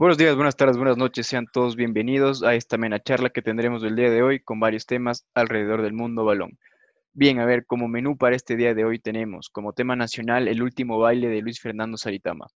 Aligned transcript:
Buenos 0.00 0.16
días, 0.16 0.34
buenas 0.34 0.56
tardes, 0.56 0.78
buenas 0.78 0.96
noches, 0.96 1.26
sean 1.26 1.44
todos 1.52 1.76
bienvenidos 1.76 2.42
a 2.42 2.54
esta 2.54 2.78
mena 2.78 3.00
charla 3.00 3.28
que 3.28 3.42
tendremos 3.42 3.84
el 3.84 3.96
día 3.96 4.08
de 4.08 4.22
hoy 4.22 4.40
con 4.40 4.58
varios 4.58 4.86
temas 4.86 5.28
alrededor 5.34 5.82
del 5.82 5.92
mundo 5.92 6.24
balón. 6.24 6.58
Bien, 7.12 7.38
a 7.38 7.44
ver, 7.44 7.66
como 7.66 7.86
menú 7.86 8.16
para 8.16 8.34
este 8.34 8.56
día 8.56 8.72
de 8.72 8.86
hoy 8.86 8.98
tenemos 8.98 9.50
como 9.50 9.74
tema 9.74 9.96
nacional 9.96 10.48
el 10.48 10.62
último 10.62 10.98
baile 10.98 11.28
de 11.28 11.42
Luis 11.42 11.60
Fernando 11.60 11.98
Saritama. 11.98 12.46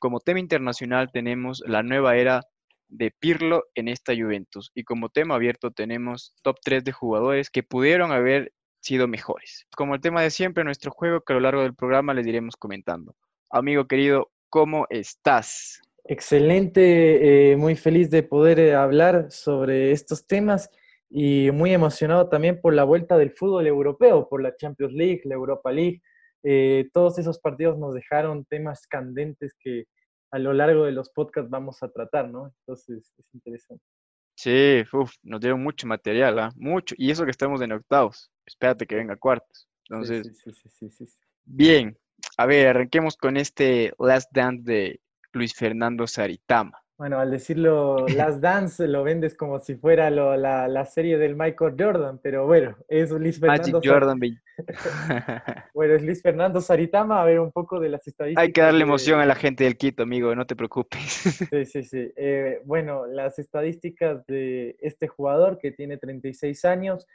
Como 0.00 0.20
tema 0.20 0.38
internacional 0.38 1.08
tenemos 1.10 1.62
la 1.66 1.82
nueva 1.82 2.18
era 2.18 2.42
de 2.88 3.10
Pirlo 3.10 3.64
en 3.74 3.88
esta 3.88 4.12
Juventus. 4.14 4.70
Y 4.74 4.84
como 4.84 5.08
tema 5.08 5.36
abierto 5.36 5.70
tenemos 5.70 6.34
top 6.42 6.58
3 6.62 6.84
de 6.84 6.92
jugadores 6.92 7.48
que 7.48 7.62
pudieron 7.62 8.12
haber 8.12 8.52
sido 8.80 9.08
mejores. 9.08 9.66
Como 9.74 9.94
el 9.94 10.02
tema 10.02 10.20
de 10.20 10.30
siempre, 10.30 10.62
nuestro 10.62 10.90
juego 10.90 11.22
que 11.22 11.32
a 11.32 11.36
lo 11.36 11.40
largo 11.40 11.62
del 11.62 11.74
programa 11.74 12.12
les 12.12 12.26
iremos 12.26 12.54
comentando. 12.54 13.16
Amigo 13.48 13.86
querido, 13.86 14.30
¿cómo 14.50 14.86
estás? 14.90 15.80
Excelente, 16.04 17.52
eh, 17.52 17.56
muy 17.56 17.76
feliz 17.76 18.10
de 18.10 18.22
poder 18.22 18.58
eh, 18.58 18.74
hablar 18.74 19.30
sobre 19.30 19.92
estos 19.92 20.26
temas 20.26 20.70
y 21.08 21.50
muy 21.52 21.72
emocionado 21.72 22.28
también 22.28 22.60
por 22.60 22.74
la 22.74 22.84
vuelta 22.84 23.16
del 23.16 23.30
fútbol 23.30 23.66
europeo, 23.66 24.28
por 24.28 24.42
la 24.42 24.56
Champions 24.56 24.92
League, 24.94 25.22
la 25.24 25.34
Europa 25.34 25.70
League. 25.70 26.02
Eh, 26.42 26.88
todos 26.92 27.18
esos 27.18 27.38
partidos 27.38 27.78
nos 27.78 27.94
dejaron 27.94 28.44
temas 28.46 28.86
candentes 28.88 29.54
que 29.60 29.84
a 30.32 30.38
lo 30.38 30.52
largo 30.52 30.84
de 30.84 30.92
los 30.92 31.10
podcasts 31.10 31.50
vamos 31.50 31.82
a 31.82 31.90
tratar, 31.90 32.28
¿no? 32.28 32.52
Entonces 32.60 33.12
es 33.16 33.34
interesante. 33.34 33.84
Sí, 34.34 34.82
nos 35.22 35.40
dieron 35.40 35.62
mucho 35.62 35.86
material, 35.86 36.38
¿ah? 36.38 36.50
Mucho. 36.56 36.94
Y 36.98 37.10
eso 37.10 37.24
que 37.24 37.30
estamos 37.30 37.60
en 37.60 37.72
octavos. 37.72 38.30
Espérate 38.46 38.86
que 38.86 38.96
venga 38.96 39.14
cuartos. 39.16 39.68
Entonces, 39.88 40.42
sí, 40.42 40.50
sí, 40.80 40.88
sí, 40.90 41.04
bien. 41.44 41.96
A 42.38 42.46
ver, 42.46 42.68
arranquemos 42.68 43.16
con 43.16 43.36
este 43.36 43.92
Last 43.98 44.30
Dance 44.32 44.62
de 44.64 45.00
Luis 45.32 45.54
Fernando 45.54 46.06
Saritama. 46.06 46.82
Bueno, 47.02 47.18
al 47.18 47.32
decirlo 47.32 48.06
Last 48.16 48.40
Dance 48.40 48.86
lo 48.86 49.02
vendes 49.02 49.34
como 49.34 49.58
si 49.58 49.74
fuera 49.74 50.08
la, 50.08 50.86
serie 50.86 51.18
del 51.18 51.34
Michael 51.34 51.74
Jordan, 51.76 52.20
pero 52.22 52.46
bueno, 52.46 52.76
es 52.86 53.10
Luis 53.10 53.40
Fernando. 53.40 53.72
Magic 53.72 53.90
Jordan. 53.90 54.20
bueno, 55.74 55.94
es 55.94 56.02
Luis 56.04 56.22
Fernando 56.22 56.60
Saritama, 56.60 57.20
a 57.20 57.24
ver 57.24 57.40
un 57.40 57.50
poco 57.50 57.80
de 57.80 57.88
las 57.88 58.06
estadísticas. 58.06 58.42
Hay 58.42 58.52
que 58.52 58.60
darle 58.60 58.82
emoción 58.84 59.18
a 59.18 59.26
la 59.26 59.34
gente 59.34 59.64
del 59.64 59.76
Quito, 59.76 60.04
amigo, 60.04 60.32
no 60.36 60.46
te 60.46 60.54
preocupes. 60.54 61.00
sí, 61.50 61.64
sí, 61.64 61.82
sí. 61.82 62.12
Eh, 62.14 62.60
bueno, 62.64 63.06
las 63.06 63.36
estadísticas 63.40 64.24
de 64.26 64.76
este 64.80 65.08
jugador 65.08 65.58
que 65.58 65.72
tiene 65.72 65.96
36 65.96 66.64
años, 66.66 67.06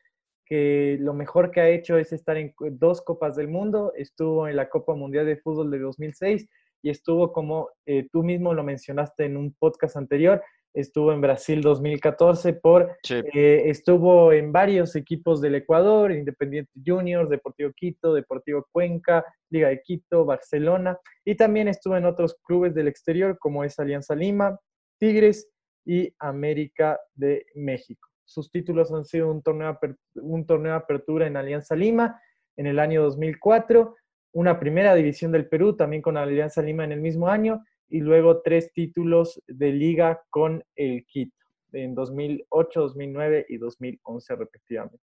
que 0.46 0.98
lo 1.00 1.14
mejor 1.14 1.50
que 1.50 1.62
ha 1.62 1.70
hecho 1.70 1.98
es 1.98 2.12
estar 2.12 2.36
en 2.36 2.54
dos 2.72 3.02
Copas 3.02 3.38
del 3.38 3.48
Mundo, 3.48 3.94
estuvo 3.96 4.50
en 4.50 4.58
la 4.58 4.68
Copa 4.68 4.96
Mundial 4.96 5.26
de 5.26 5.38
Fútbol 5.38 5.72
de 5.72 5.80
2006 5.80 6.50
y 6.88 6.90
estuvo 6.90 7.34
como 7.34 7.70
eh, 7.86 8.08
tú 8.14 8.24
mismo 8.24 8.54
lo 8.54 8.64
mencionaste 8.64 9.26
en 9.26 9.36
un 9.36 9.54
podcast 9.60 9.98
anterior, 9.98 10.42
estuvo 10.74 11.12
en 11.12 11.20
Brasil 11.20 11.62
2014 11.62 12.54
por, 12.54 12.98
eh, 13.10 13.64
estuvo 13.66 14.32
en 14.32 14.54
varios 14.54 14.96
equipos 14.96 15.42
del 15.42 15.56
Ecuador, 15.56 16.14
Independiente 16.14 16.72
Juniors, 16.86 17.30
Deportivo 17.30 17.74
Quito, 17.76 18.14
Deportivo 18.14 18.66
Cuenca, 18.72 19.26
Liga 19.50 19.68
de 19.68 19.82
Quito, 19.82 20.24
Barcelona, 20.24 20.98
y 21.26 21.36
también 21.36 21.68
estuvo 21.68 21.98
en 21.98 22.06
otros 22.06 22.38
clubes 22.46 22.74
del 22.74 22.88
exterior 22.88 23.38
como 23.38 23.66
es 23.66 23.78
Alianza 23.80 24.16
Lima, 24.16 24.58
Tigres 24.98 25.50
y 25.86 26.14
América 26.20 26.98
de 27.16 27.48
México. 27.56 28.08
Sus 28.24 28.50
títulos 28.50 28.94
han 28.94 29.04
sido 29.04 29.30
un 29.30 29.42
torneo, 29.42 29.78
un 30.16 30.46
torneo 30.46 30.72
de 30.72 30.78
apertura 30.78 31.28
en 31.28 31.36
Alianza 31.36 31.76
Lima 31.76 32.18
en 32.56 32.66
el 32.66 32.80
año 32.80 33.04
2004, 33.04 33.94
una 34.34 34.60
primera 34.60 34.94
división 34.96 35.32
del 35.32 35.48
Perú, 35.48 35.76
también 35.76 36.02
con 36.02 36.18
Alianza 36.18 36.62
Lima 36.62 36.84
en 36.84 36.92
el 36.92 37.02
mismo 37.02 37.28
año, 37.28 37.64
y 37.90 38.00
luego 38.00 38.42
tres 38.42 38.72
títulos 38.74 39.42
de 39.48 39.72
liga 39.72 40.22
con 40.30 40.64
el 40.76 41.06
Quito, 41.06 41.36
en 41.72 41.96
2008, 41.96 42.82
2009 42.82 43.46
y 43.50 43.58
2011 43.58 44.36
respectivamente. 44.36 45.00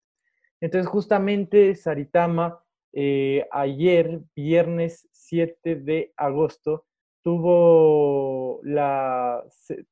Entonces, 0.61 0.89
justamente 0.89 1.75
Saritama, 1.75 2.59
eh, 2.93 3.47
ayer, 3.51 4.21
viernes 4.35 5.09
7 5.13 5.77
de 5.77 6.13
agosto, 6.17 6.87
tuvo 7.23 8.61
la, 8.63 9.45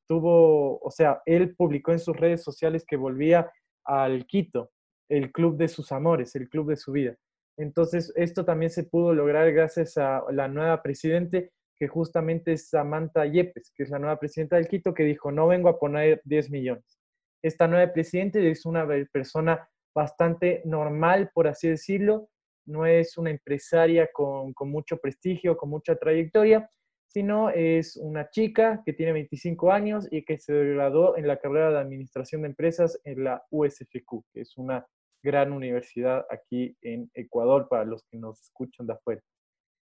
tuvo, 0.07 0.79
o 0.79 0.91
sea, 0.91 1.21
él 1.25 1.55
publicó 1.55 1.91
en 1.91 1.99
sus 1.99 2.15
redes 2.17 2.43
sociales 2.43 2.83
que 2.85 2.97
volvía 2.97 3.51
al 3.83 4.25
Quito, 4.25 4.71
el 5.09 5.31
club 5.31 5.57
de 5.57 5.67
sus 5.67 5.91
amores, 5.91 6.35
el 6.35 6.49
club 6.49 6.69
de 6.69 6.77
su 6.77 6.91
vida. 6.91 7.15
Entonces, 7.57 8.13
esto 8.15 8.45
también 8.45 8.69
se 8.69 8.83
pudo 8.83 9.13
lograr 9.13 9.51
gracias 9.51 9.97
a 9.97 10.23
la 10.31 10.47
nueva 10.47 10.81
presidente, 10.83 11.51
que 11.75 11.87
justamente 11.87 12.53
es 12.53 12.69
Samantha 12.69 13.25
Yepes, 13.25 13.71
que 13.75 13.83
es 13.83 13.89
la 13.89 13.99
nueva 13.99 14.19
presidenta 14.19 14.55
del 14.55 14.67
Quito, 14.67 14.93
que 14.93 15.03
dijo, 15.03 15.31
no 15.31 15.47
vengo 15.47 15.69
a 15.69 15.79
poner 15.79 16.21
10 16.25 16.51
millones. 16.51 16.99
Esta 17.43 17.67
nueva 17.67 17.91
presidente 17.91 18.49
es 18.49 18.65
una 18.65 18.87
persona 19.11 19.67
bastante 19.93 20.61
normal, 20.65 21.31
por 21.33 21.47
así 21.47 21.67
decirlo, 21.67 22.29
no 22.65 22.85
es 22.85 23.17
una 23.17 23.31
empresaria 23.31 24.09
con, 24.11 24.53
con 24.53 24.69
mucho 24.69 24.97
prestigio, 24.97 25.57
con 25.57 25.69
mucha 25.69 25.95
trayectoria, 25.95 26.69
sino 27.07 27.49
es 27.49 27.95
una 27.95 28.29
chica 28.29 28.83
que 28.85 28.93
tiene 28.93 29.13
25 29.13 29.71
años 29.71 30.07
y 30.11 30.23
que 30.23 30.37
se 30.37 30.53
graduó 30.53 31.17
en 31.17 31.27
la 31.27 31.39
carrera 31.39 31.71
de 31.71 31.79
Administración 31.79 32.41
de 32.41 32.49
Empresas 32.49 32.99
en 33.05 33.23
la 33.23 33.43
USFQ, 33.49 34.23
que 34.31 34.41
es 34.41 34.57
una 34.57 34.85
gran 35.23 35.51
universidad 35.51 36.25
aquí 36.29 36.75
en 36.81 37.09
Ecuador 37.13 37.67
para 37.69 37.85
los 37.85 38.03
que 38.09 38.17
nos 38.17 38.41
escuchan 38.41 38.87
de 38.87 38.93
afuera. 38.93 39.21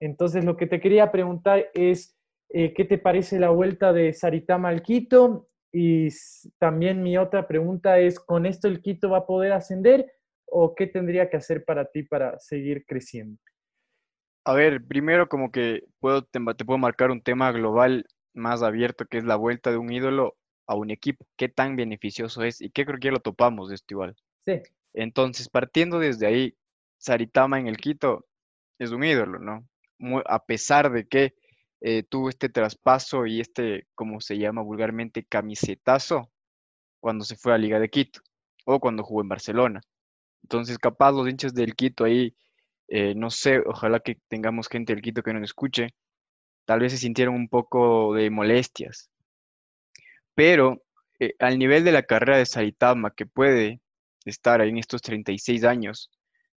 Entonces, 0.01 0.45
lo 0.45 0.57
que 0.57 0.67
te 0.67 0.81
quería 0.81 1.11
preguntar 1.11 1.71
es, 1.75 2.17
eh, 2.51 2.75
¿qué 2.75 2.85
te 2.85 2.99
parece 2.99 3.39
la 3.39 3.51
vuelta 3.51 3.93
de 3.93 4.13
Saritama 4.13 4.69
al 4.69 4.83
Quito? 4.83 5.49
Y 5.73 6.09
también 6.59 7.03
mi 7.03 7.19
otra 7.19 7.47
pregunta 7.47 7.99
es, 7.99 8.21
¿con 8.21 8.47
esto 8.47 8.69
el 8.69 8.81
Quito 8.81 9.11
va 9.11 9.19
a 9.19 9.27
poder 9.27 9.53
ascender 9.53 10.13
o 10.47 10.75
qué 10.75 10.87
tendría 10.87 11.29
que 11.29 11.37
hacer 11.37 11.65
para 11.65 11.87
ti 11.87 12.03
para 12.03 12.39
seguir 12.39 12.85
creciendo? 12.87 13.39
A 14.45 14.55
ver, 14.55 14.85
primero 14.87 15.29
como 15.29 15.51
que 15.51 15.83
puedo, 15.99 16.23
te, 16.23 16.39
te 16.57 16.65
puedo 16.65 16.79
marcar 16.79 17.11
un 17.11 17.21
tema 17.21 17.51
global 17.51 18.07
más 18.33 18.63
abierto, 18.63 19.07
que 19.07 19.19
es 19.19 19.25
la 19.25 19.37
vuelta 19.37 19.71
de 19.71 19.79
un 19.79 19.93
ídolo 19.93 20.37
a 20.69 20.77
un 20.77 20.91
equipo. 20.91 21.27
¿Qué 21.37 21.49
tan 21.49 21.75
beneficioso 21.75 22.43
es? 22.45 22.61
Y 22.61 22.71
qué 22.71 22.85
creo 22.85 22.99
que 22.99 23.07
ya 23.07 23.13
lo 23.13 23.21
topamos 23.21 23.71
de 23.71 23.75
esto 23.75 23.95
igual. 23.95 24.15
Sí. 24.47 24.63
Entonces, 24.95 25.49
partiendo 25.49 25.99
desde 25.99 26.27
ahí, 26.27 26.57
Saritama 26.99 27.59
en 27.59 27.67
el 27.67 27.77
Quito 27.77 28.27
es 28.79 28.91
un 28.91 29.05
ídolo, 29.05 29.39
¿no? 29.39 29.67
a 30.27 30.45
pesar 30.45 30.91
de 30.93 31.07
que 31.07 31.35
eh, 31.81 32.03
tuvo 32.03 32.29
este 32.29 32.49
traspaso 32.49 33.27
y 33.27 33.41
este, 33.41 33.87
como 33.95 34.21
se 34.21 34.39
llama 34.39 34.63
vulgarmente, 34.63 35.25
camisetazo 35.25 36.31
cuando 37.01 37.25
se 37.25 37.37
fue 37.37 37.55
a 37.55 37.59
Liga 37.59 37.79
de 37.79 37.89
Quito 37.91 38.21
o 38.65 38.81
cuando 38.81 39.05
jugó 39.05 39.23
en 39.23 39.29
Barcelona. 39.29 39.81
Entonces, 40.43 40.79
capaz 40.79 41.13
los 41.13 41.29
hinchas 41.29 41.55
del 41.55 41.75
Quito 41.75 42.05
ahí, 42.05 42.37
eh, 42.89 43.15
no 43.15 43.31
sé, 43.31 43.61
ojalá 43.67 44.01
que 44.01 44.19
tengamos 44.29 44.69
gente 44.69 44.95
del 44.95 45.03
Quito 45.03 45.23
que 45.23 45.33
nos 45.33 45.43
escuche, 45.43 45.89
tal 46.67 46.81
vez 46.81 46.93
se 46.93 46.99
sintieron 46.99 47.35
un 47.35 47.49
poco 47.49 48.15
de 48.15 48.31
molestias. 48.31 49.11
Pero 50.35 50.83
eh, 51.21 51.35
al 51.39 51.59
nivel 51.59 51.85
de 51.85 51.93
la 51.93 52.03
carrera 52.05 52.39
de 52.39 52.47
Saritama, 52.47 53.13
que 53.13 53.27
puede 53.27 53.81
estar 54.31 54.61
en 54.61 54.79
estos 54.79 55.03
36 55.03 55.65
años 55.65 56.11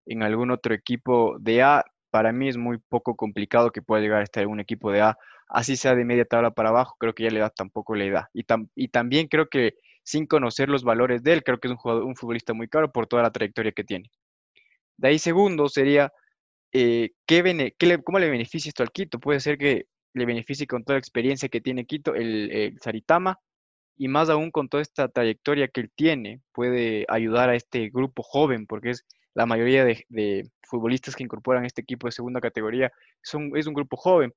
en 0.05 0.23
algún 0.23 0.51
otro 0.51 0.73
equipo 0.73 1.37
de 1.39 1.61
A, 1.61 1.85
para 2.09 2.31
mí 2.31 2.49
es 2.49 2.57
muy 2.57 2.79
poco 2.79 3.15
complicado 3.15 3.71
que 3.71 3.81
pueda 3.81 4.01
llegar 4.01 4.21
a 4.21 4.23
estar 4.23 4.43
en 4.43 4.49
un 4.49 4.59
equipo 4.59 4.91
de 4.91 5.01
A, 5.01 5.17
así 5.47 5.75
sea 5.75 5.95
de 5.95 6.05
media 6.05 6.25
tabla 6.25 6.51
para 6.51 6.69
abajo, 6.69 6.95
creo 6.99 7.13
que 7.13 7.23
ya 7.23 7.29
le 7.29 7.39
da 7.39 7.49
tampoco 7.49 7.95
le 7.95 8.09
da. 8.09 8.29
Y, 8.33 8.45
y 8.75 8.87
también 8.89 9.27
creo 9.27 9.47
que 9.49 9.75
sin 10.03 10.25
conocer 10.25 10.69
los 10.69 10.83
valores 10.83 11.21
de 11.23 11.33
él, 11.33 11.43
creo 11.43 11.59
que 11.59 11.67
es 11.67 11.71
un, 11.71 11.77
jugador, 11.77 12.03
un 12.03 12.15
futbolista 12.15 12.53
muy 12.53 12.67
caro 12.67 12.91
por 12.91 13.05
toda 13.07 13.21
la 13.23 13.31
trayectoria 13.31 13.71
que 13.71 13.83
tiene. 13.83 14.09
De 14.97 15.09
ahí 15.09 15.19
segundo 15.19 15.69
sería, 15.69 16.11
eh, 16.71 17.11
¿qué 17.25 17.73
¿cómo 18.03 18.19
le 18.19 18.29
beneficia 18.29 18.69
esto 18.69 18.83
al 18.83 18.91
Quito? 18.91 19.19
Puede 19.19 19.39
ser 19.39 19.57
que 19.57 19.85
le 20.13 20.25
beneficie 20.25 20.65
con 20.65 20.83
toda 20.83 20.95
la 20.95 20.99
experiencia 20.99 21.49
que 21.49 21.61
tiene 21.61 21.85
Quito, 21.85 22.15
el, 22.15 22.51
el 22.51 22.79
Saritama, 22.81 23.37
y 23.99 24.07
más 24.07 24.29
aún 24.29 24.49
con 24.49 24.69
toda 24.69 24.81
esta 24.81 25.09
trayectoria 25.09 25.67
que 25.67 25.81
él 25.81 25.91
tiene, 25.93 26.41
puede 26.53 27.05
ayudar 27.09 27.49
a 27.49 27.55
este 27.55 27.89
grupo 27.89 28.23
joven, 28.23 28.65
porque 28.65 28.91
es 28.91 29.05
la 29.33 29.45
mayoría 29.45 29.83
de, 29.83 30.49
futbolistas 30.63 31.15
que 31.15 31.23
incorporan 31.23 31.65
este 31.65 31.81
equipo 31.81 32.07
de 32.07 32.11
segunda 32.11 32.39
categoría 32.39 32.91
son, 33.23 33.51
es 33.57 33.65
un 33.65 33.73
grupo 33.73 33.97
joven, 33.97 34.31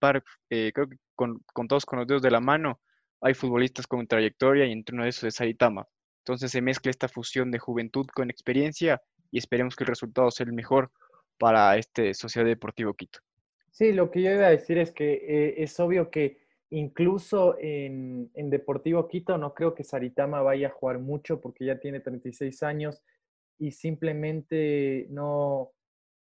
eh, 0.49 0.73
creo 0.75 0.89
que 0.89 0.97
con, 1.15 1.69
todos 1.69 1.85
con 1.85 1.99
los 1.99 2.09
dedos 2.09 2.23
de 2.23 2.31
la 2.31 2.41
mano 2.41 2.81
hay 3.21 3.35
futbolistas 3.35 3.87
con 3.87 4.07
trayectoria 4.07 4.65
y 4.67 4.73
entre 4.73 4.95
uno 4.95 5.05
de 5.05 5.11
esos 5.11 5.25
es 5.25 5.35
Saitama. 5.37 5.87
Entonces 6.23 6.51
se 6.51 6.61
mezcla 6.61 6.91
esta 6.91 7.07
fusión 7.07 7.51
de 7.51 7.59
juventud 7.59 8.07
con 8.15 8.31
experiencia 8.31 9.01
y 9.31 9.39
esperemos 9.39 9.77
que 9.77 9.85
el 9.85 9.89
resultado 9.89 10.31
sea 10.31 10.47
el 10.47 10.55
mejor 10.55 10.91
para 11.39 11.77
este 11.77 12.15
Sociedad 12.15 12.47
Deportivo 12.47 12.95
Quito. 12.95 13.21
Sí, 13.71 13.93
lo 13.93 14.11
que 14.11 14.23
yo 14.23 14.31
iba 14.33 14.47
a 14.47 14.51
decir 14.51 14.79
es 14.79 14.91
que 14.91 15.13
eh, 15.13 15.55
es 15.59 15.79
obvio 15.79 16.11
que 16.11 16.42
Incluso 16.75 17.57
en, 17.59 18.31
Deportivo 18.35 19.07
Quito 19.07 19.37
no 19.37 19.53
creo 19.53 19.75
que 19.75 19.85
Saritama 19.85 20.41
vaya 20.41 20.69
a 20.69 20.73
jugar 20.73 21.01
mucho 21.01 21.39
porque 21.39 21.67
ya 21.67 21.79
tiene 21.79 22.01
36 22.01 22.63
años 22.63 23.03
y 23.59 23.73
simplemente 23.73 25.07
no, 25.11 25.73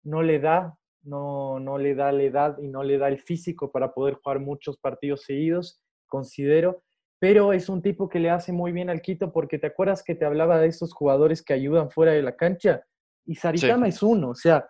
no 0.03 0.23
le 0.23 0.39
da, 0.39 0.77
no, 1.01 1.59
no 1.59 1.77
le 1.77 1.95
da 1.95 2.13
la 2.13 2.23
edad 2.23 2.57
y 2.59 2.69
no 2.69 2.81
le 2.83 2.97
da 2.97 3.09
el 3.09 3.19
físico 3.19 3.73
para 3.73 3.93
poder 3.93 4.13
jugar 4.15 4.39
muchos 4.39 4.77
partidos 4.77 5.23
seguidos, 5.23 5.81
considero. 6.07 6.81
pero 7.19 7.51
es 7.51 7.67
un 7.67 7.81
tipo 7.81 8.07
que 8.07 8.19
le 8.19 8.29
hace 8.29 8.53
muy 8.53 8.71
bien 8.71 8.89
al 8.89 9.01
Quito 9.01 9.33
porque 9.33 9.59
te 9.59 9.67
acuerdas 9.67 10.01
que 10.01 10.15
te 10.15 10.23
hablaba 10.23 10.59
de 10.59 10.67
esos 10.67 10.93
jugadores 10.93 11.43
que 11.43 11.53
ayudan 11.53 11.91
fuera 11.91 12.13
de 12.13 12.21
la 12.21 12.37
cancha 12.37 12.85
y 13.25 13.35
Saritama 13.35 13.89
es 13.89 14.01
uno, 14.01 14.29
o 14.29 14.35
sea, 14.35 14.69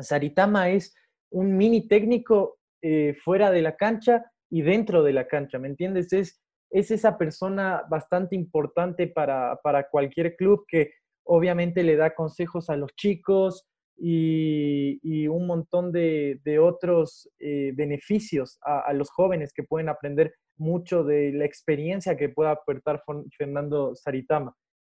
Saritama 0.00 0.68
es 0.70 0.96
un 1.30 1.56
mini 1.56 1.86
técnico 1.86 2.58
eh, 2.82 3.14
fuera 3.22 3.52
de 3.52 3.62
la 3.62 3.76
cancha 3.76 4.32
y 4.50 4.62
dentro 4.62 5.02
de 5.02 5.12
la 5.12 5.26
cancha, 5.26 5.58
¿me 5.58 5.68
entiendes? 5.68 6.12
Es, 6.12 6.40
es 6.70 6.90
esa 6.90 7.18
persona 7.18 7.82
bastante 7.88 8.36
importante 8.36 9.06
para, 9.08 9.58
para 9.62 9.88
cualquier 9.88 10.36
club 10.36 10.64
que 10.68 10.92
obviamente 11.24 11.82
le 11.82 11.96
da 11.96 12.14
consejos 12.14 12.70
a 12.70 12.76
los 12.76 12.94
chicos, 12.94 13.66
y, 13.98 15.26
un 15.28 15.46
montón 15.46 15.92
de, 15.92 16.58
otros 16.60 17.30
eh, 17.38 17.72
beneficios 17.74 18.58
a, 18.62 18.92
los 18.92 19.10
jóvenes 19.10 19.52
que 19.52 19.62
pueden 19.62 19.88
aprender 19.88 20.34
mucho 20.56 21.04
de 21.04 21.32
la 21.32 21.44
experiencia 21.44 22.16
que 22.16 22.28
pueda 22.28 22.52
aportar 22.52 23.02
Fernando 23.36 23.94
Saritama. 23.94 24.54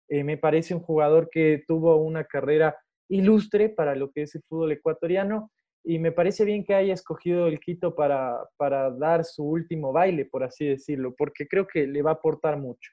Eh, 0.10 0.24
me 0.24 0.38
parece 0.38 0.74
un 0.74 0.82
jugador 0.82 1.30
que 1.30 1.64
tuvo 1.68 1.98
una 1.98 2.24
carrera 2.26 2.78
ilustre 3.10 3.70
para 3.70 3.96
lo 3.96 4.12
que 4.12 4.24
es 4.24 4.36
el 4.36 4.44
fútbol 4.48 4.72
ecuatoriano 4.72 5.52
y 5.90 6.00
me 6.00 6.12
parece 6.12 6.44
bien 6.44 6.66
que 6.66 6.76
haya 6.76 6.94
escogido 6.94 7.48
el 7.48 7.62
Quito 7.62 7.96
para, 7.96 8.46
para 8.58 8.92
dar 8.92 9.24
su 9.24 9.46
último 9.46 9.94
baile, 9.94 10.26
por 10.26 10.44
así 10.44 10.68
decirlo, 10.68 11.16
porque 11.18 11.48
creo 11.48 11.66
que 11.66 11.88
le 11.88 12.02
va 12.02 12.12
a 12.12 12.16
aportar 12.16 12.58
mucho. 12.58 12.92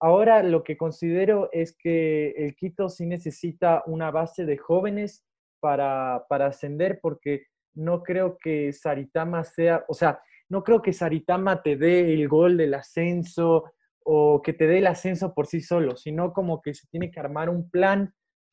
Ahora 0.00 0.42
lo 0.42 0.64
que 0.64 0.76
considero 0.76 1.48
es 1.52 1.76
que 1.78 2.30
el 2.30 2.56
Quito 2.56 2.88
sí 2.88 3.06
necesita 3.06 3.84
una 3.86 4.10
base 4.10 4.44
de 4.44 4.56
jóvenes 4.56 5.24
para, 5.60 6.24
para 6.28 6.46
ascender 6.46 6.98
porque 7.00 7.46
no 7.74 8.02
creo 8.02 8.36
que 8.42 8.72
Saritama 8.72 9.44
sea, 9.44 9.84
o 9.86 9.94
sea, 9.94 10.20
no 10.48 10.64
creo 10.64 10.82
que 10.82 10.92
Saritama 10.92 11.62
te 11.62 11.76
dé 11.76 12.12
el 12.12 12.26
gol 12.26 12.56
del 12.56 12.74
ascenso 12.74 13.70
o 14.04 14.42
que 14.42 14.52
te 14.52 14.66
dé 14.66 14.78
el 14.78 14.88
ascenso 14.88 15.32
por 15.32 15.46
sí 15.46 15.60
solo, 15.60 15.96
sino 15.96 16.32
como 16.32 16.60
que 16.60 16.74
se 16.74 16.88
tiene 16.88 17.12
que 17.12 17.20
armar 17.20 17.48
un 17.48 17.70
plan 17.70 18.12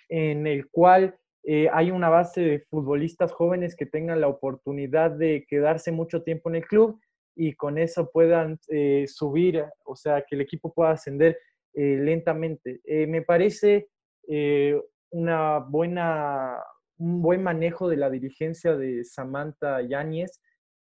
en 0.09 0.45
el 0.45 0.69
cual 0.69 1.17
eh, 1.43 1.69
hay 1.71 1.91
una 1.91 2.09
base 2.09 2.41
de 2.41 2.59
futbolistas 2.59 3.31
jóvenes 3.31 3.75
que 3.75 3.85
tengan 3.85 4.21
la 4.21 4.27
oportunidad 4.27 5.11
de 5.11 5.45
quedarse 5.47 5.91
mucho 5.91 6.23
tiempo 6.23 6.49
en 6.49 6.57
el 6.57 6.67
club 6.67 6.99
y 7.35 7.53
con 7.53 7.77
eso 7.77 8.09
puedan 8.11 8.59
eh, 8.67 9.05
subir, 9.07 9.63
o 9.85 9.95
sea, 9.95 10.23
que 10.27 10.35
el 10.35 10.41
equipo 10.41 10.73
pueda 10.73 10.91
ascender 10.91 11.37
eh, 11.73 11.97
lentamente. 11.97 12.81
me 13.07 13.21
parece 13.21 13.87
una 15.11 15.59
buena, 15.59 16.57
un 16.97 17.21
buen 17.21 17.41
manejo 17.41 17.89
de 17.89 17.97
la 17.97 18.09
dirigencia 18.09 18.75
de 18.75 19.03
Samantha 19.03 19.81
Yáñez, 19.81 20.41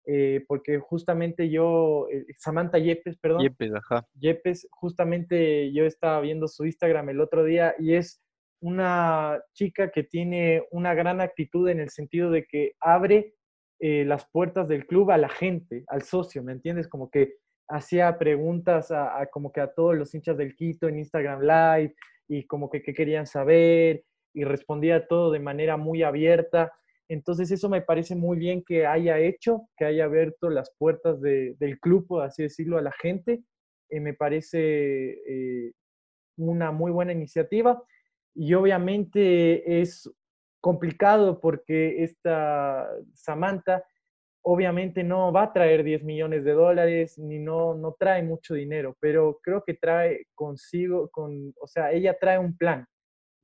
eh, 0.05 0.45
porque 0.49 0.81
justamente 0.81 1.49
yo, 1.49 2.09
eh, 2.11 2.27
Samantha 2.37 2.79
Yepes, 2.79 3.17
perdón. 3.19 3.43
Yepes, 3.43 3.73
ajá. 3.75 4.07
Yepes, 4.15 4.67
justamente 4.71 5.73
yo 5.73 5.85
estaba 5.85 6.21
viendo 6.21 6.49
su 6.49 6.65
Instagram 6.65 7.11
el 7.11 7.21
otro 7.21 7.45
día 7.45 7.75
y 7.79 7.95
es 7.95 8.21
una 8.63 9.43
chica 9.55 9.91
que 9.91 10.05
tiene 10.05 10.65
una 10.71 10.95
gran 10.95 11.21
actitud 11.21 11.69
en 11.69 11.81
el 11.81 11.91
sentido 11.91 12.31
de 12.31 12.45
que 12.47 12.75
abre 12.81 13.35
eh, 13.81 14.05
las 14.05 14.25
puertas 14.31 14.69
del 14.69 14.87
club 14.87 15.11
a 15.11 15.19
la 15.19 15.29
gente, 15.29 15.85
al 15.89 16.03
socio, 16.03 16.45
¿me 16.45 16.53
entiendes? 16.53 16.87
Como 16.87 17.11
que 17.11 17.35
hacía 17.69 18.17
preguntas 18.19 18.93
a, 18.93 19.27
como 19.33 19.51
que 19.51 19.61
a 19.61 19.73
todos 19.73 19.97
los 19.97 20.15
hinchas 20.15 20.37
del 20.37 20.55
Quito 20.55 20.87
en 20.87 20.99
Instagram 20.99 21.41
Live 21.41 21.95
y 22.29 22.47
como 22.47 22.71
que 22.71 22.83
qué 22.83 22.95
querían 22.95 23.27
saber 23.27 24.05
y 24.33 24.45
respondía 24.45 25.09
todo 25.09 25.33
de 25.33 25.41
manera 25.41 25.77
muy 25.77 26.05
abierta. 26.05 26.73
Entonces 27.09 27.51
eso 27.51 27.69
me 27.69 27.83
parece 27.83 28.15
muy 28.15 28.39
bien 28.39 28.63
que 28.65 28.87
haya 28.87 29.19
hecho, 29.19 29.69
que 29.77 29.87
haya 29.87 30.05
abierto 30.05 30.51
las 30.51 30.73
puertas 30.79 31.21
del 31.21 31.81
club, 31.81 32.07
por 32.07 32.23
así 32.23 32.45
decirlo, 32.45 32.79
a 32.79 32.83
la 32.83 32.93
gente. 32.93 33.43
Eh, 33.91 33.99
me 33.99 34.15
parece 34.15 35.19
eh, 35.27 35.73
una 36.37 36.71
muy 36.71 36.93
buena 36.93 37.13
iniciativa 37.13 37.83
y 38.35 38.55
obviamente 38.55 39.81
es 39.81 40.11
complicado 40.61 41.41
porque 41.41 42.03
esta 42.05 42.89
Samantha 43.15 43.85
obviamente 44.45 45.05
no 45.05 45.33
va 45.33 45.45
a 45.45 45.53
traer 45.53 45.85
10 45.85 46.05
millones 46.05 46.45
de 46.45 46.53
dólares 46.53 47.19
ni 47.19 47.39
no, 47.39 47.75
no 47.75 47.95
trae 47.99 48.23
mucho 48.23 48.55
dinero, 48.55 48.97
pero 49.01 49.39
creo 49.43 49.63
que 49.65 49.75
trae 49.75 50.27
consigo, 50.35 51.09
con, 51.11 51.55
o 51.61 51.67
sea, 51.67 51.93
ella 51.93 52.17
trae 52.19 52.39
un 52.39 52.57
plan 52.57 52.87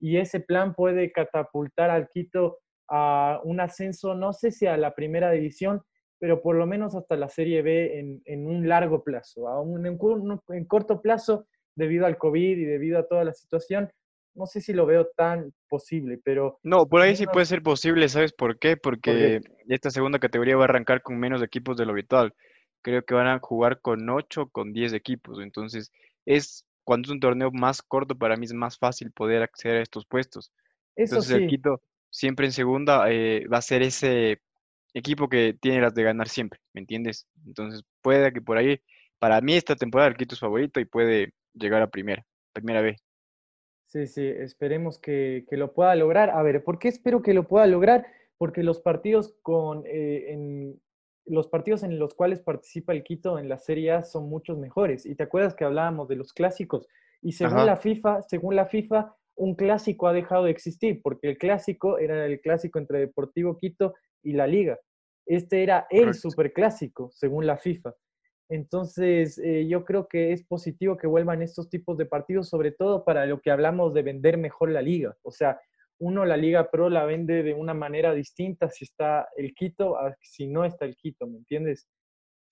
y 0.00 0.18
ese 0.18 0.40
plan 0.40 0.74
puede 0.74 1.12
catapultar 1.12 1.90
al 1.90 2.08
Quito 2.08 2.58
a 2.88 3.40
un 3.44 3.60
ascenso, 3.60 4.14
no 4.14 4.32
sé 4.32 4.50
si 4.50 4.66
a 4.66 4.76
la 4.76 4.94
primera 4.94 5.30
división, 5.30 5.82
pero 6.18 6.42
por 6.42 6.56
lo 6.56 6.66
menos 6.66 6.94
hasta 6.94 7.16
la 7.16 7.28
Serie 7.28 7.62
B 7.62 8.20
en, 8.24 8.46
un 8.46 8.68
largo 8.68 9.04
plazo. 9.04 9.48
A 9.48 9.60
un, 9.60 9.86
en, 9.86 10.64
corto 10.66 11.00
plazo, 11.00 11.46
debido 11.76 12.06
al 12.06 12.18
COVID 12.18 12.58
y 12.58 12.64
debido 12.64 12.98
a 12.98 13.06
toda 13.06 13.24
la 13.24 13.34
situación, 13.34 13.90
no 14.38 14.46
sé 14.46 14.60
si 14.60 14.72
lo 14.72 14.86
veo 14.86 15.08
tan 15.16 15.52
posible, 15.68 16.20
pero... 16.22 16.60
No, 16.62 16.88
por 16.88 17.02
ahí 17.02 17.16
sí 17.16 17.26
puede 17.26 17.44
ser 17.44 17.62
posible, 17.62 18.08
¿sabes 18.08 18.32
por 18.32 18.58
qué? 18.58 18.76
Porque 18.76 19.40
esta 19.68 19.90
segunda 19.90 20.20
categoría 20.20 20.56
va 20.56 20.62
a 20.62 20.68
arrancar 20.68 21.02
con 21.02 21.18
menos 21.18 21.42
equipos 21.42 21.76
de 21.76 21.84
lo 21.84 21.92
habitual. 21.92 22.32
Creo 22.80 23.04
que 23.04 23.14
van 23.14 23.26
a 23.26 23.40
jugar 23.40 23.80
con 23.80 24.08
8, 24.08 24.48
con 24.50 24.72
10 24.72 24.92
equipos. 24.92 25.40
Entonces, 25.40 25.90
es 26.24 26.64
cuando 26.84 27.08
es 27.08 27.10
un 27.10 27.20
torneo 27.20 27.50
más 27.50 27.82
corto, 27.82 28.16
para 28.16 28.36
mí 28.36 28.46
es 28.46 28.54
más 28.54 28.78
fácil 28.78 29.10
poder 29.10 29.42
acceder 29.42 29.78
a 29.78 29.82
estos 29.82 30.06
puestos. 30.06 30.52
Eso 30.94 31.16
Entonces 31.16 31.36
el 31.36 31.48
Quito 31.48 31.82
siempre 32.08 32.46
en 32.46 32.52
segunda 32.52 33.10
eh, 33.10 33.44
va 33.52 33.58
a 33.58 33.62
ser 33.62 33.82
ese 33.82 34.40
equipo 34.94 35.28
que 35.28 35.54
tiene 35.60 35.80
las 35.80 35.94
de 35.94 36.04
ganar 36.04 36.28
siempre, 36.28 36.60
¿me 36.72 36.80
entiendes? 36.80 37.26
Entonces 37.44 37.82
puede 38.02 38.32
que 38.32 38.40
por 38.40 38.56
ahí, 38.56 38.80
para 39.18 39.40
mí 39.40 39.54
esta 39.54 39.76
temporada 39.76 40.08
el 40.08 40.16
Quito 40.16 40.34
es 40.34 40.40
favorito 40.40 40.80
y 40.80 40.84
puede 40.84 41.34
llegar 41.52 41.82
a 41.82 41.90
primera, 41.90 42.24
primera 42.52 42.80
B. 42.80 42.96
Sí, 43.88 44.06
sí, 44.06 44.26
esperemos 44.26 44.98
que, 44.98 45.46
lo 45.50 45.72
pueda 45.72 45.94
lograr. 45.94 46.28
A 46.30 46.42
ver, 46.42 46.62
¿por 46.62 46.78
qué 46.78 46.88
espero 46.88 47.22
que 47.22 47.32
lo 47.32 47.48
pueda 47.48 47.66
lograr? 47.66 48.06
Porque 48.36 48.62
los 48.62 48.80
partidos 48.80 49.34
con, 49.42 49.82
eh, 49.86 50.26
en, 50.32 50.78
los 51.24 51.48
partidos 51.48 51.82
en 51.82 51.98
los 51.98 52.14
cuales 52.14 52.40
participa 52.40 52.92
el 52.92 53.02
Quito 53.02 53.38
en 53.38 53.48
la 53.48 53.56
Serie 53.56 53.92
A 53.92 54.04
son 54.04 54.28
muchos 54.28 54.58
mejores. 54.58 55.06
Y 55.06 55.14
te 55.14 55.22
acuerdas 55.22 55.54
que 55.54 55.64
hablábamos 55.64 56.06
de 56.06 56.16
los 56.16 56.34
clásicos. 56.34 56.86
Y 57.22 57.32
según 57.32 57.64
la 57.64 57.76
FIFA, 57.76 58.22
según 58.22 58.56
la 58.56 58.66
FIFA, 58.66 59.16
un 59.36 59.54
clásico 59.54 60.06
ha 60.06 60.12
dejado 60.12 60.44
de 60.44 60.50
existir, 60.50 61.00
porque 61.02 61.30
el 61.30 61.38
clásico 61.38 61.98
era 61.98 62.26
el 62.26 62.42
clásico 62.42 62.78
entre 62.78 62.98
Deportivo 63.00 63.56
Quito 63.56 63.94
y 64.22 64.32
la 64.32 64.46
Liga. 64.46 64.78
Este 65.24 65.62
era 65.62 65.86
el 65.88 66.12
superclásico, 66.12 67.10
según 67.14 67.46
la 67.46 67.56
FIFA. 67.56 67.94
Entonces, 68.48 69.38
eh, 69.38 69.66
yo 69.68 69.84
creo 69.84 70.08
que 70.08 70.32
es 70.32 70.42
positivo 70.44 70.96
que 70.96 71.06
vuelvan 71.06 71.42
estos 71.42 71.68
tipos 71.68 71.98
de 71.98 72.06
partidos, 72.06 72.48
sobre 72.48 72.72
todo 72.72 73.04
para 73.04 73.26
lo 73.26 73.40
que 73.40 73.50
hablamos 73.50 73.92
de 73.92 74.02
vender 74.02 74.38
mejor 74.38 74.70
la 74.70 74.80
liga. 74.80 75.16
O 75.22 75.30
sea, 75.30 75.60
uno 75.98 76.24
la 76.24 76.36
Liga 76.36 76.70
Pro 76.70 76.88
la 76.88 77.04
vende 77.04 77.42
de 77.42 77.54
una 77.54 77.74
manera 77.74 78.14
distinta 78.14 78.70
si 78.70 78.84
está 78.84 79.28
el 79.36 79.54
Quito 79.54 79.98
a 79.98 80.16
si 80.20 80.46
no 80.46 80.64
está 80.64 80.84
el 80.84 80.96
Quito, 80.96 81.26
¿me 81.26 81.38
entiendes? 81.38 81.88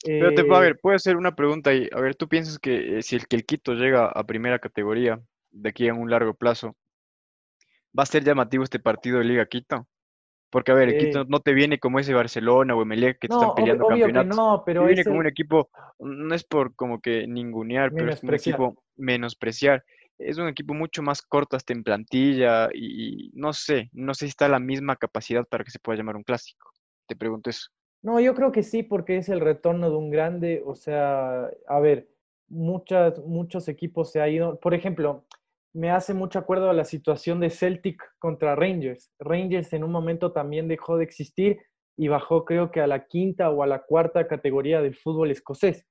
Pero 0.04 0.34
te, 0.34 0.42
a 0.42 0.44
eh, 0.44 0.60
ver, 0.60 0.78
puedo 0.80 0.96
hacer 0.96 1.16
una 1.16 1.34
pregunta 1.34 1.70
ahí. 1.70 1.88
A 1.92 2.00
ver, 2.00 2.14
¿tú 2.14 2.28
piensas 2.28 2.58
que 2.58 2.98
eh, 2.98 3.02
si 3.02 3.16
el, 3.16 3.26
que 3.26 3.36
el 3.36 3.46
Quito 3.46 3.74
llega 3.74 4.06
a 4.06 4.24
primera 4.24 4.58
categoría 4.58 5.20
de 5.50 5.68
aquí 5.68 5.86
en 5.86 5.96
un 5.96 6.10
largo 6.10 6.34
plazo, 6.34 6.76
va 7.98 8.02
a 8.02 8.06
ser 8.06 8.24
llamativo 8.24 8.64
este 8.64 8.78
partido 8.78 9.18
de 9.18 9.24
Liga 9.24 9.46
Quito? 9.46 9.86
Porque, 10.56 10.72
a 10.72 10.75
ver, 10.75 10.88
el 10.88 10.96
Quito 10.96 11.26
no 11.26 11.40
te 11.40 11.52
viene 11.52 11.78
como 11.78 11.98
ese 11.98 12.14
Barcelona 12.14 12.75
o 12.75 12.80
Emelec 12.80 13.18
que 13.18 13.28
te 13.28 13.34
están 13.34 13.54
peleando 13.54 13.86
campeonatos. 13.86 14.34
no, 14.34 14.62
pero 14.64 14.80
te 14.80 14.86
viene 14.86 15.04
como 15.04 15.18
un 15.18 15.26
equipo, 15.26 15.68
no 15.98 16.34
es 16.34 16.44
por 16.44 16.75
como 16.75 16.98
que 17.02 17.26
ningunear, 17.26 17.92
pero 17.92 18.10
es 18.10 18.22
un 18.22 18.32
equipo 18.32 18.82
menospreciar 18.96 19.84
es 20.16 20.38
un 20.38 20.48
equipo 20.48 20.72
mucho 20.72 21.02
más 21.02 21.20
corto 21.20 21.56
hasta 21.56 21.75
en 21.75 21.84
plantilla 21.84 22.70
y, 22.72 23.32
no 23.34 23.52
sé, 23.52 23.90
no 23.92 24.14
sé 24.14 24.25
si 24.25 24.30
está 24.30 24.48
la 24.48 24.58
misma 24.58 24.96
capacidad 24.96 25.46
para 25.46 25.62
que 25.62 25.70
se 25.70 25.78
pueda 25.78 25.98
llamar 25.98 26.16
un 26.16 26.22
clásico. 26.22 26.72
Te 27.06 27.16
pregunto 27.16 27.50
eso. 27.50 27.68
No, 28.00 28.18
yo 28.18 28.34
creo 28.34 28.50
que 28.50 28.62
sí, 28.62 28.82
porque 28.82 29.18
es 29.18 29.28
el 29.28 29.40
retorno 29.40 29.90
de 29.90 29.96
un 29.96 30.08
grande. 30.08 30.62
O 30.64 30.75
sea, 30.75 31.50
a 31.68 31.80
ver, 31.80 32.08
muchas, 32.48 33.18
muchos 33.26 33.68
equipos 33.68 34.10
se 34.10 34.22
han 34.22 34.30
ido. 34.30 34.58
Por 34.58 34.72
ejemplo, 34.72 35.26
me 35.76 35.90
hace 35.90 36.14
mucho 36.14 36.38
acuerdo 36.38 36.71
a 36.71 36.73
la 36.73 36.87
situación 36.87 37.38
de 37.38 37.50
Celtic 37.50 38.02
contra 38.18 38.56
Rangers. 38.56 39.12
Rangers 39.18 39.75
en 39.75 39.85
un 39.85 39.92
momento 39.92 40.33
también 40.33 40.68
dejó 40.68 40.97
de 40.97 41.04
existir 41.04 41.59
y 41.99 42.09
bajó 42.09 42.47
creo 42.47 42.71
que 42.71 42.80
a 42.80 42.87
la 42.87 43.06
quinta 43.06 43.50
o 43.50 43.62
a 43.62 43.66
la 43.66 43.83
cuarta 43.83 44.26
categoría 44.26 44.80
del 44.80 44.97
fútbol 44.97 45.30
escocés. 45.30 45.87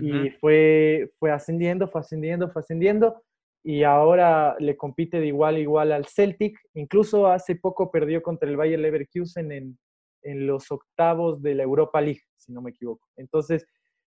Y 0.00 0.30
fue, 0.40 1.12
fue 1.20 1.30
ascendiendo, 1.30 1.86
fue 1.88 2.00
ascendiendo, 2.00 2.48
fue 2.50 2.60
ascendiendo 2.60 3.22
y 3.64 3.84
ahora 3.84 4.56
le 4.58 4.76
compite 4.76 5.20
de 5.20 5.26
igual 5.26 5.56
a 5.56 5.60
igual 5.60 5.92
al 5.92 6.06
Celtic. 6.06 6.56
Incluso 6.74 7.26
hace 7.26 7.56
poco 7.56 7.90
perdió 7.90 8.22
contra 8.22 8.48
el 8.48 8.56
Bayer 8.56 8.78
Leverkusen 8.78 9.50
en, 9.50 9.78
en 10.22 10.46
los 10.46 10.70
octavos 10.70 11.42
de 11.42 11.56
la 11.56 11.62
Europa 11.64 12.00
League, 12.00 12.22
si 12.36 12.52
no 12.52 12.62
me 12.62 12.70
equivoco. 12.70 13.08
Entonces, 13.16 13.66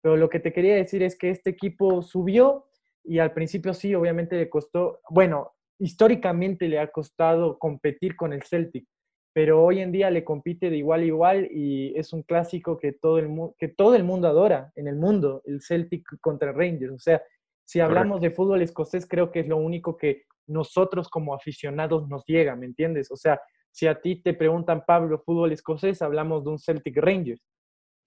pero 0.02 0.16
lo 0.16 0.30
que 0.30 0.40
te 0.40 0.54
quería 0.54 0.76
decir 0.76 1.04
es 1.04 1.18
que 1.18 1.30
este 1.30 1.50
equipo 1.50 2.02
subió 2.02 2.69
y 3.03 3.20
al 3.20 3.34
principio 3.34 3.74
sí, 3.74 3.96
obviamente 3.96 4.38
le 4.38 4.50
costó, 4.50 5.01
bueno, 5.10 5.53
históricamente 5.79 6.68
le 6.68 6.79
ha 6.79 6.91
costado 6.91 7.58
competir 7.58 8.15
con 8.15 8.34
el 8.34 8.44
Celtic. 8.44 8.86
pero 9.34 9.63
hoy 9.63 9.79
en 9.79 9.91
día 9.91 10.10
le 10.10 10.24
compite 10.24 10.70
de 10.70 10.77
igual 10.77 11.01
a 11.01 11.06
igual 11.06 11.48
y 11.51 11.98
es 11.98 12.13
un 12.13 12.24
clásico 12.24 12.77
que 12.77 12.94
todo 12.94 13.20
el, 13.20 13.29
que 13.58 13.70
todo 13.70 13.96
el 13.96 14.03
mundo 14.03 14.27
adora 14.27 14.72
en 14.75 14.88
el 14.88 14.96
mundo, 14.96 15.41
el 15.46 15.62
Celtic 15.62 16.03
contra 16.20 16.51
Rangers. 16.51 16.94
O 16.94 17.00
sea, 17.00 17.22
si 17.63 17.79
hablamos 17.79 18.20
de 18.22 18.32
fútbol 18.32 18.62
escocés, 18.62 19.08
creo 19.08 19.32
que 19.32 19.41
es 19.41 19.48
lo 19.48 19.58
único 19.58 19.96
que 19.96 20.24
nosotros 20.48 21.08
como 21.08 21.36
aficionados 21.36 22.10
nos 22.10 22.25
llega, 22.25 22.56
¿me 22.56 22.65
entiendes? 22.65 23.12
O 23.12 23.15
sea, 23.15 23.39
si 23.72 23.88
a 23.88 24.01
ti 24.01 24.22
te 24.22 24.34
preguntan, 24.34 24.84
Pablo, 24.86 25.20
fútbol 25.20 25.51
escocés, 25.51 26.01
hablamos 26.01 26.44
de 26.44 26.50
un 26.50 26.60
Celtic 26.60 26.98
Rangers. 26.98 27.41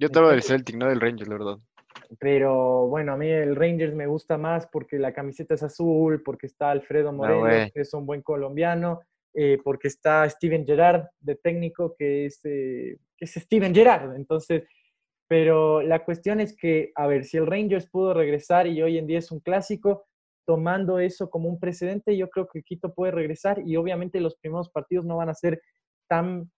Yo 0.00 0.08
te 0.08 0.18
hablo 0.18 0.32
del 0.32 0.42
Celtic, 0.42 0.76
no 0.76 0.88
del 0.88 1.00
Rangers, 1.00 1.28
la 1.28 1.38
verdad. 1.38 1.58
Pero 2.18 2.88
bueno, 2.88 3.12
a 3.12 3.16
mí 3.16 3.28
el 3.28 3.56
Rangers 3.56 3.94
me 3.94 4.06
gusta 4.06 4.38
más 4.38 4.66
porque 4.66 4.98
la 4.98 5.12
camiseta 5.12 5.54
es 5.54 5.62
azul, 5.62 6.22
porque 6.22 6.46
está 6.46 6.70
Alfredo 6.70 7.08
ah, 7.08 7.12
Moreno, 7.12 7.70
que 7.72 7.80
es 7.80 7.94
un 7.94 8.06
buen 8.06 8.22
colombiano, 8.22 9.00
eh, 9.34 9.58
porque 9.64 9.88
está 9.88 10.28
Steven 10.28 10.66
Gerrard 10.66 11.06
de 11.20 11.36
técnico, 11.36 11.94
que 11.96 12.26
es, 12.26 12.40
eh, 12.44 12.98
que 13.16 13.24
es 13.24 13.32
Steven 13.32 13.74
Gerrard. 13.74 14.14
Entonces, 14.14 14.64
pero 15.26 15.80
la 15.80 16.04
cuestión 16.04 16.40
es 16.40 16.54
que, 16.54 16.92
a 16.94 17.06
ver, 17.06 17.24
si 17.24 17.38
el 17.38 17.46
Rangers 17.46 17.88
pudo 17.88 18.12
regresar 18.12 18.66
y 18.66 18.82
hoy 18.82 18.98
en 18.98 19.06
día 19.06 19.18
es 19.18 19.32
un 19.32 19.40
clásico, 19.40 20.04
tomando 20.46 20.98
eso 20.98 21.30
como 21.30 21.48
un 21.48 21.58
precedente, 21.58 22.16
yo 22.16 22.28
creo 22.28 22.46
que 22.46 22.62
Quito 22.62 22.92
puede 22.92 23.12
regresar 23.12 23.62
y 23.64 23.76
obviamente 23.76 24.20
los 24.20 24.36
primeros 24.36 24.68
partidos 24.68 25.06
no 25.06 25.16
van 25.16 25.30
a 25.30 25.34
ser 25.34 25.62
tan 26.06 26.51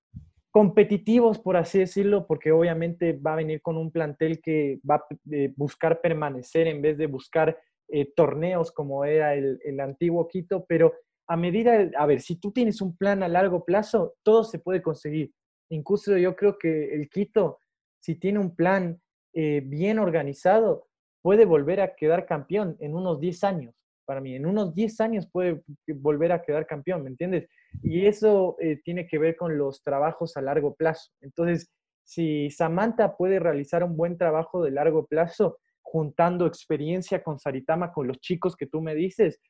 competitivos, 0.55 1.41
por 1.41 1.57
así 1.57 1.81
decirlo, 1.81 2.29
porque 2.29 2.53
obviamente 2.53 3.13
va 3.13 3.33
a 3.33 3.37
venir 3.43 3.61
con 3.61 3.77
un 3.77 3.91
plantel 3.91 4.41
que 4.41 4.79
va 4.89 4.95
a 4.95 5.05
eh, 5.33 5.53
buscar 5.57 6.01
permanecer 6.01 6.69
en 6.69 6.81
vez 6.81 6.97
de 6.97 7.09
buscar 7.09 7.59
eh, 7.89 8.13
torneos 8.15 8.71
como 8.71 9.05
era 9.05 9.35
el, 9.35 9.59
el, 9.65 9.81
antiguo 9.81 10.29
Quito, 10.29 10.65
pero 10.69 10.93
a 11.27 11.37
medida, 11.37 11.91
a 11.99 12.07
ver, 12.07 12.21
si 12.21 12.37
tú 12.37 12.53
tienes 12.53 12.81
un 12.81 12.97
plan 12.97 13.25
a 13.25 13.29
largo 13.29 13.65
plazo, 13.65 14.15
todo 14.23 14.45
se 14.45 14.61
puede 14.61 14.81
conseguir. 14.81 15.33
Incluso 15.71 16.17
yo 16.17 16.37
creo 16.37 16.57
que 16.57 16.95
el 16.95 17.11
Quito, 17.11 17.59
si 17.99 18.15
tiene 18.15 18.39
un 18.39 18.55
plan 18.55 19.03
eh, 19.33 19.61
bien 19.61 19.99
organizado, 19.99 20.87
puede 21.21 21.47
volver 21.47 21.81
a 21.81 21.97
quedar 21.97 22.27
campeón 22.27 22.77
en 22.79 22.95
unos 22.95 23.19
10 23.19 23.43
años 23.43 23.84
para 24.05 24.21
mí. 24.21 24.35
En 24.35 24.47
unos 24.47 24.75
10 24.75 25.01
años 25.01 25.29
puede 25.31 25.63
volver 25.87 26.33
a 26.33 26.43
quedar 26.43 26.67
campeón, 26.67 27.03
¿me 27.03 27.11
entiendes? 27.11 27.49
Y 27.83 28.07
eso 28.07 28.57
eh, 28.61 28.81
tiene 28.85 29.07
que 29.07 29.19
ver 29.19 29.37
con 29.37 29.57
los 29.59 29.83
trabajos 29.83 30.37
a 30.37 30.43
largo 30.43 30.75
plazo. 30.75 31.11
Entonces, 31.21 31.71
si 32.05 32.51
Samantha 32.51 33.17
puede 33.17 33.39
realizar 33.39 33.83
un 33.83 33.97
buen 33.97 34.19
trabajo 34.19 34.63
de 34.63 34.71
largo 34.71 35.07
plazo, 35.07 35.59
juntando 35.83 36.47
experiencia 36.47 37.23
con 37.23 37.39
Saritama, 37.39 37.93
con 37.93 38.07
los 38.07 38.19
chicos 38.19 38.57
que 38.57 38.67
tú 38.67 38.81
me 38.81 38.95
dices, 38.95 39.41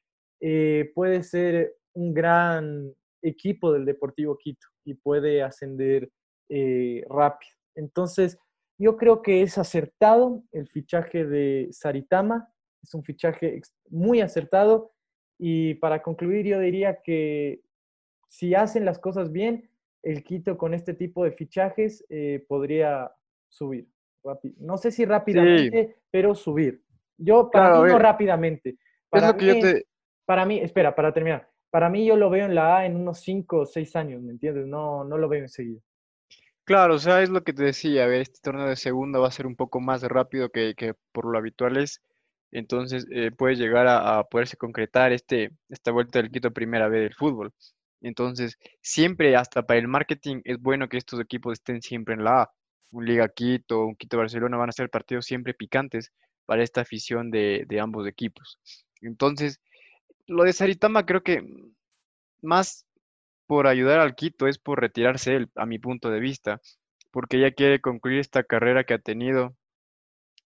eh, 0.40 0.90
puede 0.94 1.22
ser 1.22 1.74
un 1.94 2.12
gran 2.12 2.92
equipo 3.22 3.72
del 3.72 3.84
Deportivo 3.84 4.36
Quito 4.36 4.66
y 4.84 4.94
puede 4.94 5.42
ascender 5.42 6.10
eh, 6.48 7.04
rápido. 7.08 7.52
Entonces, 7.74 8.38
yo 8.78 8.96
creo 8.96 9.22
que 9.22 9.42
es 9.42 9.56
acertado 9.56 10.42
el 10.52 10.68
fichaje 10.68 11.24
de 11.24 11.68
Saritama 11.70 12.48
es 12.84 12.94
un 12.94 13.02
fichaje 13.02 13.60
muy 13.90 14.20
acertado 14.20 14.92
y 15.38 15.74
para 15.74 16.02
concluir 16.02 16.46
yo 16.46 16.60
diría 16.60 17.00
que 17.02 17.60
si 18.28 18.54
hacen 18.54 18.84
las 18.84 18.98
cosas 18.98 19.32
bien, 19.32 19.70
el 20.02 20.22
Quito 20.22 20.58
con 20.58 20.74
este 20.74 20.94
tipo 20.94 21.24
de 21.24 21.32
fichajes 21.32 22.04
eh, 22.08 22.44
podría 22.48 23.10
subir. 23.48 23.88
No 24.58 24.76
sé 24.76 24.90
si 24.90 25.04
rápidamente, 25.04 25.96
pero 26.10 26.34
subir. 26.34 26.82
Yo, 27.16 27.50
para 27.50 27.80
mí, 27.80 27.90
no 27.90 27.98
rápidamente. 27.98 28.76
Para, 29.08 29.32
mí, 29.32 29.60
para 30.24 30.44
mí, 30.44 30.58
espera, 30.58 30.94
para 30.94 31.12
terminar. 31.12 31.48
Para 31.70 31.88
mí 31.88 32.06
yo 32.06 32.16
lo 32.16 32.30
veo 32.30 32.46
en 32.46 32.54
la 32.54 32.78
A 32.78 32.86
en 32.86 32.96
unos 32.96 33.20
5 33.20 33.58
o 33.58 33.66
6 33.66 33.96
años, 33.96 34.22
¿me 34.22 34.32
entiendes? 34.32 34.66
No, 34.66 35.04
no 35.04 35.18
lo 35.18 35.28
veo 35.28 35.40
enseguida. 35.40 35.80
Claro, 36.64 36.94
o 36.94 36.98
sea, 36.98 37.22
es 37.22 37.28
lo 37.28 37.44
que 37.44 37.52
te 37.52 37.62
decía, 37.62 38.04
a 38.04 38.06
ver, 38.06 38.22
este 38.22 38.40
torneo 38.42 38.66
de 38.66 38.76
segunda 38.76 39.18
va 39.18 39.28
a 39.28 39.32
ser 39.32 39.46
un 39.46 39.54
poco 39.54 39.80
más 39.80 40.02
rápido 40.02 40.48
que, 40.48 40.74
que 40.74 40.94
por 41.12 41.26
lo 41.26 41.36
habitual 41.36 41.76
es 41.76 42.00
entonces 42.54 43.06
eh, 43.10 43.32
puede 43.32 43.56
llegar 43.56 43.86
a, 43.88 44.22
poderse 44.24 44.56
concretar 44.56 45.12
este, 45.12 45.50
esta 45.68 45.90
vuelta 45.90 46.20
del 46.20 46.30
Quito 46.30 46.52
primera 46.52 46.88
vez 46.88 47.02
del 47.02 47.14
fútbol. 47.14 47.52
Entonces, 48.00 48.58
siempre, 48.80 49.36
hasta 49.36 49.64
para 49.64 49.80
el 49.80 49.88
marketing, 49.88 50.40
es 50.44 50.60
bueno 50.60 50.88
que 50.88 50.96
estos 50.96 51.20
equipos 51.20 51.54
estén 51.54 51.82
siempre 51.82 52.14
en 52.14 52.24
la 52.24 52.42
A. 52.42 52.50
Un 52.92 53.06
Liga 53.06 53.28
Quito, 53.28 53.84
un 53.86 53.96
Quito 53.96 54.18
Barcelona 54.18 54.56
van 54.56 54.68
a 54.68 54.72
ser 54.72 54.88
partidos 54.88 55.26
siempre 55.26 55.52
picantes 55.52 56.12
para 56.46 56.62
esta 56.62 56.82
afición 56.82 57.30
de, 57.30 57.64
de 57.66 57.80
ambos 57.80 58.06
equipos. 58.06 58.60
Entonces, 59.00 59.60
lo 60.26 60.44
de 60.44 60.52
Saritama 60.52 61.06
creo 61.06 61.22
que 61.22 61.42
más 62.40 62.86
por 63.46 63.66
ayudar 63.66 63.98
al 63.98 64.14
Quito 64.14 64.46
es 64.46 64.58
por 64.58 64.80
retirarse 64.80 65.34
él, 65.34 65.50
a 65.56 65.66
mi 65.66 65.80
punto 65.80 66.10
de 66.10 66.20
vista, 66.20 66.60
porque 67.10 67.40
ya 67.40 67.50
quiere 67.50 67.80
concluir 67.80 68.20
esta 68.20 68.44
carrera 68.44 68.84
que 68.84 68.94
ha 68.94 68.98
tenido 68.98 69.56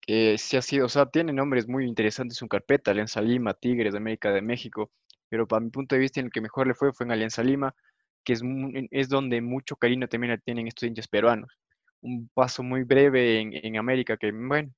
eh, 0.08 0.38
sí 0.38 0.58
ha 0.58 0.62
sido, 0.62 0.86
o 0.86 0.90
sea, 0.90 1.06
tiene 1.06 1.34
nombres 1.34 1.68
muy 1.68 1.86
interesantes 1.86 2.42
en 2.42 2.48
carpeta, 2.48 2.92
Alianza 2.92 3.22
Lima, 3.22 3.54
Tigres 3.54 3.94
de 3.94 3.98
América 4.00 4.32
de 4.32 4.42
México, 4.42 4.90
pero 5.30 5.48
para 5.48 5.60
mi 5.60 5.70
punto 5.70 5.96
de 5.96 6.00
vista 6.00 6.22
en 6.22 6.28
el 6.28 6.32
que 6.32 6.42
mejor 6.42 6.66
le 6.68 6.74
fue 6.74 6.94
fue 6.94 7.06
en 7.06 7.12
Alianza 7.12 7.44
Lima, 7.44 7.76
que 8.24 8.34
es, 8.34 8.42
es 8.92 9.10
donde 9.10 9.42
mucho 9.42 9.76
cariño 9.76 10.08
también 10.08 10.42
tienen 10.44 10.68
estos 10.68 10.88
hinchas 10.88 11.08
peruanos. 11.08 11.60
Un 12.02 12.30
paso 12.34 12.64
muy 12.64 12.84
breve 12.84 13.40
en, 13.40 13.52
en 13.54 13.78
América 13.78 14.18
que, 14.18 14.32
bueno, 14.32 14.72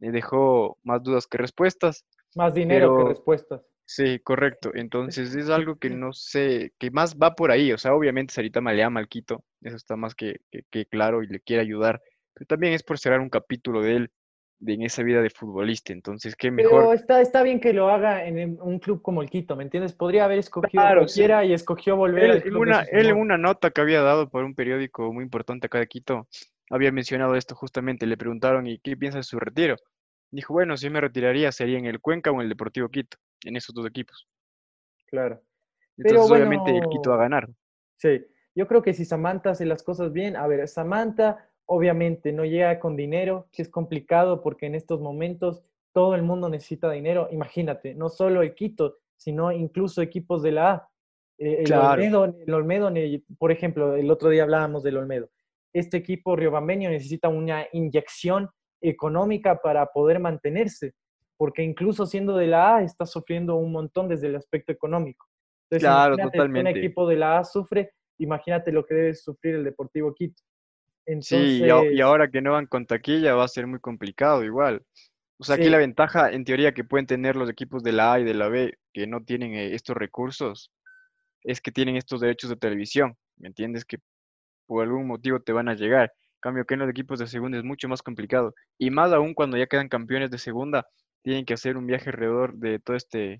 le 0.00 0.10
dejó 0.10 0.78
más 0.82 1.02
dudas 1.02 1.26
que 1.26 1.38
respuestas. 1.38 2.04
Más 2.34 2.52
dinero 2.54 2.96
que 2.98 3.04
respuestas. 3.10 3.62
Sí, 3.84 4.18
correcto. 4.18 4.72
Entonces 4.74 5.34
es 5.34 5.48
algo 5.48 5.76
que 5.76 5.88
no 5.88 6.12
sé, 6.12 6.74
que 6.78 6.90
más 6.90 7.16
va 7.16 7.34
por 7.34 7.50
ahí. 7.50 7.72
O 7.72 7.78
sea, 7.78 7.94
obviamente 7.94 8.34
Sarita 8.34 8.60
le 8.60 8.82
ama 8.82 9.00
al 9.00 9.08
Quito, 9.08 9.44
eso 9.62 9.76
está 9.76 9.96
más 9.96 10.14
que, 10.14 10.40
que, 10.50 10.62
que 10.70 10.84
claro 10.84 11.22
y 11.22 11.26
le 11.26 11.40
quiere 11.40 11.62
ayudar, 11.62 12.02
pero 12.34 12.46
también 12.46 12.74
es 12.74 12.82
por 12.82 12.98
cerrar 12.98 13.20
un 13.20 13.30
capítulo 13.30 13.80
de 13.80 13.96
él 13.96 14.10
en 14.66 14.82
esa 14.82 15.02
vida 15.02 15.22
de 15.22 15.30
futbolista. 15.30 15.92
Entonces, 15.92 16.34
qué 16.36 16.50
mejor. 16.50 16.80
Pero 16.80 16.92
está, 16.92 17.20
está 17.20 17.42
bien 17.42 17.60
que 17.60 17.72
lo 17.72 17.88
haga 17.88 18.24
en 18.24 18.60
un 18.60 18.78
club 18.78 19.02
como 19.02 19.22
el 19.22 19.30
Quito, 19.30 19.56
¿me 19.56 19.64
entiendes? 19.64 19.92
Podría 19.92 20.24
haber 20.24 20.38
escogido 20.38 20.82
claro, 20.82 21.00
cualquiera 21.00 21.44
y 21.44 21.52
escogió 21.52 21.96
volver 21.96 22.24
él, 22.24 22.42
En 22.46 22.56
una, 22.56 22.82
él 22.82 23.06
en 23.08 23.16
una 23.16 23.38
nota 23.38 23.70
que 23.70 23.80
había 23.80 24.02
dado 24.02 24.28
por 24.28 24.44
un 24.44 24.54
periódico 24.54 25.12
muy 25.12 25.24
importante 25.24 25.66
acá 25.66 25.78
de 25.78 25.86
Quito, 25.86 26.28
había 26.70 26.92
mencionado 26.92 27.34
esto 27.34 27.54
justamente. 27.54 28.06
Le 28.06 28.16
preguntaron, 28.16 28.66
¿y 28.66 28.78
qué 28.78 28.96
piensa 28.96 29.18
de 29.18 29.24
su 29.24 29.38
retiro? 29.38 29.76
Dijo, 30.30 30.52
bueno, 30.52 30.76
si 30.76 30.90
me 30.90 31.00
retiraría 31.00 31.52
sería 31.52 31.78
en 31.78 31.86
el 31.86 32.00
Cuenca 32.00 32.30
o 32.30 32.34
en 32.34 32.42
el 32.42 32.48
Deportivo 32.48 32.88
Quito, 32.88 33.16
en 33.44 33.56
esos 33.56 33.74
dos 33.74 33.86
equipos. 33.86 34.28
Claro. 35.06 35.42
Entonces, 35.96 36.30
obviamente, 36.30 36.76
el 36.76 36.88
Quito 36.90 37.10
va 37.10 37.16
a 37.16 37.20
ganar. 37.20 37.48
Sí, 37.96 38.24
yo 38.54 38.66
creo 38.68 38.82
que 38.82 38.92
si 38.92 39.04
Samantha 39.04 39.50
hace 39.50 39.64
las 39.64 39.82
cosas 39.82 40.12
bien, 40.12 40.36
a 40.36 40.46
ver, 40.46 40.66
Samantha 40.68 41.48
obviamente 41.68 42.32
no 42.32 42.44
llega 42.44 42.80
con 42.80 42.96
dinero, 42.96 43.46
que 43.52 43.62
es 43.62 43.68
complicado 43.68 44.40
porque 44.42 44.66
en 44.66 44.74
estos 44.74 45.00
momentos 45.00 45.62
todo 45.92 46.14
el 46.14 46.22
mundo 46.22 46.48
necesita 46.48 46.90
dinero. 46.90 47.28
Imagínate, 47.30 47.94
no 47.94 48.08
solo 48.08 48.42
el 48.42 48.54
Quito, 48.54 48.96
sino 49.16 49.52
incluso 49.52 50.00
equipos 50.00 50.42
de 50.42 50.52
la 50.52 50.70
A. 50.70 50.90
Eh, 51.38 51.64
el, 51.64 51.72
Olmedo, 51.74 52.24
el 52.24 52.54
Olmedo, 52.54 52.90
por 53.38 53.52
ejemplo, 53.52 53.94
el 53.96 54.10
otro 54.10 54.30
día 54.30 54.44
hablábamos 54.44 54.82
del 54.82 54.96
Olmedo. 54.96 55.28
Este 55.74 55.98
equipo 55.98 56.36
riobambeño 56.36 56.88
necesita 56.88 57.28
una 57.28 57.66
inyección 57.72 58.48
económica 58.80 59.60
para 59.62 59.86
poder 59.86 60.20
mantenerse, 60.20 60.94
porque 61.36 61.62
incluso 61.62 62.06
siendo 62.06 62.36
de 62.36 62.46
la 62.46 62.76
A 62.76 62.82
está 62.82 63.04
sufriendo 63.04 63.56
un 63.56 63.72
montón 63.72 64.08
desde 64.08 64.28
el 64.28 64.36
aspecto 64.36 64.72
económico. 64.72 65.26
Entonces, 65.64 65.86
claro, 65.86 66.16
totalmente. 66.16 66.70
Un 66.70 66.76
equipo 66.78 67.06
de 67.06 67.16
la 67.16 67.38
A 67.38 67.44
sufre, 67.44 67.92
imagínate 68.18 68.72
lo 68.72 68.86
que 68.86 68.94
debe 68.94 69.14
sufrir 69.14 69.56
el 69.56 69.64
Deportivo 69.64 70.14
Quito 70.14 70.42
sí, 71.20 71.62
y, 71.62 72.00
ahora 72.00 72.30
que 72.30 72.40
no 72.40 72.52
van 72.52 72.66
con 72.66 72.86
taquilla 72.86 73.34
va 73.34 73.44
a 73.44 73.48
ser 73.48 73.66
muy 73.66 73.80
complicado 73.80 74.44
igual. 74.44 74.84
O 75.38 75.44
sea, 75.44 75.56
aquí 75.56 75.68
la 75.68 75.78
ventaja 75.78 76.32
en 76.32 76.44
teoría 76.44 76.74
que 76.74 76.84
pueden 76.84 77.06
tener 77.06 77.36
los 77.36 77.48
equipos 77.48 77.82
de 77.82 77.92
la 77.92 78.14
A 78.14 78.20
y 78.20 78.24
de 78.24 78.34
la 78.34 78.48
B 78.48 78.78
que 78.92 79.06
no 79.06 79.22
tienen 79.22 79.54
eh, 79.54 79.74
estos 79.74 79.96
recursos 79.96 80.72
es 81.44 81.60
que 81.60 81.70
tienen 81.70 81.96
estos 81.96 82.20
derechos 82.20 82.50
de 82.50 82.56
televisión, 82.56 83.16
¿me 83.36 83.48
entiendes? 83.48 83.84
Que 83.84 83.98
por 84.66 84.82
algún 84.82 85.06
motivo 85.06 85.40
te 85.40 85.52
van 85.52 85.68
a 85.68 85.74
llegar. 85.74 86.12
En 86.34 86.40
cambio, 86.40 86.64
que 86.64 86.74
en 86.74 86.80
los 86.80 86.90
equipos 86.90 87.18
de 87.18 87.26
segunda 87.26 87.56
es 87.58 87.64
mucho 87.64 87.88
más 87.88 88.02
complicado. 88.02 88.54
Y 88.78 88.90
más 88.90 89.12
aún 89.12 89.34
cuando 89.34 89.56
ya 89.56 89.66
quedan 89.66 89.88
campeones 89.88 90.30
de 90.30 90.38
segunda, 90.38 90.86
tienen 91.22 91.44
que 91.44 91.54
hacer 91.54 91.76
un 91.76 91.86
viaje 91.86 92.10
alrededor 92.10 92.54
de 92.54 92.78
todo 92.80 92.96
este 92.96 93.38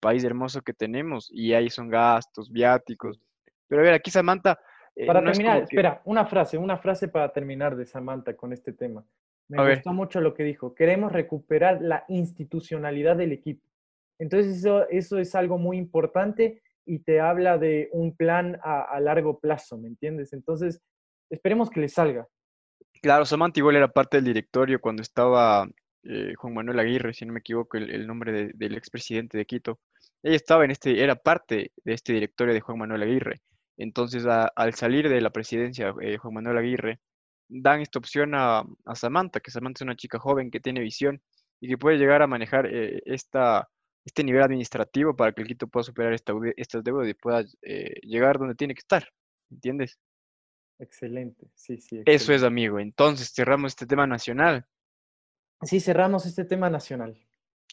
país 0.00 0.24
hermoso 0.24 0.62
que 0.62 0.74
tenemos 0.74 1.28
y 1.32 1.54
ahí 1.54 1.70
son 1.70 1.88
gastos, 1.88 2.50
viáticos. 2.50 3.20
Pero 3.68 3.82
a 3.82 3.84
ver, 3.84 3.94
aquí 3.94 4.10
Samantha 4.10 4.58
eh, 4.94 5.06
para 5.06 5.22
terminar, 5.24 5.62
espera, 5.62 6.02
una 6.04 6.26
frase, 6.26 6.58
una 6.58 6.76
frase 6.76 7.08
para 7.08 7.32
terminar 7.32 7.76
de 7.76 7.86
Samantha 7.86 8.36
con 8.36 8.52
este 8.52 8.72
tema. 8.72 9.04
Me 9.48 9.74
gustó 9.74 9.92
mucho 9.92 10.20
lo 10.20 10.34
que 10.34 10.44
dijo. 10.44 10.74
Queremos 10.74 11.12
recuperar 11.12 11.82
la 11.82 12.04
institucionalidad 12.08 13.16
del 13.16 13.32
equipo. 13.32 13.66
Entonces 14.18 14.58
eso, 14.58 14.88
eso 14.88 15.18
es 15.18 15.34
algo 15.34 15.58
muy 15.58 15.76
importante 15.76 16.62
y 16.84 17.00
te 17.00 17.20
habla 17.20 17.58
de 17.58 17.88
un 17.92 18.16
plan 18.16 18.58
a, 18.62 18.98
largo 19.00 19.38
plazo, 19.38 19.78
¿me 19.78 19.88
entiendes? 19.88 20.32
Entonces, 20.32 20.80
esperemos 21.30 21.70
que 21.70 21.80
le 21.80 21.88
salga. 21.88 22.26
Claro, 23.00 23.24
Samantha 23.24 23.60
igual 23.60 23.76
era 23.76 23.88
parte 23.88 24.16
del 24.16 24.24
directorio 24.24 24.80
cuando 24.80 25.02
estaba 25.02 25.68
eh, 26.04 26.34
Juan 26.36 26.54
Manuel 26.54 26.78
Aguirre, 26.78 27.14
si 27.14 27.24
no 27.24 27.32
me 27.32 27.40
equivoco, 27.40 27.76
el, 27.76 28.06
nombre 28.06 28.50
del 28.54 28.76
expresidente 28.76 29.38
de 29.38 29.44
Quito. 29.44 29.80
Ella 30.22 30.36
estaba 30.36 30.64
en 30.64 30.70
este, 30.70 31.02
era 31.02 31.16
parte 31.16 31.72
de 31.84 31.92
este 31.92 32.12
directorio 32.12 32.54
de 32.54 32.60
Juan 32.60 32.78
Manuel 32.78 33.02
Aguirre. 33.02 33.40
Entonces, 33.76 34.24
al 34.26 34.74
salir 34.74 35.08
de 35.08 35.20
la 35.20 35.30
presidencia, 35.30 35.94
eh, 36.00 36.18
Juan 36.18 36.34
Manuel 36.34 36.58
Aguirre, 36.58 37.00
dan 37.48 37.80
esta 37.80 37.98
opción 37.98 38.32
a, 38.34 38.64
Samantha, 38.94 39.40
que 39.40 39.50
Samantha 39.50 39.78
es 39.78 39.86
una 39.86 39.96
chica 39.96 40.18
joven 40.18 40.50
que 40.50 40.60
tiene 40.60 40.80
visión 40.80 41.22
y 41.60 41.68
que 41.68 41.78
puede 41.78 41.98
llegar 41.98 42.22
a 42.22 42.26
manejar 42.26 42.66
eh, 42.66 43.02
esta, 43.04 43.68
este 44.04 44.24
nivel 44.24 44.42
administrativo 44.42 45.14
para 45.14 45.32
que 45.32 45.42
el 45.42 45.48
Quito 45.48 45.66
pueda 45.66 45.84
superar 45.84 46.12
esta, 46.12 46.32
estas 46.56 46.82
deudas 46.82 47.08
y 47.08 47.14
pueda 47.14 47.44
eh, 47.62 47.94
llegar 48.02 48.38
donde 48.38 48.54
tiene 48.54 48.74
que 48.74 48.80
estar, 48.80 49.08
¿entiendes? 49.50 49.98
Excelente, 50.78 51.48
sí, 51.54 51.78
sí. 51.78 52.02
Eso 52.06 52.32
es, 52.32 52.42
amigo. 52.42 52.80
Entonces, 52.80 53.32
cerramos 53.32 53.72
este 53.72 53.86
tema 53.86 54.06
nacional. 54.06 54.66
Sí, 55.62 55.78
cerramos 55.78 56.26
este 56.26 56.44
tema 56.44 56.68
nacional. 56.70 57.16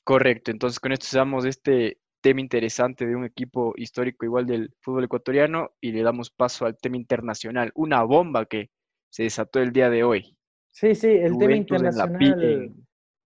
Correcto, 0.04 0.52
entonces 0.52 0.80
con 0.80 0.92
esto 0.92 1.08
cerramos 1.08 1.46
este 1.46 2.00
tema 2.22 2.42
interesante 2.42 3.06
de 3.06 3.16
un 3.16 3.26
equipo 3.26 3.74
histórico 3.76 4.26
igual 4.26 4.46
del 4.46 4.74
fútbol 4.82 5.06
ecuatoriano 5.06 5.72
y 5.80 5.92
le 5.92 6.04
damos 6.04 6.30
paso 6.30 6.66
al 6.66 6.78
tema 6.78 6.98
internacional, 6.98 7.72
una 7.76 8.04
bomba 8.04 8.46
que 8.46 8.70
se 9.10 9.24
desató 9.24 9.60
el 9.60 9.72
día 9.72 9.90
de 9.90 10.04
hoy. 10.04 10.36
Sí, 10.72 10.96
sí, 10.96 11.08
el 11.08 11.38
tema 11.38 11.56
internacional. 11.56 12.72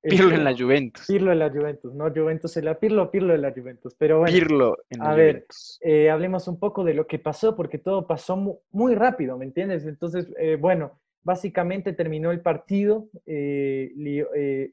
Pirlo 0.02 0.36
en 0.36 0.44
la 0.44 0.56
Juventus. 0.56 1.08
Pirlo 1.08 1.32
en 1.32 1.40
la 1.40 1.50
Juventus, 1.50 1.94
no 1.94 2.12
Juventus 2.14 2.58
en 2.58 2.66
la 2.66 2.78
Pirlo, 2.78 3.10
Pirlo 3.10 3.34
en 3.34 3.42
la 3.42 3.54
Juventus. 3.54 3.96
Pero 3.98 4.20
bueno, 4.20 4.34
Pirlo 4.34 4.78
en 4.90 5.00
la 5.00 5.12
a 5.12 5.16
ver, 5.16 5.46
eh, 5.80 6.10
hablemos 6.10 6.48
un 6.50 6.60
poco 6.60 6.84
de 6.84 6.94
lo 6.94 7.08
que 7.08 7.20
pasó, 7.20 7.56
porque 7.56 7.78
todo 7.78 8.06
pasó 8.06 8.62
muy, 8.72 8.96
rápido, 8.96 9.38
¿me 9.38 9.46
entiendes? 9.46 9.86
Entonces, 9.86 10.28
eh, 10.38 10.58
bueno, 10.58 11.00
básicamente 11.22 11.94
terminó 11.94 12.32
el 12.32 12.42
partido. 12.42 13.08
Eh, 13.26 14.72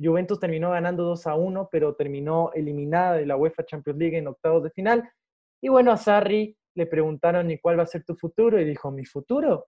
Juventus 0.00 0.38
terminó 0.38 0.70
ganando 0.70 1.02
2 1.04 1.26
a 1.26 1.34
1, 1.34 1.68
pero 1.70 1.94
terminó 1.94 2.52
eliminada 2.54 3.14
de 3.14 3.26
la 3.26 3.36
UEFA 3.36 3.64
Champions 3.64 3.98
League 3.98 4.16
en 4.16 4.28
octavos 4.28 4.62
de 4.62 4.70
final. 4.70 5.10
Y 5.60 5.68
bueno, 5.68 5.90
a 5.90 5.96
Sarri 5.96 6.56
le 6.74 6.86
preguntaron, 6.86 7.50
¿y 7.50 7.58
cuál 7.58 7.78
va 7.78 7.82
a 7.82 7.86
ser 7.86 8.04
tu 8.04 8.14
futuro? 8.14 8.60
Y 8.60 8.64
dijo, 8.64 8.90
mi 8.90 9.04
futuro, 9.04 9.66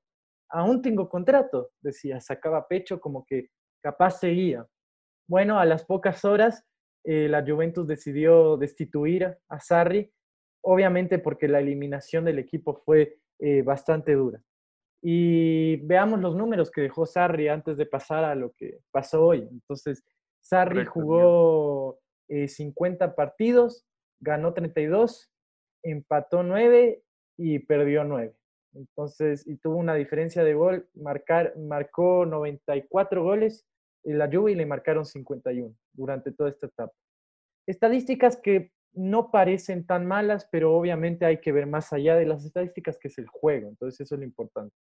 aún 0.49 0.83
tengo 0.83 1.09
contrato. 1.09 1.71
Decía, 1.81 2.21
sacaba 2.21 2.69
pecho 2.69 3.01
como 3.01 3.25
que 3.25 3.49
capaz 3.83 4.21
seguía. 4.21 4.67
Bueno, 5.29 5.59
a 5.59 5.65
las 5.65 5.85
pocas 5.85 6.25
horas, 6.25 6.65
eh, 7.05 7.29
la 7.29 7.45
Juventus 7.45 7.87
decidió 7.87 8.57
destituir 8.57 9.37
a 9.49 9.61
Sarri, 9.61 10.13
obviamente 10.63 11.19
porque 11.19 11.49
la 11.49 11.61
eliminación 11.61 12.25
del 12.25 12.39
equipo 12.39 12.75
fue 12.75 13.19
eh, 13.39 13.63
bastante 13.63 14.15
dura. 14.15 14.43
Y 15.03 15.77
veamos 15.87 16.21
los 16.21 16.37
números 16.37 16.71
que 16.71 16.83
dejó 16.83 17.07
Sarri 17.07 17.49
antes 17.49 17.79
de 17.79 17.87
pasar 17.87 18.25
a 18.25 18.35
lo 18.35 18.53
que 18.53 18.81
pasó 18.91 19.25
hoy. 19.25 19.49
Entonces, 19.51 20.05
Sarri 20.41 20.85
jugó 20.85 22.01
50 22.29 23.05
eh, 23.05 23.09
partidos, 23.17 23.87
ganó 24.21 24.53
32, 24.55 25.31
empató 25.83 26.43
9 26.43 27.03
y 27.37 27.59
perdió 27.61 28.05
9. 28.05 28.35
Entonces, 28.75 29.47
y 29.47 29.57
tuvo 29.57 29.77
una 29.77 29.95
diferencia 29.95 30.45
de 30.45 30.55
gol, 30.55 30.89
marcar, 30.95 31.57
marcó 31.57 32.25
94 32.25 33.23
goles 33.23 33.67
en 34.05 34.19
la 34.19 34.31
Juve 34.31 34.53
y 34.53 34.55
le 34.55 34.67
marcaron 34.67 35.05
51 35.05 35.75
durante 35.93 36.33
toda 36.33 36.51
esta 36.51 36.67
etapa. 36.67 36.93
Estadísticas 37.67 38.37
que 38.37 38.73
no 38.93 39.31
parecen 39.31 39.87
tan 39.87 40.07
malas, 40.07 40.49
pero 40.51 40.75
obviamente 40.75 41.25
hay 41.25 41.41
que 41.41 41.53
ver 41.53 41.67
más 41.67 41.93
allá 41.93 42.17
de 42.17 42.27
las 42.27 42.45
estadísticas, 42.45 42.99
que 42.99 43.09
es 43.09 43.19
el 43.19 43.27
juego. 43.27 43.69
Entonces, 43.69 44.01
eso 44.01 44.15
es 44.15 44.21
lo 44.21 44.25
importante. 44.25 44.75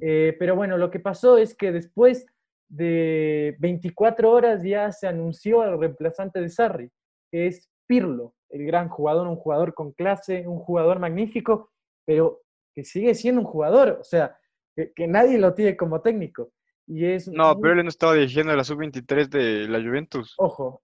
Eh, 0.00 0.36
pero 0.38 0.56
bueno, 0.56 0.76
lo 0.76 0.90
que 0.90 1.00
pasó 1.00 1.38
es 1.38 1.54
que 1.54 1.72
después 1.72 2.26
de 2.74 3.56
24 3.60 4.30
horas 4.30 4.62
ya 4.64 4.90
se 4.90 5.06
anunció 5.06 5.62
al 5.62 5.78
reemplazante 5.78 6.40
de 6.40 6.48
Sarri, 6.48 6.90
que 7.30 7.46
es 7.46 7.70
Pirlo, 7.86 8.34
el 8.50 8.66
gran 8.66 8.88
jugador, 8.88 9.28
un 9.28 9.36
jugador 9.36 9.74
con 9.74 9.92
clase, 9.92 10.46
un 10.46 10.58
jugador 10.58 10.98
magnífico, 10.98 11.70
pero 12.04 12.40
que 12.74 12.84
sigue 12.84 13.14
siendo 13.14 13.42
un 13.42 13.46
jugador, 13.46 13.98
o 14.00 14.04
sea, 14.04 14.36
que, 14.74 15.06
nadie 15.06 15.38
lo 15.38 15.54
tiene 15.54 15.76
como 15.76 16.00
técnico. 16.00 16.50
Y 16.86 17.06
es 17.06 17.28
no, 17.28 17.58
pero 17.60 17.74
él 17.74 17.82
no 17.82 17.88
estaba 17.88 18.14
dirigiendo 18.14 18.54
la 18.54 18.64
sub-23 18.64 19.28
de 19.28 19.68
la 19.68 19.80
Juventus. 19.80 20.34
Ojo, 20.36 20.82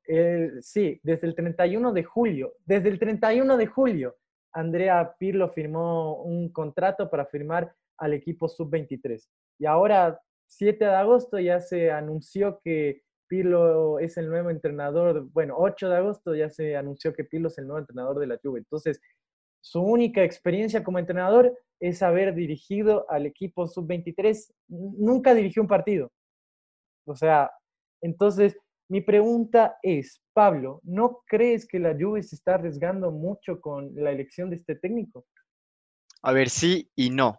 sí, 0.63 0.99
desde 1.03 1.27
el 1.27 1.35
31 1.35 1.93
de 1.93 2.05
julio, 2.05 2.55
desde 2.65 2.89
el 2.89 2.99
31 2.99 3.57
de 3.57 3.67
julio, 3.67 4.17
Andrea 4.53 5.15
Pirlo 5.19 5.51
firmó 5.51 6.23
un 6.23 6.51
contrato 6.53 7.11
para 7.11 7.27
firmar 7.27 7.75
al 7.99 8.15
equipo 8.15 8.49
sub-23. 8.49 9.29
Y 9.59 9.67
ahora 9.67 10.19
7 10.51 10.85
de 10.85 10.95
agosto 10.95 11.39
ya 11.39 11.61
se 11.61 11.91
anunció 11.91 12.61
que 12.63 13.03
Pirlo 13.29 14.01
es 14.01 14.17
el 14.17 14.29
nuevo 14.29 14.51
entrenador, 14.51 15.29
bueno, 15.33 15.55
8 15.57 15.89
de 15.89 15.97
agosto 15.97 16.35
ya 16.35 16.51
se 16.51 16.77
anunció 16.77 17.15
que 17.15 17.25
Pirlo 17.25 17.49
es 17.49 17.59
el 17.59 17.67
nuevo 17.67 17.79
entrenador 17.79 18.19
de 18.19 18.27
la 18.27 18.39
Juve. 18.43 18.59
Entonces, 18.59 19.01
su 19.63 19.81
única 19.81 20.25
experiencia 20.25 20.83
como 20.83 20.99
entrenador 20.99 21.57
es 21.79 22.03
haber 22.03 22.35
dirigido 22.35 23.07
al 23.09 23.27
equipo 23.27 23.69
sub-23. 23.69 24.53
Nunca 24.69 25.35
dirigió 25.35 25.63
un 25.63 25.69
partido. 25.69 26.11
O 27.07 27.15
sea, 27.15 27.51
entonces 28.03 28.57
mi 28.89 29.01
pregunta 29.01 29.79
es, 29.83 30.21
Pablo, 30.33 30.81
¿no 30.83 31.23
crees 31.27 31.69
que 31.69 31.79
la 31.79 31.95
Juve 31.99 32.25
se 32.25 32.35
está 32.35 32.55
arriesgando 32.55 33.13
mucho 33.13 33.61
con 33.61 33.95
la 33.95 34.11
elección 34.11 34.51
de 34.51 34.57
este 34.57 34.75
técnico? 34.75 35.25
A 36.23 36.33
ver, 36.33 36.51
sí 36.51 36.91
y 36.97 37.11
no. 37.11 37.39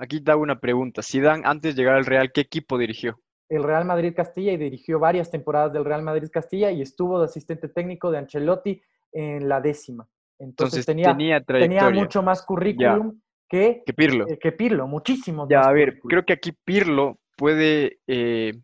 Aquí 0.00 0.22
te 0.22 0.30
hago 0.30 0.40
una 0.40 0.58
pregunta. 0.58 1.02
dan 1.22 1.42
antes 1.44 1.76
de 1.76 1.82
llegar 1.82 1.96
al 1.96 2.06
Real, 2.06 2.32
¿qué 2.32 2.40
equipo 2.40 2.78
dirigió? 2.78 3.20
El 3.50 3.62
Real 3.62 3.84
Madrid 3.84 4.14
Castilla 4.16 4.52
y 4.52 4.56
dirigió 4.56 4.98
varias 4.98 5.30
temporadas 5.30 5.74
del 5.74 5.84
Real 5.84 6.02
Madrid 6.02 6.30
Castilla 6.32 6.70
y 6.70 6.80
estuvo 6.80 7.18
de 7.18 7.26
asistente 7.26 7.68
técnico 7.68 8.10
de 8.10 8.16
Ancelotti 8.16 8.80
en 9.12 9.46
la 9.46 9.60
décima. 9.60 10.08
Entonces, 10.38 10.86
tenía, 10.86 11.14
tenía, 11.44 11.90
mucho 11.90 12.22
más 12.22 12.42
currículum 12.42 13.20
que, 13.46 13.82
que 13.84 13.92
Pirlo. 13.92 14.26
Eh, 14.26 14.38
que 14.38 14.52
Pirlo, 14.52 14.86
muchísimo. 14.86 15.46
Ya, 15.50 15.60
a 15.60 15.72
ver, 15.72 16.00
creo 16.00 16.24
que 16.24 16.32
aquí 16.32 16.52
Pirlo 16.52 17.18
puede 17.36 17.98
eh, 18.06 18.54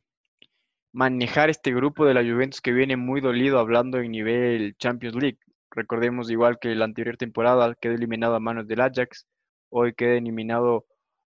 manejar 0.94 1.50
este 1.50 1.74
grupo 1.74 2.06
de 2.06 2.14
la 2.14 2.22
Juventus 2.22 2.62
que 2.62 2.72
viene 2.72 2.96
muy 2.96 3.20
dolido 3.20 3.58
hablando 3.58 3.98
en 3.98 4.10
nivel 4.10 4.74
Champions 4.78 5.16
League. 5.16 5.38
Recordemos 5.70 6.30
igual 6.30 6.58
que 6.58 6.74
la 6.74 6.86
anterior 6.86 7.18
temporada 7.18 7.74
quedó 7.78 7.92
eliminado 7.92 8.36
a 8.36 8.40
manos 8.40 8.66
del 8.66 8.80
Ajax, 8.80 9.26
hoy 9.68 9.92
queda 9.92 10.14
eliminado 10.14 10.86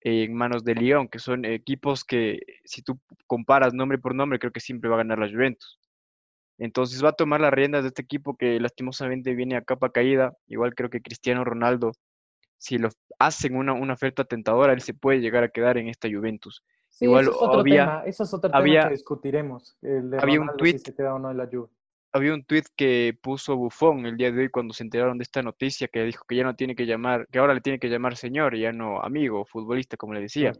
en 0.01 0.35
manos 0.35 0.65
de 0.65 0.75
Lyon, 0.75 1.09
que 1.09 1.19
son 1.19 1.45
equipos 1.45 2.05
que 2.05 2.41
si 2.65 2.83
tú 2.83 2.99
comparas 3.27 3.75
nombre 3.75 3.99
por 3.99 4.15
nombre, 4.15 4.39
creo 4.39 4.53
que 4.53 4.61
siempre 4.61 4.89
va 4.89 4.97
a 4.97 4.99
ganar 4.99 5.19
la 5.19 5.31
Juventus. 5.31 5.79
Entonces 6.59 7.05
va 7.05 7.11
a 7.11 7.13
tomar 7.13 7.41
las 7.41 7.53
riendas 7.53 7.83
de 7.83 7.89
este 7.89 8.03
equipo 8.03 8.37
que 8.37 8.59
lastimosamente 8.59 9.35
viene 9.35 9.57
a 9.57 9.63
capa 9.63 9.91
caída. 9.91 10.37
Igual 10.47 10.75
creo 10.75 10.91
que 10.91 11.01
Cristiano 11.01 11.45
Ronaldo, 11.45 11.93
si 12.59 12.79
lo 12.79 12.89
hacen 13.19 13.57
una, 13.57 13.73
una 13.73 13.95
oferta 13.95 14.25
tentadora, 14.25 14.73
él 14.73 14.83
se 14.83 14.95
puede 14.95 15.21
llegar 15.21 15.45
a 15.45 15.49
quedar 15.49 15.79
en 15.79 15.89
esta 15.89 16.09
Juventus. 16.09 16.65
Igual 17.01 17.25
eso 17.25 17.31
es 17.31 17.37
otro 17.41 17.63
tema, 17.63 18.03
eso 18.07 18.23
es 18.25 18.35
otro 18.35 18.51
tema 18.51 18.65
que 18.65 18.91
discutiremos. 18.91 19.77
había 20.21 20.41
un 20.41 20.51
tweet, 20.57 20.81
había 22.13 22.35
un 22.35 22.45
tweet 22.45 22.65
que 22.77 23.17
puso 23.21 23.57
Buffon 23.57 24.07
el 24.07 24.17
día 24.17 24.33
de 24.33 24.43
hoy 24.43 24.49
cuando 24.49 24.75
se 24.75 24.83
enteraron 24.83 25.19
de 25.19 25.25
esta 25.25 25.43
noticia 25.43 25.89
que 25.89 26.05
dijo 26.05 26.25
que 26.27 26.37
ya 26.37 26.45
no 26.45 26.57
tiene 26.57 26.75
que 26.75 26.87
llamar, 26.87 27.27
que 27.31 27.39
ahora 27.39 27.55
le 27.55 27.61
tiene 27.61 27.79
que 27.79 27.89
llamar 27.89 28.17
señor 28.17 28.55
y 28.55 28.61
ya 28.61 28.73
no 28.73 29.01
amigo, 29.03 29.45
futbolista, 29.45 29.97
como 29.97 30.15
le 30.15 30.21
decía. 30.21 30.53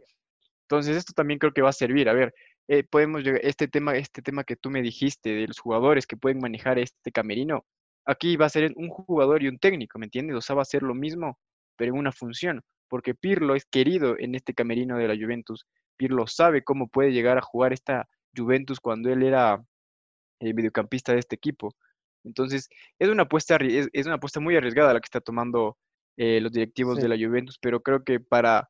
Entonces, 0.63 0.97
esto 0.97 1.13
también 1.13 1.39
creo 1.39 1.53
que 1.53 1.61
va 1.61 1.69
a 1.69 1.73
servir. 1.73 2.09
A 2.09 2.13
ver, 2.13 2.33
eh, 2.67 2.83
podemos 2.83 3.23
llegar, 3.23 3.41
este 3.43 3.67
tema, 3.67 3.95
este 3.95 4.21
tema 4.21 4.43
que 4.43 4.55
tú 4.55 4.69
me 4.69 4.81
dijiste 4.81 5.31
de 5.31 5.47
los 5.47 5.59
jugadores 5.59 6.05
que 6.05 6.17
pueden 6.17 6.39
manejar 6.39 6.77
este 6.77 7.11
camerino, 7.11 7.65
aquí 8.05 8.37
va 8.37 8.45
a 8.45 8.49
ser 8.49 8.71
un 8.75 8.89
jugador 8.89 9.43
y 9.43 9.47
un 9.47 9.59
técnico, 9.59 9.97
¿me 9.99 10.05
entiendes? 10.05 10.35
O 10.35 10.41
sea, 10.41 10.55
va 10.55 10.61
a 10.61 10.65
ser 10.65 10.83
lo 10.83 10.93
mismo, 10.93 11.39
pero 11.75 11.93
en 11.93 11.99
una 11.99 12.11
función, 12.11 12.61
porque 12.87 13.15
Pirlo 13.15 13.55
es 13.55 13.65
querido 13.65 14.17
en 14.19 14.35
este 14.35 14.53
camerino 14.53 14.97
de 14.97 15.07
la 15.07 15.15
Juventus. 15.15 15.65
Pirlo 15.97 16.27
sabe 16.27 16.63
cómo 16.63 16.87
puede 16.87 17.11
llegar 17.11 17.37
a 17.37 17.41
jugar 17.41 17.73
esta 17.73 18.07
Juventus 18.35 18.79
cuando 18.79 19.11
él 19.11 19.23
era 19.23 19.63
eh, 20.39 20.53
mediocampista 20.53 21.13
de 21.13 21.19
este 21.19 21.35
equipo. 21.35 21.75
Entonces, 22.23 22.69
es 22.99 23.09
una 23.09 23.23
apuesta, 23.23 23.57
es, 23.57 24.05
una 24.05 24.15
apuesta 24.15 24.39
muy 24.39 24.55
arriesgada 24.55 24.93
la 24.93 24.99
que 24.99 25.05
está 25.05 25.21
tomando 25.21 25.77
eh, 26.17 26.41
los 26.41 26.51
directivos 26.51 26.97
de 26.97 27.07
la 27.07 27.15
Juventus, 27.15 27.57
pero 27.61 27.81
creo 27.81 28.03
que 28.03 28.19
para 28.19 28.69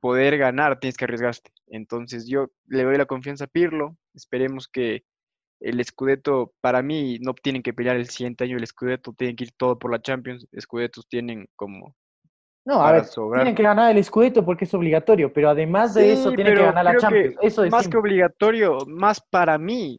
poder 0.00 0.38
ganar 0.38 0.78
tienes 0.78 0.96
que 0.96 1.04
arriesgarte. 1.04 1.50
Entonces, 1.66 2.26
yo 2.28 2.48
le 2.66 2.84
doy 2.84 2.96
la 2.96 3.06
confianza 3.06 3.44
a 3.44 3.48
Pirlo. 3.48 3.96
Esperemos 4.14 4.68
que 4.68 5.04
el 5.60 5.84
Scudetto, 5.84 6.54
para 6.60 6.82
mí, 6.82 7.18
no 7.20 7.34
tienen 7.34 7.62
que 7.62 7.74
pelear 7.74 7.96
el 7.96 8.08
siguiente 8.08 8.44
año 8.44 8.56
el 8.56 8.66
Scudetto, 8.66 9.12
tienen 9.12 9.34
que 9.34 9.44
ir 9.44 9.52
todo 9.56 9.78
por 9.78 9.90
la 9.90 10.00
Champions. 10.00 10.46
Scudettos 10.58 11.08
tienen 11.08 11.48
como 11.56 11.96
no, 12.68 12.82
a 12.84 12.92
ver, 12.92 13.06
tienen 13.06 13.54
que 13.54 13.62
ganar 13.62 13.96
el 13.96 14.04
Scudetto 14.04 14.44
porque 14.44 14.66
es 14.66 14.74
obligatorio, 14.74 15.32
pero 15.32 15.48
además 15.48 15.94
de 15.94 16.12
eso 16.12 16.30
tienen 16.32 16.54
que 16.54 16.62
ganar 16.62 16.84
la 16.84 16.98
Champions. 16.98 17.36
Eso 17.40 17.64
es 17.64 17.70
más 17.70 17.88
que 17.88 17.96
obligatorio, 17.96 18.80
más 18.86 19.22
para 19.22 19.56
mí, 19.56 19.98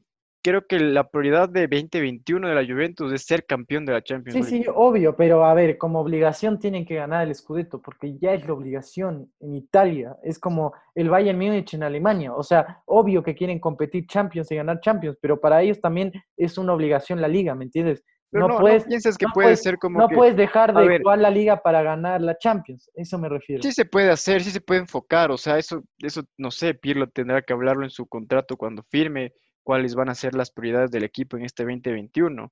creo 0.50 0.66
que 0.66 0.80
la 0.80 1.08
prioridad 1.08 1.48
de 1.48 1.68
2021 1.68 2.48
de 2.48 2.56
la 2.56 2.66
Juventus 2.66 3.14
es 3.14 3.24
ser 3.26 3.46
campeón 3.46 3.86
de 3.86 3.94
la 3.94 4.02
Champions 4.02 4.36
League. 4.36 4.50
Sí, 4.50 4.64
sí, 4.64 4.70
obvio, 4.74 5.16
pero 5.16 5.46
a 5.46 5.54
ver, 5.54 5.78
como 5.78 6.00
obligación 6.00 6.60
tienen 6.60 6.86
que 6.86 6.96
ganar 6.96 7.28
el 7.28 7.36
Scudetto, 7.36 7.82
porque 7.82 8.18
ya 8.18 8.34
es 8.34 8.46
la 8.48 8.54
obligación 8.54 9.32
en 9.40 9.56
Italia, 9.56 10.16
es 10.24 10.40
como 10.40 10.74
el 10.96 11.10
Bayern 11.10 11.38
Múnich 11.38 11.76
en 11.76 11.84
Alemania, 11.84 12.34
o 12.34 12.42
sea, 12.42 12.82
obvio 12.86 13.22
que 13.22 13.36
quieren 13.36 13.60
competir 13.60 14.08
Champions 14.08 14.52
y 14.52 14.56
ganar 14.56 14.80
Champions, 14.82 15.18
pero 15.22 15.40
para 15.40 15.62
ellos 15.62 15.80
también 15.80 16.12
es 16.36 16.58
una 16.58 16.74
obligación 16.74 17.22
la 17.22 17.28
liga, 17.28 17.54
¿me 17.54 17.66
entiendes? 17.66 18.04
Pero 18.32 18.48
no, 18.48 18.60
puedes, 18.60 18.86
piensas 18.86 19.18
que 19.18 19.26
puede 19.34 19.56
ser 19.56 19.78
como 19.78 20.00
No 20.00 20.08
que, 20.08 20.16
puedes 20.16 20.36
dejar 20.36 20.74
de 20.74 21.00
jugar 21.00 21.18
la 21.18 21.32
liga 21.32 21.62
para 21.62 21.82
ganar 21.82 22.22
la 22.22 22.38
Champions, 22.38 22.90
eso 22.96 23.18
me 23.18 23.30
refiero. 23.30 23.62
Sí 23.64 23.72
se 23.72 23.86
puede 23.86 24.10
hacer, 24.10 24.44
sí 24.44 24.52
se 24.52 24.62
puede 24.62 24.82
enfocar, 24.82 25.32
o 25.32 25.38
sea, 25.38 25.58
eso, 25.58 25.84
eso 26.00 26.24
no 26.38 26.50
sé, 26.52 26.74
Pirlo 26.74 27.08
tendrá 27.08 27.42
que 27.42 27.54
hablarlo 27.54 27.84
en 27.84 27.90
su 27.90 28.08
contrato 28.08 28.58
cuando 28.58 28.84
firme, 28.90 29.34
cuáles 29.70 29.94
van 29.94 30.10
a 30.10 30.16
ser 30.16 30.34
las 30.34 30.50
prioridades 30.50 30.90
del 30.90 31.04
equipo 31.04 31.38
en 31.38 31.46
este 31.46 31.62
2021. 31.62 32.52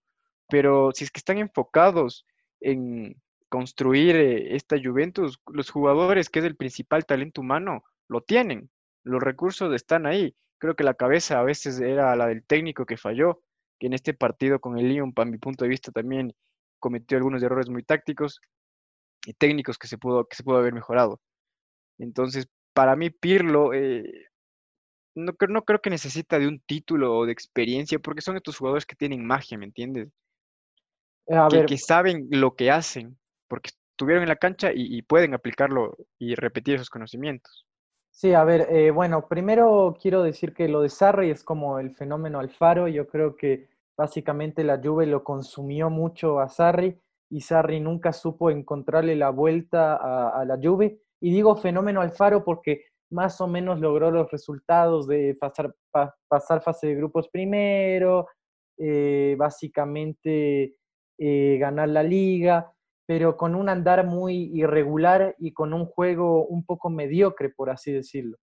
Pero 0.50 0.92
si 0.94 1.04
es 1.04 1.10
que 1.10 1.18
están 1.18 1.40
enfocados 1.40 2.28
en 2.60 3.20
construir 3.50 4.16
eh, 4.16 4.56
esta 4.56 4.76
Juventus, 4.80 5.42
los 5.48 5.72
jugadores, 5.72 6.30
que 6.30 6.38
es 6.38 6.46
el 6.46 6.56
principal 6.56 7.08
talento 7.08 7.42
humano, 7.42 7.84
lo 8.08 8.22
tienen, 8.22 8.70
los 9.04 9.20
recursos 9.20 9.74
están 9.74 10.06
ahí. 10.06 10.36
Creo 10.60 10.76
que 10.76 10.84
la 10.84 10.94
cabeza 10.94 11.40
a 11.40 11.44
veces 11.44 11.80
era 11.80 12.16
la 12.16 12.28
del 12.28 12.46
técnico 12.46 12.86
que 12.86 12.98
falló, 12.98 13.42
que 13.80 13.88
en 13.88 13.94
este 13.94 14.14
partido 14.14 14.60
con 14.60 14.78
el 14.78 14.88
Lyon, 14.88 15.12
para 15.12 15.28
mi 15.28 15.40
punto 15.40 15.66
de 15.66 15.70
vista, 15.70 15.92
también 15.92 16.36
cometió 16.78 17.18
algunos 17.18 17.42
errores 17.42 17.68
muy 17.68 17.82
tácticos 17.82 18.42
y 19.26 19.34
técnicos 19.34 19.80
que 19.80 19.88
se 19.88 19.98
pudo, 19.98 20.28
que 20.28 20.36
se 20.36 20.44
pudo 20.44 20.58
haber 20.58 20.74
mejorado. 20.74 21.20
Entonces, 21.98 22.48
para 22.74 22.96
mí, 22.96 23.10
Pirlo, 23.10 23.74
eh, 23.74 24.28
no, 25.18 25.34
no 25.50 25.62
creo 25.64 25.82
que 25.82 25.90
necesita 25.90 26.40
de 26.40 26.48
un 26.48 26.60
título 26.60 27.18
o 27.18 27.26
de 27.26 27.32
experiencia, 27.32 28.00
porque 28.00 28.22
son 28.22 28.38
estos 28.38 28.58
jugadores 28.58 28.86
que 28.86 28.96
tienen 28.96 29.26
magia, 29.26 29.58
¿me 29.58 29.66
entiendes? 29.66 30.10
que, 31.68 31.78
saben 31.78 32.28
lo 32.30 32.56
que 32.56 32.72
hacen, 32.72 33.18
porque 33.50 33.72
estuvieron 33.92 34.24
en 34.24 34.30
la 34.30 34.38
cancha 34.38 34.72
y, 34.74 35.02
pueden 35.02 35.34
aplicarlo 35.34 35.98
y 36.18 36.36
repetir 36.36 36.76
esos 36.76 36.90
conocimientos. 36.90 37.66
Sí, 38.12 38.34
a 38.34 38.44
ver, 38.44 38.68
eh, 38.72 38.92
bueno, 38.92 39.28
primero 39.28 39.98
quiero 40.02 40.24
decir 40.24 40.54
que 40.54 40.68
lo 40.68 40.82
de 40.82 40.90
Sarri 40.90 41.30
es 41.30 41.44
como 41.44 41.80
el 41.80 41.92
fenómeno 41.96 42.40
Alfaro. 42.40 42.88
Yo 42.88 43.08
creo 43.08 43.36
que 43.36 43.68
básicamente 43.98 44.64
la 44.64 44.80
Juve 44.82 45.06
lo 45.06 45.24
consumió 45.24 45.90
mucho 45.90 46.40
a 46.40 46.48
Sarri 46.48 46.98
y 47.30 47.42
Sarri 47.42 47.80
nunca 47.80 48.14
supo 48.14 48.50
encontrarle 48.50 49.16
la 49.16 49.30
vuelta 49.30 49.96
a, 49.96 50.46
la 50.46 50.58
Juve. 50.62 51.00
Y 51.20 51.32
digo 51.32 51.58
fenómeno 51.58 52.02
Alfaro 52.02 52.44
porque 52.44 52.86
más 53.10 53.40
o 53.42 53.48
menos 53.48 53.80
logró 53.80 54.12
los 54.12 54.30
resultados 54.32 55.08
de 55.08 55.36
pasar, 55.40 55.74
pasar 56.28 56.62
fase 56.62 56.88
de 56.88 56.96
grupos 56.96 57.30
primero, 57.30 58.28
eh, 58.78 59.36
básicamente 59.38 60.76
eh, 61.18 61.58
ganar 61.60 61.90
la 61.90 62.04
liga, 62.04 62.72
pero 63.08 63.38
con 63.38 63.56
un 63.56 63.70
andar 63.70 64.06
muy 64.06 64.52
irregular 64.54 65.36
y 65.40 65.54
con 65.54 65.74
un 65.74 65.86
juego 65.86 66.46
un 66.46 66.66
poco 66.66 66.90
mediocre, 66.90 67.50
por 67.50 67.70
así 67.70 67.92
decirlo. 67.92 68.38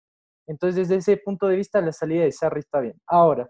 Entonces, 0.46 0.88
desde 0.88 0.96
ese 0.96 1.16
punto 1.16 1.48
de 1.48 1.56
vista, 1.56 1.80
la 1.80 1.92
salida 1.92 2.24
de 2.24 2.32
Sarri 2.32 2.60
está 2.60 2.80
bien. 2.80 3.00
Ahora, 3.06 3.48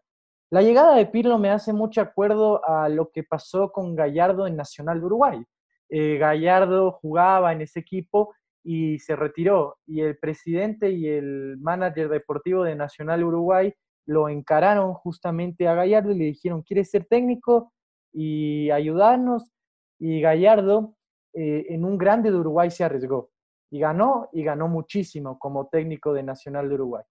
la 0.52 0.62
llegada 0.62 0.96
de 0.96 1.06
Pirlo 1.06 1.38
me 1.38 1.50
hace 1.50 1.72
mucho 1.72 2.00
acuerdo 2.00 2.60
a 2.68 2.88
lo 2.88 3.10
que 3.10 3.22
pasó 3.22 3.70
con 3.72 3.94
Gallardo 3.94 4.46
en 4.46 4.56
Nacional 4.56 5.00
de 5.00 5.06
Uruguay. 5.06 5.44
Eh, 5.88 6.18
Gallardo 6.18 6.92
jugaba 6.92 7.52
en 7.52 7.62
ese 7.62 7.80
equipo 7.80 8.34
y 8.62 8.98
se 8.98 9.16
retiró. 9.16 9.78
Y 9.86 10.00
el 10.00 10.18
presidente 10.18 10.90
y 10.90 11.08
el 11.08 11.56
manager 11.58 12.08
deportivo 12.08 12.64
de 12.64 12.74
Nacional 12.74 13.24
Uruguay 13.24 13.72
lo 14.06 14.28
encararon 14.28 14.94
justamente 14.94 15.68
a 15.68 15.74
Gallardo 15.74 16.12
y 16.12 16.18
le 16.18 16.24
dijeron, 16.26 16.62
¿quieres 16.62 16.90
ser 16.90 17.04
técnico 17.04 17.72
y 18.12 18.70
ayudarnos? 18.70 19.52
Y 19.98 20.20
Gallardo 20.20 20.96
eh, 21.34 21.66
en 21.68 21.84
un 21.84 21.96
grande 21.96 22.30
de 22.30 22.36
Uruguay 22.36 22.70
se 22.70 22.82
arriesgó 22.84 23.30
y 23.70 23.78
ganó 23.78 24.28
y 24.32 24.42
ganó 24.42 24.66
muchísimo 24.68 25.38
como 25.38 25.68
técnico 25.68 26.12
de 26.12 26.22
Nacional 26.22 26.68
de 26.68 26.74
Uruguay. 26.74 27.04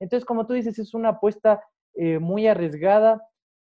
Entonces, 0.00 0.24
como 0.24 0.46
tú 0.46 0.54
dices, 0.54 0.78
es 0.78 0.94
una 0.94 1.10
apuesta 1.10 1.62
eh, 1.94 2.18
muy 2.18 2.46
arriesgada 2.46 3.22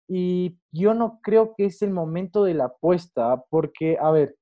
y 0.07 0.57
yo 0.71 0.93
no 0.93 1.19
creo 1.21 1.53
que 1.55 1.65
es 1.65 1.81
el 1.81 1.91
momento 1.91 2.43
de 2.43 2.53
la 2.53 2.65
apuesta, 2.65 3.43
porque, 3.49 3.97
a 3.99 4.09
ver. 4.11 4.35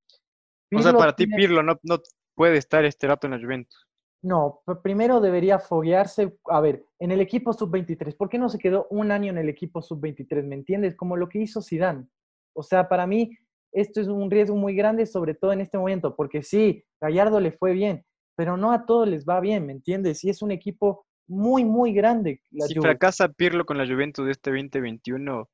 o 0.74 0.82
sea, 0.82 0.94
para 0.94 1.16
ti 1.16 1.28
Pirlo 1.28 1.62
no, 1.62 1.78
no 1.84 1.98
puede 2.38 2.58
estar 2.58 2.86
este 2.86 3.08
rato 3.08 3.28
en 3.28 3.32
la 3.32 3.40
Juventus. 3.40 3.88
No, 4.22 4.62
primero 4.84 5.20
debería 5.20 5.60
foguearse, 5.60 6.38
a 6.46 6.62
ver, 6.62 6.86
en 7.00 7.12
el 7.12 7.20
equipo 7.20 7.52
sub-23. 7.52 8.16
¿Por 8.16 8.30
qué 8.30 8.38
no 8.38 8.48
se 8.48 8.60
quedó 8.60 8.88
un 8.90 9.12
año 9.12 9.32
en 9.32 9.38
el 9.40 9.50
equipo 9.50 9.82
sub-23? 9.82 10.44
¿Me 10.44 10.56
entiendes? 10.56 10.96
Como 10.96 11.18
lo 11.18 11.28
que 11.28 11.40
hizo 11.40 11.62
Zidane. 11.62 12.08
O 12.54 12.64
sea, 12.64 12.88
para 12.88 13.08
mí 13.08 13.38
esto 13.72 14.00
es 14.00 14.08
un 14.08 14.30
riesgo 14.30 14.56
muy 14.56 14.76
grande, 14.76 15.06
sobre 15.06 15.34
todo 15.34 15.52
en 15.52 15.62
este 15.62 15.78
momento, 15.78 16.16
porque 16.16 16.44
sí, 16.44 16.84
Gallardo 17.02 17.40
le 17.40 17.52
fue 17.52 17.74
bien, 17.74 18.06
pero 18.36 18.56
no 18.56 18.72
a 18.72 18.86
todos 18.86 19.08
les 19.08 19.26
va 19.26 19.40
bien, 19.40 19.66
¿me 19.66 19.74
entiendes? 19.74 20.24
Y 20.24 20.30
es 20.30 20.42
un 20.42 20.52
equipo 20.52 21.06
muy, 21.28 21.66
muy 21.66 21.94
grande. 21.94 22.42
si 22.52 22.80
fracasa 22.80 23.30
Pirlo 23.30 23.66
con 23.66 23.78
la 23.78 23.88
Juventus 23.88 24.26
de 24.26 24.32
este 24.32 24.52
2021, 24.52 25.50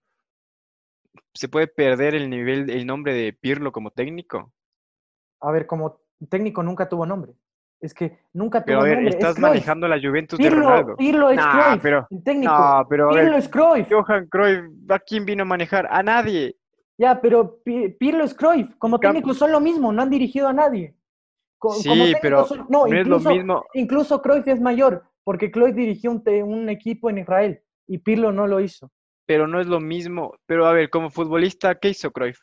¿se 1.34 1.50
puede 1.50 1.68
perder 1.68 2.16
el 2.16 2.30
nivel, 2.30 2.70
el 2.70 2.86
nombre 2.86 3.14
de 3.14 3.34
Pirlo 3.34 3.72
como 3.72 3.92
técnico? 3.92 4.54
A 5.42 5.52
ver, 5.52 5.68
como 5.68 6.03
técnico 6.28 6.64
nunca 6.64 6.88
tuvo 6.88 7.06
nombre. 7.06 7.34
Es 7.80 7.94
que 7.94 8.20
nunca 8.32 8.60
tuvo 8.60 8.66
pero 8.66 8.80
a 8.80 8.84
ver, 8.84 8.96
nombre. 8.96 9.10
estás 9.10 9.38
manejando 9.38 9.88
la 9.88 10.00
Juventus 10.00 10.40
de 10.40 10.50
Ronaldo. 10.50 10.96
Pirlo 10.96 11.30
es 11.30 11.40
Cruyff, 11.40 11.82
pero, 11.82 12.08
el 12.10 12.24
técnico. 12.24 12.54
No, 12.54 12.88
pero 12.90 13.10
Pirlo 13.10 13.38
es 13.38 13.50
Cruyff. 13.50 13.88
Johan 13.92 14.28
Cruyff, 14.28 14.64
¿a 14.90 15.00
quién 15.00 15.26
vino 15.26 15.44
a 15.44 15.46
manejar? 15.46 15.88
A 15.92 16.02
nadie. 16.02 16.56
Ya, 16.98 17.20
pero 17.20 17.60
Pirlo 17.64 18.24
es 18.24 18.34
Cruyff, 18.34 18.74
como 18.78 19.00
técnico 19.00 19.34
son 19.34 19.52
lo 19.52 19.60
mismo, 19.60 19.92
no 19.92 20.02
han 20.02 20.10
dirigido 20.10 20.48
a 20.48 20.54
nadie. 20.54 20.96
sí, 21.82 22.14
pero 22.22 22.46
no, 22.70 22.86
es 22.86 23.08
lo 23.08 23.20
mismo. 23.20 23.66
Incluso 23.74 24.22
Cruyff 24.22 24.48
es 24.48 24.62
mayor, 24.62 25.04
porque 25.24 25.52
Cruyff 25.52 25.76
dirigió 25.76 26.12
un, 26.12 26.24
un, 26.44 26.70
equipo 26.70 27.10
en 27.10 27.18
Israel 27.18 27.62
y 27.88 27.98
Pirlo 27.98 28.32
no 28.32 28.48
lo 28.48 28.60
hizo. 28.62 28.92
Pero 29.26 29.48
no 29.48 29.60
es 29.60 29.68
lo 29.68 29.80
mismo. 29.80 30.36
Pero 30.46 30.68
a 30.68 30.74
ver, 30.74 30.90
como 30.90 31.10
futbolista, 31.10 31.76
¿qué 31.76 31.90
hizo 31.90 32.12
Cruyff? 32.12 32.40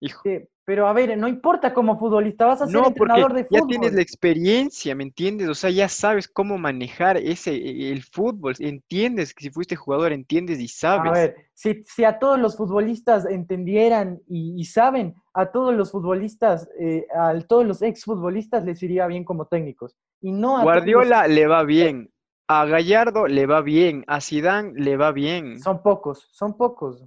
Hijo. 0.00 0.22
Pero 0.66 0.88
a 0.88 0.92
ver, 0.92 1.16
no 1.16 1.28
importa 1.28 1.72
como 1.72 1.96
futbolista, 1.96 2.44
vas 2.44 2.60
a 2.60 2.66
ser 2.66 2.84
entrenador 2.84 3.32
de 3.32 3.44
fútbol. 3.44 3.60
Ya 3.60 3.66
tienes 3.68 3.94
la 3.94 4.02
experiencia, 4.02 4.96
¿me 4.96 5.04
entiendes? 5.04 5.48
O 5.48 5.54
sea, 5.54 5.70
ya 5.70 5.88
sabes 5.88 6.26
cómo 6.26 6.58
manejar 6.58 7.18
ese 7.18 7.54
e, 7.54 7.92
el 7.92 8.02
fútbol, 8.02 8.54
entiendes 8.58 9.32
que 9.32 9.44
si 9.44 9.50
fuiste 9.50 9.76
jugador, 9.76 10.10
entiendes 10.10 10.58
y 10.58 10.66
sabes. 10.66 11.12
A 11.12 11.14
ver, 11.14 11.36
si, 11.54 11.84
si 11.84 12.02
a 12.02 12.18
todos 12.18 12.40
los 12.40 12.56
futbolistas 12.56 13.26
entendieran 13.26 14.20
y, 14.26 14.64
saben, 14.64 15.14
a 15.34 15.52
todos 15.52 15.72
los 15.72 15.92
futbolistas, 15.92 16.68
eh, 16.80 17.06
a 17.16 17.38
todos 17.42 17.64
los 17.64 17.80
exfutbolistas 17.80 18.64
les 18.64 18.82
iría 18.82 19.06
bien 19.06 19.22
como 19.22 19.46
técnicos. 19.46 19.96
Y 20.20 20.32
no 20.32 20.58
a 20.58 20.64
Guardiola 20.64 21.28
le 21.28 21.46
va 21.46 21.62
bien, 21.62 22.10
a 22.48 22.64
Gallardo 22.64 23.28
le 23.28 23.46
va 23.46 23.60
bien, 23.60 24.02
a 24.08 24.20
Zidane 24.20 24.72
le 24.74 24.96
va 24.96 25.12
bien. 25.12 25.60
Son 25.60 25.80
pocos, 25.80 26.26
son 26.32 26.56
pocos, 26.56 27.04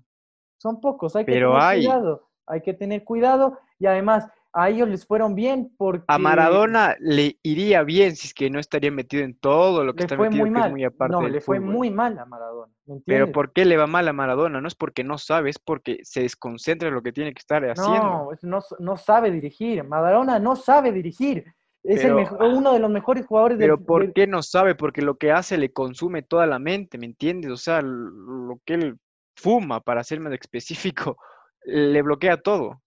son 0.58 0.80
pocos, 0.80 1.17
hay 1.17 1.25
que 1.25 1.34
Pero 1.34 1.52
tener 1.52 1.62
hay... 1.62 1.80
cuidado 1.80 2.29
hay 2.49 2.62
que 2.62 2.73
tener 2.73 3.03
cuidado 3.03 3.59
y 3.79 3.85
además 3.85 4.27
a 4.51 4.69
ellos 4.69 4.89
les 4.89 5.05
fueron 5.05 5.35
bien 5.35 5.71
porque... 5.77 6.05
A 6.07 6.17
Maradona 6.17 6.95
le 6.99 7.38
iría 7.43 7.83
bien 7.83 8.15
si 8.15 8.27
es 8.27 8.33
que 8.33 8.49
no 8.49 8.59
estaría 8.59 8.91
metido 8.91 9.23
en 9.23 9.35
todo 9.35 9.83
lo 9.83 9.93
que 9.93 10.03
está 10.03 10.17
metido, 10.17 10.41
muy 10.41 10.49
mal. 10.49 10.71
muy 10.71 10.83
aparte 10.83 11.13
No, 11.13 11.27
le 11.27 11.39
fue 11.39 11.59
muy 11.59 11.91
mal 11.91 12.17
a 12.17 12.25
Maradona. 12.25 12.73
Pero 13.05 13.31
¿por 13.31 13.53
qué 13.53 13.65
le 13.65 13.77
va 13.77 13.85
mal 13.85 14.07
a 14.07 14.13
Maradona? 14.13 14.59
No 14.59 14.67
es 14.67 14.75
porque 14.75 15.03
no 15.03 15.19
sabe, 15.19 15.51
es 15.51 15.59
porque 15.59 15.99
se 16.03 16.21
desconcentra 16.21 16.88
en 16.88 16.95
lo 16.95 17.03
que 17.03 17.12
tiene 17.12 17.33
que 17.33 17.39
estar 17.39 17.63
haciendo. 17.63 18.31
No, 18.41 18.62
no, 18.79 18.97
sabe 18.97 19.29
dirigir. 19.29 19.83
Maradona 19.83 20.39
no 20.39 20.55
sabe 20.55 20.91
dirigir. 20.91 21.45
Es 21.83 22.03
el 22.03 22.13
uno 22.13 22.73
de 22.73 22.79
los 22.79 22.89
mejores 22.89 23.25
jugadores 23.25 23.57
Pero 23.57 23.79
¿por 23.79 24.12
qué 24.13 24.27
no 24.27 24.43
sabe? 24.43 24.75
Porque 24.75 25.01
lo 25.01 25.17
que 25.17 25.31
hace 25.31 25.57
le 25.57 25.71
consume 25.71 26.23
toda 26.23 26.45
la 26.45 26.59
mente, 26.59 26.97
¿me 26.97 27.05
entiendes? 27.05 27.51
O 27.51 27.57
sea, 27.57 27.81
lo 27.81 28.59
que 28.65 28.73
él 28.73 28.99
fuma, 29.35 29.79
para 29.79 30.03
ser 30.03 30.19
más 30.19 30.33
específico, 30.39 31.17
le 31.65 32.02
bloquea 32.02 32.38
todo. 32.38 32.82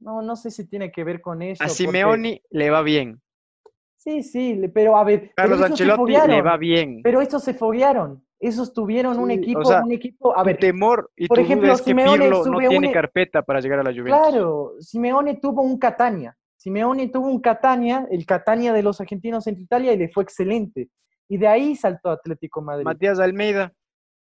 No, 0.00 0.22
no 0.22 0.36
sé 0.36 0.50
si 0.50 0.66
tiene 0.68 0.92
que 0.92 1.04
ver 1.04 1.20
con 1.20 1.42
eso. 1.42 1.62
A 1.62 1.68
Simeoni 1.68 2.40
le 2.50 2.70
va 2.70 2.82
bien. 2.82 3.20
Sí, 3.96 4.22
sí, 4.22 4.60
pero 4.74 4.98
a 4.98 5.04
ver. 5.04 5.32
Carlos 5.34 5.62
Ancelotti 5.62 6.12
le 6.28 6.42
va 6.42 6.58
bien. 6.58 7.00
Pero 7.02 7.22
estos 7.22 7.42
se 7.42 7.54
foguearon. 7.54 8.22
Esos 8.38 8.74
tuvieron 8.74 9.18
un 9.18 9.30
equipo, 9.30 9.62
un 9.82 9.92
equipo. 9.92 10.36
A 10.36 10.44
ver, 10.44 10.58
temor 10.58 11.10
y 11.16 11.26
por 11.26 11.38
ejemplo, 11.38 11.72
es 11.72 11.80
que 11.80 11.94
Pirlo 11.94 12.44
no 12.44 12.58
tiene 12.58 12.92
carpeta 12.92 13.40
para 13.40 13.60
llegar 13.60 13.78
a 13.78 13.82
la 13.82 13.90
Juventus. 13.90 14.18
Claro, 14.18 14.74
Simeone 14.80 15.36
tuvo 15.36 15.62
un 15.62 15.78
Catania. 15.78 16.36
Simeone 16.56 17.08
tuvo 17.08 17.28
un 17.28 17.40
Catania, 17.40 18.06
el 18.10 18.26
Catania 18.26 18.74
de 18.74 18.82
los 18.82 19.00
argentinos 19.00 19.46
en 19.46 19.58
Italia, 19.58 19.94
y 19.94 19.96
le 19.96 20.10
fue 20.10 20.24
excelente. 20.24 20.90
Y 21.28 21.38
de 21.38 21.48
ahí 21.48 21.74
saltó 21.74 22.10
Atlético 22.10 22.60
Madrid. 22.60 22.84
Matías 22.84 23.18
Almeida. 23.18 23.72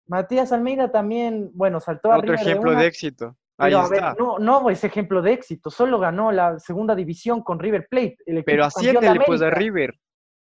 Matías 0.06 0.52
Almeida 0.52 0.92
también, 0.92 1.50
bueno, 1.54 1.80
saltó 1.80 2.12
a 2.12 2.18
Otro 2.18 2.34
ejemplo 2.34 2.72
de 2.76 2.86
éxito. 2.86 3.36
Pero 3.62 3.78
a 3.78 3.88
ver, 3.88 4.02
no, 4.18 4.38
no 4.38 4.70
es 4.70 4.82
ejemplo 4.84 5.22
de 5.22 5.32
éxito, 5.32 5.70
solo 5.70 5.98
ganó 5.98 6.32
la 6.32 6.58
segunda 6.58 6.94
división 6.94 7.42
con 7.42 7.58
River 7.58 7.86
Plate. 7.88 8.18
El 8.26 8.44
pero 8.44 8.64
asciende 8.64 9.08
después 9.08 9.40
de 9.40 9.50
River. 9.50 9.94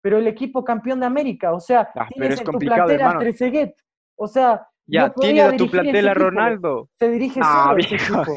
Pero 0.01 0.17
el 0.17 0.27
equipo 0.27 0.63
campeón 0.63 0.99
de 0.99 1.05
América, 1.05 1.53
o 1.53 1.59
sea, 1.59 1.89
ah, 1.95 2.07
tienes 2.13 2.39
en 2.39 2.45
tu 2.45 2.59
plantel 2.59 3.01
a 3.01 3.17
Trezeguet, 3.17 3.75
o 4.15 4.27
sea, 4.27 4.67
ya, 4.85 5.09
tienes 5.13 5.43
a 5.43 5.57
tu 5.57 5.69
plantel 5.69 6.07
a 6.07 6.13
Ronaldo. 6.13 6.89
Se 6.97 7.09
dirige 7.09 7.41
ah, 7.43 7.65
solo 7.67 7.79
ese 7.79 7.95
equipo. 7.95 8.35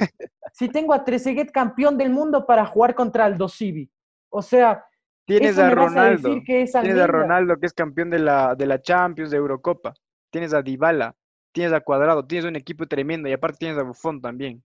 Si 0.53 0.69
tengo 0.69 0.93
a 0.93 1.05
Trezeguet 1.05 1.53
campeón 1.53 1.97
del 1.97 2.11
mundo 2.11 2.45
para 2.45 2.67
jugar 2.67 2.97
contra 2.97 3.25
Aldo 3.25 3.49
Civi, 3.49 3.89
o 4.31 4.43
sea, 4.43 4.85
tienes 5.25 5.59
a 5.59 5.71
Ronaldo, 5.71 6.41
tienes 6.45 6.75
a 6.75 7.07
Ronaldo 7.07 7.57
que 7.57 7.67
es 7.67 7.73
campeón 7.73 8.11
de 8.11 8.19
la, 8.19 8.57
de 8.57 8.67
la 8.67 8.81
Champions, 8.81 9.31
de 9.31 9.37
Eurocopa, 9.37 9.95
tienes 10.31 10.53
a 10.53 10.61
Dybala, 10.61 11.15
tienes 11.53 11.73
a 11.73 11.81
Cuadrado, 11.81 12.27
tienes 12.27 12.47
un 12.47 12.57
equipo 12.57 12.87
tremendo 12.87 13.29
y 13.29 13.33
aparte 13.33 13.59
tienes 13.59 13.79
a 13.79 13.83
Buffon 13.83 14.21
también. 14.21 14.63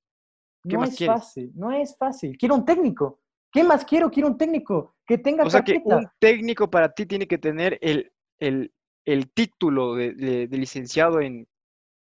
¿Qué 0.67 0.75
no 0.75 0.81
más 0.81 0.89
es 0.91 0.97
quieres? 0.97 1.15
fácil, 1.21 1.51
no 1.55 1.71
es 1.71 1.97
fácil. 1.97 2.37
Quiero 2.37 2.55
un 2.55 2.65
técnico. 2.65 3.19
¿Qué 3.51 3.63
más 3.63 3.85
quiero? 3.85 4.11
Quiero 4.11 4.27
un 4.29 4.37
técnico 4.37 4.95
que 5.05 5.17
tenga 5.17 5.45
O 5.45 5.49
sea 5.49 5.63
que 5.63 5.81
un 5.83 6.07
técnico 6.19 6.69
para 6.69 6.93
ti 6.93 7.05
tiene 7.05 7.27
que 7.27 7.37
tener 7.37 7.77
el, 7.81 8.11
el, 8.39 8.73
el 9.05 9.31
título 9.31 9.95
de, 9.95 10.13
de- 10.13 10.47
de 10.47 10.57
licenciado 10.57 11.21
en 11.21 11.47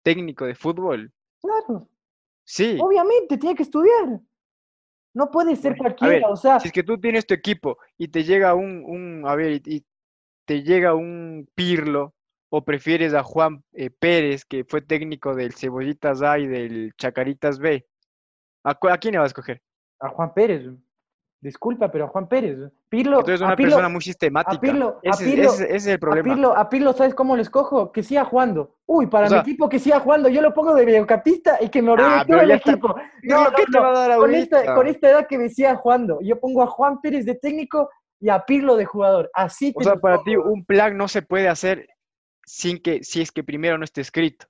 técnico 0.04 0.46
de 0.46 0.56
fútbol. 0.56 1.14
Claro, 1.42 1.88
Sí. 2.44 2.78
obviamente, 2.82 3.38
tiene 3.38 3.56
que 3.56 3.64
estudiar. 3.64 4.20
No 5.14 5.32
puede 5.32 5.56
ser 5.56 5.76
Bueno, 5.78 5.84
a 6.00 6.08
ver, 6.08 6.22
cualquiera, 6.22 6.30
o 6.30 6.36
sea, 6.36 6.60
Si 6.60 6.68
es 6.68 6.74
que 6.74 6.84
tú 6.84 7.00
tienes 7.00 7.26
tu 7.26 7.34
equipo 7.34 7.78
y 7.98 8.10
te 8.10 8.24
llega 8.24 8.54
un, 8.54 8.84
un 8.86 9.24
a 9.28 9.36
ver, 9.36 9.54
y, 9.54 9.76
y 9.78 9.86
te 10.46 10.64
llega 10.64 10.94
un 10.96 11.50
Pirlo, 11.56 12.14
o 12.50 12.64
prefieres 12.64 13.14
a 13.14 13.24
Juan 13.24 13.64
eh, 13.74 13.90
Pérez, 13.90 14.46
que 14.46 14.64
fue 14.64 14.82
técnico 14.82 15.36
del 15.36 15.54
Cebollitas 15.54 16.22
A 16.22 16.40
y 16.40 16.48
del 16.48 16.94
Chacaritas 16.98 17.60
B, 17.60 17.86
¿a, 18.70 18.98
quién 18.98 19.14
le 19.14 19.20
vas 19.20 19.26
a 19.26 19.28
escoger? 19.28 19.62
a 20.00 20.10
Juan 20.10 20.34
Pérez. 20.34 20.68
Disculpa, 21.40 21.92
pero 21.92 22.06
a 22.06 22.08
Juan 22.08 22.28
Pérez. 22.28 22.58
Pirlo, 22.90 23.24
Tú 23.24 23.30
eres 23.30 23.42
a 23.42 23.46
una 23.46 23.56
Pirlo- 23.56 23.70
persona 23.76 23.90
muy 23.90 24.02
sistemática. 24.02 24.60
Pirlo- 24.60 25.00
a 25.06 25.10
ese, 25.10 25.24
es- 25.24 25.30
Pirlo- 25.36 25.54
ese- 25.54 25.64
ese 25.66 25.76
es 25.76 25.88
el 25.88 25.96
A 25.96 26.00
problema. 26.00 26.34
Pirlo, 26.34 26.58
a 26.58 26.70
Pirlo, 26.70 26.94
¿sabes 26.94 27.14
cómo 27.14 27.36
lo 27.36 27.42
escojo? 27.44 27.92
Que 27.92 28.02
siga 28.02 28.26
jugando. 28.26 28.76
Uy, 28.88 29.06
para 29.08 29.28
O 29.28 29.30
sea- 29.30 29.38
mi 29.44 29.50
equipo 29.52 29.70
que 29.70 29.78
siga 29.78 30.00
jugando, 30.00 30.30
yo 30.30 30.42
lo 30.42 30.54
pongo 30.54 30.74
de 30.74 30.84
mediocampista 30.86 31.58
y 31.62 31.70
que 31.70 31.82
me 31.84 31.92
ordene 31.92 32.10
Ah, 32.16 32.26
todo 32.28 32.42
el 32.42 32.52
está- 32.52 32.72
equipo. 32.72 32.88
No, 32.88 32.96
¿qué 33.56 33.64
no, 33.68 33.72
te 33.72 33.80
va 33.80 33.90
a 33.90 34.08
dar 34.08 34.18
Con 34.18 34.34
esta, 34.34 34.74
con 34.76 34.88
esta 34.88 35.10
edad 35.10 35.28
que 35.28 35.38
me 35.38 35.50
siga 35.50 35.76
jugando, 35.76 36.20
yo 36.22 36.40
pongo 36.40 36.64
a 36.64 36.68
Juan 36.68 37.02
Pérez 37.02 37.26
de 37.26 37.36
técnico 37.36 37.90
y 38.20 38.30
a 38.30 38.44
Pirlo 38.44 38.76
de 38.76 38.86
jugador. 38.86 39.30
Así 39.34 39.72
O 39.76 39.80
te 39.80 39.84
sea, 39.86 39.96
para 39.98 40.24
ti 40.24 40.36
un 40.36 40.66
plan 40.66 40.98
no 40.98 41.08
se 41.08 41.22
puede 41.22 41.48
hacer 41.50 41.88
sin 42.46 42.80
que, 42.82 43.04
si 43.04 43.22
es 43.22 43.32
que 43.32 43.44
primero 43.44 43.78
no 43.78 43.84
esté 43.84 44.02
escrito. 44.02 44.48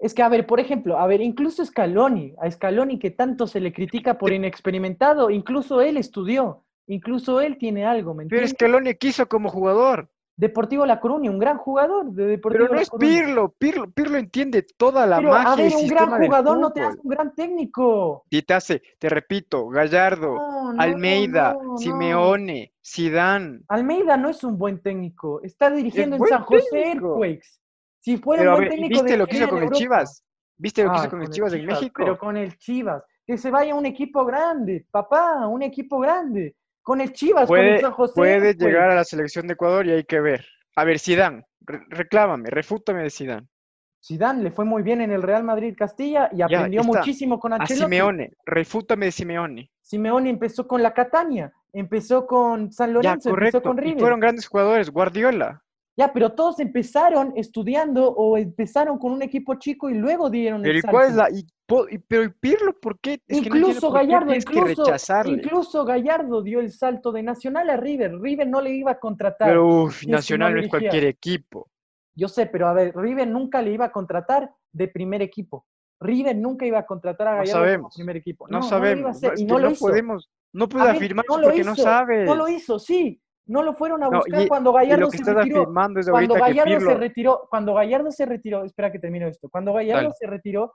Es 0.00 0.14
que, 0.14 0.22
a 0.22 0.28
ver, 0.30 0.46
por 0.46 0.60
ejemplo, 0.60 0.98
a 0.98 1.06
ver, 1.06 1.20
incluso 1.20 1.64
Scaloni, 1.64 2.34
a 2.40 2.50
Scaloni 2.50 2.98
que 2.98 3.10
tanto 3.10 3.46
se 3.46 3.60
le 3.60 3.72
critica 3.72 4.16
por 4.16 4.32
inexperimentado, 4.32 5.28
incluso 5.28 5.82
él 5.82 5.98
estudió, 5.98 6.64
incluso 6.86 7.42
él 7.42 7.58
tiene 7.58 7.84
algo, 7.84 8.14
¿me 8.14 8.24
Pero 8.24 8.42
entiendes? 8.42 8.50
Scaloni 8.52 8.94
quiso 8.94 9.28
como 9.28 9.50
jugador. 9.50 10.08
Deportivo 10.36 10.86
La 10.86 11.00
Coruña, 11.00 11.30
un 11.30 11.38
gran 11.38 11.58
jugador 11.58 12.12
de 12.12 12.24
Deportivo 12.24 12.64
Pero 12.64 12.72
no 12.72 12.76
La 12.76 12.82
es. 12.82 12.90
Pirlo, 12.98 13.54
Pirlo, 13.58 13.90
Pirlo 13.90 14.16
entiende 14.16 14.64
toda 14.78 15.06
la 15.06 15.18
Pero, 15.18 15.34
a 15.34 15.42
magia 15.42 15.66
y 15.66 15.68
ver, 15.68 15.76
un 15.76 15.88
gran 15.88 16.24
jugador 16.24 16.58
no 16.58 16.72
te 16.72 16.80
hace 16.80 16.98
un 17.02 17.10
gran 17.10 17.34
técnico. 17.34 18.24
Y 18.30 18.40
te 18.40 18.54
hace, 18.54 18.82
te 18.98 19.10
repito, 19.10 19.68
Gallardo, 19.68 20.36
No, 20.36 20.72
no, 20.72 20.80
Almeida, 20.80 21.58
no. 21.62 21.76
Simeone, 21.76 22.72
Zidane. 22.82 23.60
Almeida 23.68 24.16
no 24.16 24.30
es 24.30 24.42
un 24.42 24.56
buen 24.56 24.80
técnico. 24.80 25.42
Está 25.42 25.70
dirigiendo 25.70 26.16
en 26.16 26.24
San 26.24 26.42
José 26.44 26.64
técnico. 26.72 27.20
Si 28.00 28.16
fuera 28.16 28.42
Pero 28.42 28.50
a 28.52 28.54
un 28.54 28.58
buen 28.60 28.68
ver, 28.70 28.78
¿y 28.78 28.80
técnico, 28.82 29.02
¿viste 29.02 29.16
lo 29.18 29.26
que 29.26 29.36
hizo 29.36 29.48
con 29.48 29.62
el. 29.62 29.70
Chivas? 29.70 30.24
¿Viste 30.56 30.82
lo 30.84 30.90
que 30.92 30.98
hizo 30.98 31.10
con 31.10 31.22
el 31.22 31.30
Chivas 31.30 31.52
en 31.54 31.66
México? 31.66 31.94
Pero 32.02 32.18
con 32.18 32.36
el 32.36 32.56
Chivas. 32.58 33.02
Que 33.26 33.38
se 33.38 33.50
vaya 33.50 33.72
a 33.72 33.76
un 33.76 33.86
equipo 33.86 34.24
grande, 34.24 34.86
papá, 34.90 35.46
un 35.46 35.62
equipo 35.62 36.00
grande. 36.00 36.56
Con 36.82 37.00
el 37.00 37.12
Chivas, 37.12 37.46
con 37.46 37.58
el 37.58 37.66
Puede, 37.66 37.80
San 37.80 37.92
José. 37.92 38.12
puede 38.16 38.32
Earthquakes. 38.48 38.64
llegar 38.64 38.90
a 38.90 38.94
la 38.94 39.04
selección 39.04 39.46
de 39.46 39.52
Ecuador 39.54 39.86
y 39.86 39.92
hay 39.92 40.04
que 40.04 40.18
ver. 40.20 40.44
A 40.76 40.84
ver, 40.84 40.98
Zidane, 40.98 41.44
re- 41.60 41.84
reclámame, 41.88 42.48
refútame 42.50 43.02
de 43.02 43.10
Zidane. 43.10 43.46
Zidane 44.02 44.42
le 44.42 44.50
fue 44.50 44.64
muy 44.64 44.82
bien 44.82 45.02
en 45.02 45.10
el 45.12 45.22
Real 45.22 45.44
Madrid 45.44 45.74
Castilla 45.78 46.30
y 46.32 46.40
aprendió 46.40 46.82
muchísimo 46.82 47.38
con 47.38 47.52
A 47.52 47.56
Ancelotti. 47.56 47.84
Simeone, 47.84 48.32
refútame 48.46 49.06
de 49.06 49.12
Simeone. 49.12 49.70
Simeone 49.82 50.30
empezó 50.30 50.66
con 50.66 50.82
la 50.82 50.94
Catania, 50.94 51.52
empezó 51.72 52.26
con 52.26 52.72
San 52.72 52.88
Ya, 52.88 52.94
Lorenzo, 52.94 53.28
empezó 53.28 53.60
con 53.62 53.76
Y 53.78 53.80
River. 53.82 54.00
fueron 54.00 54.20
grandes 54.20 54.46
jugadores. 54.48 54.90
Guardiola. 54.90 55.62
Ya, 55.96 56.12
pero 56.12 56.30
todos 56.32 56.60
empezaron 56.60 57.32
estudiando 57.36 58.08
o 58.10 58.36
empezaron 58.38 58.96
con 58.98 59.12
un 59.12 59.22
equipo 59.22 59.56
chico 59.56 59.90
y 59.90 59.94
luego 59.94 60.30
dieron 60.30 60.62
Pero 60.62 60.72
el 60.72 60.78
¿y 60.78 60.82
cuál 60.82 61.08
es 61.10 61.14
salto. 61.16 61.32
la...? 61.34 61.38
y 61.38 61.46
po- 61.66 61.88
y- 61.88 61.98
pero 61.98 62.22
¿y 62.24 62.28
Pirlo 62.30 62.72
por 62.80 62.98
qué? 63.00 63.14
Es 63.14 63.20
que 63.20 63.34
no 63.50 63.56
entiendo 63.56 63.68
incluso 63.68 63.90
Gallardo, 63.90 64.26
tienes 64.28 64.44
que 64.44 64.52
incluso, 64.58 64.84
incluso 65.26 65.84
Gallardo 65.84 66.42
dio 66.42 66.60
el 66.60 66.70
salto 66.72 67.12
de 67.12 67.22
Nacional 67.22 67.68
a 67.70 67.76
River. 67.76 68.18
River 68.20 68.48
no 68.48 68.60
le 68.60 68.70
iba 68.70 68.92
a 68.92 68.98
contratar. 68.98 69.48
Pero 69.48 69.88
no 70.06 70.12
Nacional 70.12 70.54
no 70.54 70.60
es 70.60 70.68
cualquier 70.68 71.04
equipo. 71.04 71.68
Yo 72.14 72.28
sé, 72.28 72.46
pero 72.46 72.68
a 72.68 72.72
ver, 72.72 72.94
River 72.96 73.28
nunca 73.28 73.60
le 73.60 73.72
iba 73.72 73.86
a 73.86 73.92
contratar 73.92 74.50
de 74.72 74.88
primer 74.88 75.22
equipo. 75.22 75.66
River 76.00 76.36
nunca 76.36 76.64
iba 76.64 76.78
a 76.78 76.86
contratar 76.86 77.28
a 77.28 77.30
No 77.32 77.36
Gallardo 77.38 77.52
como 77.58 77.64
sabemos. 77.66 77.94
primer 77.94 78.16
equipo. 78.16 78.48
No, 78.48 78.58
No, 78.58 78.64
no 78.64 78.68
sabemos. 78.68 79.22
no, 79.22 79.28
no 79.46 79.58
lo 79.58 79.70
no 79.70 79.76
podemos, 79.76 80.30
no 80.52 80.68
ver, 80.68 80.96
afirmar 80.96 81.24
no 81.28 81.34
porque 81.42 81.64
no 81.64 81.76
sabes. 81.76 82.26
No 82.26 82.34
lo 82.36 82.48
hizo, 82.48 82.78
sí. 82.78 83.20
No 83.50 83.64
lo 83.64 83.74
fueron 83.74 84.00
a 84.04 84.08
No, 84.08 84.18
buscar 84.18 84.42
y- 84.42 84.46
cuando 84.48 84.72
Gallardo 84.72 85.10
se 85.10 85.24
retiró. 85.34 85.62
es 85.98 86.08
Cuando 86.08 86.34
Gallardo 86.34 86.80
se 86.80 86.94
retiró, 86.94 87.48
cuando 87.50 87.74
Gallardo 87.74 88.12
se 88.12 88.24
retiró, 88.24 88.64
espera 88.64 88.92
que 88.92 89.00
termino 89.00 89.26
esto. 89.26 89.48
Cuando 89.48 89.72
Gallardo 89.72 90.04
Dale. 90.04 90.14
se 90.16 90.26
retiró 90.28 90.74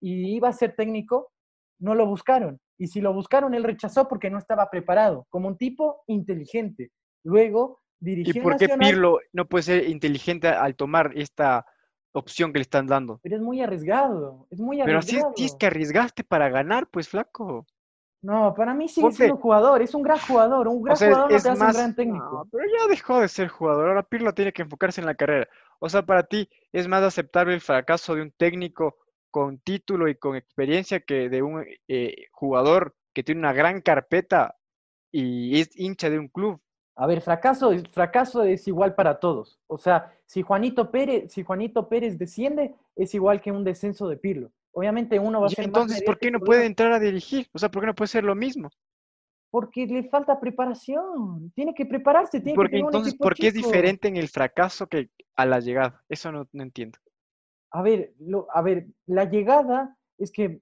y 0.00 0.36
iba 0.36 0.48
a 0.48 0.52
ser 0.52 0.76
técnico, 0.76 1.32
no 1.80 1.96
lo 1.96 2.06
buscaron. 2.06 2.60
Y 2.78 2.86
si 2.86 3.00
lo 3.00 3.12
buscaron, 3.12 3.52
él 3.54 3.64
rechazó 3.64 4.06
porque 4.06 4.30
no 4.30 4.38
estaba 4.38 4.70
preparado, 4.70 5.26
como 5.28 5.48
un 5.48 5.56
tipo 5.56 6.04
inteligente. 6.06 6.92
Luego 7.24 7.80
dirigió 7.98 8.40
¿Y 8.40 8.44
por 8.44 8.56
qué 8.58 8.68
Nacional, 8.68 8.90
Pirlo 8.90 9.18
no 9.32 9.46
puede 9.46 9.62
ser 9.64 9.88
inteligente 9.88 10.46
al 10.46 10.76
tomar 10.76 11.10
esta 11.16 11.66
opción 12.12 12.52
que 12.52 12.60
le 12.60 12.62
están 12.62 12.86
dando? 12.86 13.18
pero 13.24 13.34
es 13.34 13.42
muy 13.42 13.60
arriesgado. 13.60 14.46
Es 14.50 14.60
muy 14.60 14.80
Pero 14.84 15.00
así 15.00 15.16
es, 15.16 15.24
tienes 15.34 15.56
que 15.56 15.66
arriesgaste 15.66 16.22
para 16.22 16.48
ganar, 16.48 16.86
pues 16.86 17.08
flaco. 17.08 17.66
No, 18.24 18.54
para 18.54 18.72
mí 18.74 18.88
sigue 18.88 19.12
siendo 19.12 19.36
jugador. 19.36 19.82
Es 19.82 19.94
un 19.94 20.02
gran 20.02 20.18
jugador. 20.18 20.66
Un 20.68 20.82
gran 20.82 20.94
O 20.94 20.96
sea, 20.96 21.08
es- 21.08 21.14
jugador 21.14 21.30
no 21.32 21.36
te 21.36 21.48
hace 21.48 21.52
un 21.52 21.58
más- 21.58 21.76
gran 21.76 21.94
técnico. 21.94 22.24
no, 22.44 22.48
pero 22.50 22.64
ya 22.66 22.88
dejó 22.88 23.20
de 23.20 23.28
ser 23.28 23.48
jugador, 23.48 23.88
ahora 23.88 24.02
Pirlo 24.02 24.32
tiene 24.34 24.52
que 24.52 24.62
enfocarse 24.62 25.00
en 25.00 25.06
la 25.06 25.14
carrera. 25.14 25.46
O 25.78 25.88
sea, 25.88 26.02
para 26.02 26.22
ti 26.22 26.48
es 26.72 26.88
más 26.88 27.02
aceptable 27.02 27.54
el 27.54 27.60
fracaso 27.60 28.14
de 28.14 28.22
un 28.22 28.30
técnico 28.32 28.96
con 29.30 29.58
título 29.58 30.08
y 30.08 30.14
con 30.14 30.36
experiencia 30.36 31.00
que 31.00 31.28
de 31.28 31.42
un 31.42 31.66
eh, 31.88 32.26
jugador 32.32 32.94
que 33.12 33.22
tiene 33.22 33.40
una 33.40 33.52
gran 33.52 33.80
carpeta 33.82 34.56
y 35.12 35.60
es 35.60 35.70
hincha 35.78 36.08
de 36.08 36.18
un 36.18 36.28
club. 36.28 36.60
A 36.96 37.06
ver, 37.06 37.20
fracaso, 37.20 37.72
es- 37.72 37.82
fracaso 37.90 38.42
es 38.44 38.66
igual 38.68 38.94
para 38.94 39.18
todos. 39.18 39.58
O 39.66 39.76
sea, 39.78 40.12
si 40.26 40.42
Juanito 40.42 40.90
Pérez, 40.90 41.32
si 41.32 41.42
Juanito 41.42 41.88
Pérez 41.88 42.16
desciende, 42.18 42.74
es 42.96 43.14
igual 43.14 43.40
que 43.40 43.50
un 43.52 43.64
descenso 43.64 44.08
de 44.08 44.16
Pirlo. 44.16 44.50
Obviamente 44.74 45.18
uno 45.18 45.40
va 45.40 45.46
a 45.46 45.50
ser 45.50 45.70
más 45.70 45.82
entonces, 45.82 46.02
¿por 46.04 46.18
qué 46.18 46.30
no 46.30 46.40
puede 46.40 46.66
entrar 46.66 46.92
a 46.92 46.98
dirigir? 46.98 47.46
O 47.52 47.58
sea, 47.58 47.70
¿por 47.70 47.82
qué 47.82 47.86
no 47.86 47.94
puede 47.94 48.08
ser 48.08 48.24
lo 48.24 48.34
mismo? 48.34 48.70
Porque 49.50 49.86
le 49.86 50.08
falta 50.08 50.40
preparación. 50.40 51.52
Tiene 51.54 51.72
que 51.74 51.86
prepararse, 51.86 52.40
tiene 52.40 52.56
Porque 52.56 52.70
que 52.70 52.76
tener 52.76 52.86
entonces, 52.86 53.14
¿por 53.14 53.34
qué 53.36 53.48
es 53.48 53.54
diferente 53.54 54.08
en 54.08 54.16
el 54.16 54.28
fracaso 54.28 54.88
que 54.88 55.10
a 55.36 55.46
la 55.46 55.60
llegada? 55.60 56.02
Eso 56.08 56.32
no, 56.32 56.48
no 56.52 56.62
entiendo. 56.64 56.98
A 57.70 57.82
ver, 57.82 58.12
lo- 58.18 58.48
a 58.52 58.62
ver, 58.62 58.86
la 59.06 59.24
llegada 59.24 59.96
es 60.18 60.32
que 60.32 60.60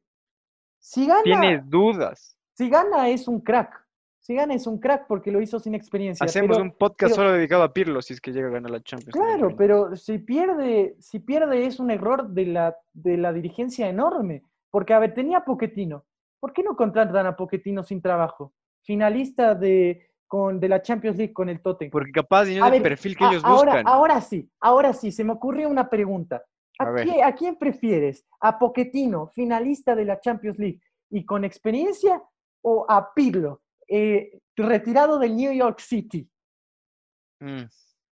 si 0.78 1.06
gana, 1.06 1.22
Tienes 1.22 1.70
dudas. 1.70 2.36
si 2.54 2.68
gana 2.68 3.08
es 3.08 3.28
un 3.28 3.40
crack. 3.40 3.81
Si 4.22 4.34
gana 4.36 4.54
es 4.54 4.66
un 4.68 4.78
crack 4.78 5.06
porque 5.08 5.32
lo 5.32 5.40
hizo 5.42 5.58
sin 5.58 5.74
experiencia. 5.74 6.24
Hacemos 6.24 6.56
pero- 6.56 6.62
un 6.62 6.70
podcast 6.72 7.12
pero- 7.14 7.26
solo 7.26 7.32
dedicado 7.36 7.64
a 7.64 7.72
Pirlo 7.72 8.00
si 8.00 8.14
es 8.14 8.20
que 8.20 8.30
llega 8.32 8.48
a 8.48 8.52
ganar 8.52 8.70
la 8.70 8.80
Champions. 8.80 9.12
Claro, 9.12 9.54
pero 9.56 9.96
si 9.96 10.18
pierde, 10.18 10.94
si 11.00 11.18
pierde 11.18 11.66
es 11.66 11.80
un 11.80 11.90
error 11.90 12.28
de 12.28 12.46
la, 12.46 12.76
de 12.92 13.16
la 13.16 13.32
dirigencia 13.32 13.88
enorme. 13.88 14.44
Porque, 14.70 14.94
a 14.94 15.00
ver, 15.00 15.12
tenía 15.12 15.38
a 15.38 15.44
Pochettino. 15.44 16.04
¿Por 16.40 16.52
qué 16.52 16.62
no 16.62 16.76
contratan 16.76 17.26
a 17.26 17.36
Pochettino 17.36 17.82
sin 17.82 18.00
trabajo? 18.00 18.52
Finalista 18.82 19.54
de, 19.54 20.08
con, 20.28 20.60
de 20.60 20.68
la 20.68 20.80
Champions 20.82 21.16
League 21.16 21.32
con 21.32 21.48
el 21.48 21.60
Tottenham. 21.60 21.90
Porque 21.90 22.12
capaz 22.12 22.44
no 22.44 22.66
es 22.66 22.72
el 22.74 22.82
perfil 22.82 23.16
que 23.16 23.24
a- 23.24 23.30
ellos 23.30 23.42
ahora, 23.44 23.72
buscan. 23.72 23.88
ahora 23.88 24.20
sí, 24.20 24.48
ahora 24.60 24.92
sí, 24.92 25.10
se 25.12 25.24
me 25.24 25.32
ocurrió 25.32 25.68
una 25.68 25.88
pregunta. 25.90 26.42
¿A, 26.78 26.84
A 26.88 26.94
quién, 27.02 27.24
a 27.24 27.32
quién 27.34 27.56
prefieres? 27.56 28.24
¿A 28.40 28.58
Pochettino, 28.58 29.26
finalista 29.34 29.94
de 29.96 30.04
la 30.04 30.20
Champions 30.20 30.58
League 30.58 30.80
y 31.10 31.24
con 31.24 31.44
experiencia? 31.44 32.22
¿O 32.64 32.86
a 32.88 33.12
Pirlo, 33.12 33.61
eh, 33.94 34.40
retirado 34.56 35.18
del 35.18 35.36
New 35.36 35.52
York 35.52 35.80
City? 35.80 36.28
Mm. 37.40 37.62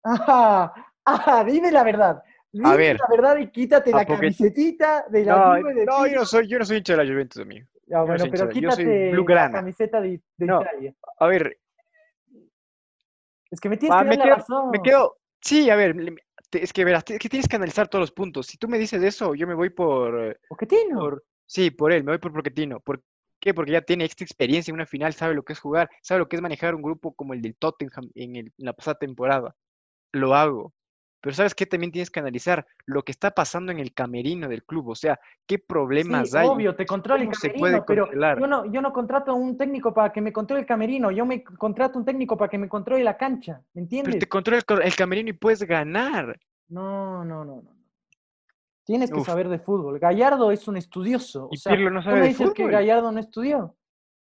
Ajá, 0.04 0.72
ajá, 1.04 1.44
dime 1.44 1.70
la 1.70 1.84
verdad. 1.84 2.22
Dime 2.52 2.76
ver, 2.76 2.96
la 2.98 3.06
verdad 3.14 3.36
y 3.38 3.50
quítate 3.50 3.92
a 3.92 3.96
la 3.96 4.06
Poche- 4.06 4.16
camisetita 4.20 5.04
de 5.10 5.24
la 5.24 5.36
No, 5.36 5.54
de 5.68 5.84
no, 5.84 6.06
yo 6.06 6.14
no 6.16 6.24
soy, 6.24 6.48
yo 6.48 6.58
no 6.58 6.64
soy 6.64 6.78
hincha 6.78 6.96
de 6.96 7.04
la 7.04 7.12
Juventus, 7.12 7.42
amigo. 7.42 7.66
Ya, 7.86 7.98
no 7.98 8.06
bueno, 8.06 8.24
pero 8.30 8.46
de- 8.46 8.52
quítate 8.52 9.12
la 9.12 9.50
camiseta 9.50 10.00
de, 10.00 10.20
de 10.36 10.46
No. 10.46 10.62
Italia. 10.62 10.94
A 11.18 11.26
ver, 11.26 11.58
Es 13.50 13.60
que 13.60 13.68
me 13.68 13.76
tienes 13.76 13.96
ah, 13.96 14.02
que 14.02 14.08
me, 14.10 14.16
dar 14.16 14.28
la 14.28 14.34
razón. 14.36 14.70
me 14.70 14.80
quedo. 14.82 15.18
Sí, 15.40 15.70
a 15.70 15.76
ver, 15.76 15.94
es 16.52 16.72
que 16.72 16.84
verás, 16.84 17.04
es 17.08 17.18
que 17.18 17.28
tienes 17.28 17.48
que 17.48 17.56
analizar 17.56 17.88
todos 17.88 18.02
los 18.02 18.12
puntos. 18.12 18.46
Si 18.46 18.58
tú 18.58 18.68
me 18.68 18.78
dices 18.78 19.02
eso, 19.02 19.34
yo 19.34 19.46
me 19.46 19.54
voy 19.54 19.70
por, 19.70 20.38
por 20.48 21.22
sí, 21.46 21.70
por 21.70 21.92
él, 21.92 22.02
me 22.04 22.12
voy 22.12 22.18
por 22.18 22.32
Pochettino. 22.32 22.80
¿Por 22.80 23.02
qué? 23.46 23.54
Porque 23.54 23.72
ya 23.72 23.82
tiene 23.82 24.04
esta 24.04 24.24
experiencia 24.24 24.70
en 24.72 24.76
una 24.76 24.86
final, 24.86 25.14
sabe 25.14 25.34
lo 25.34 25.44
que 25.44 25.52
es 25.54 25.60
jugar, 25.60 25.88
sabe 26.02 26.18
lo 26.20 26.28
que 26.28 26.36
es 26.36 26.42
manejar 26.42 26.74
un 26.74 26.82
grupo 26.82 27.14
como 27.14 27.32
el 27.34 27.42
del 27.42 27.54
Tottenham 27.56 28.10
en, 28.14 28.36
el- 28.36 28.46
en 28.58 28.64
la 28.66 28.72
pasada 28.72 28.96
temporada. 28.98 29.54
Lo 30.12 30.34
hago. 30.34 30.72
Pero 31.20 31.34
¿sabes 31.34 31.54
qué? 31.54 31.66
También 31.66 31.92
tienes 31.92 32.10
que 32.10 32.20
analizar 32.20 32.66
lo 32.86 33.02
que 33.02 33.12
está 33.12 33.30
pasando 33.32 33.72
en 33.72 33.78
el 33.78 33.92
camerino 33.94 34.48
del 34.48 34.64
club. 34.64 34.88
O 34.88 34.94
sea, 34.94 35.18
qué 35.46 35.58
problemas 35.58 36.30
Sí, 36.30 36.38
hay. 36.38 36.46
obvio, 36.48 36.76
te 36.76 36.86
controla 36.86 37.22
el 37.22 37.30
se 37.30 37.50
camerino, 37.50 37.84
puede 37.84 37.84
pero 37.86 38.08
yo 38.38 38.46
no, 38.46 38.72
yo 38.72 38.82
no 38.82 38.92
contrato 38.92 39.32
a 39.32 39.34
un 39.34 39.56
técnico 39.58 39.92
para 39.94 40.12
que 40.12 40.20
me 40.20 40.32
controle 40.32 40.60
el 40.62 40.66
camerino, 40.66 41.10
yo 41.10 41.26
me 41.26 41.42
contrato 41.42 41.98
a 41.98 42.00
un 42.00 42.04
técnico 42.04 42.36
para 42.36 42.50
que 42.50 42.58
me 42.58 42.68
controle 42.68 43.02
la 43.04 43.16
cancha, 43.16 43.62
¿me 43.74 43.80
Pero 43.80 43.84
entiendes? 43.84 44.20
te 44.20 44.28
controla 44.28 44.62
el, 44.68 44.82
el 44.82 44.94
camerino 44.96 45.30
y 45.30 45.32
puedes 45.32 45.62
ganar. 45.62 46.38
No, 46.68 47.24
no, 47.24 47.44
no, 47.44 47.62
no. 47.62 47.75
Tienes 48.86 49.10
que 49.10 49.18
Uf. 49.18 49.26
saber 49.26 49.48
de 49.48 49.58
fútbol. 49.58 49.98
Gallardo 49.98 50.52
es 50.52 50.66
un 50.68 50.76
estudioso. 50.76 51.46
O 51.46 51.48
Y 51.50 51.56
sea, 51.56 51.72
Pirlo 51.72 51.90
no 51.90 52.00
¿tú 52.00 52.04
sabe 52.04 52.20
de 52.20 52.28
dices 52.28 52.50
que 52.52 52.62
fútbol. 52.62 52.70
Gallardo 52.72 53.10
no 53.12 53.18
estudió? 53.18 53.76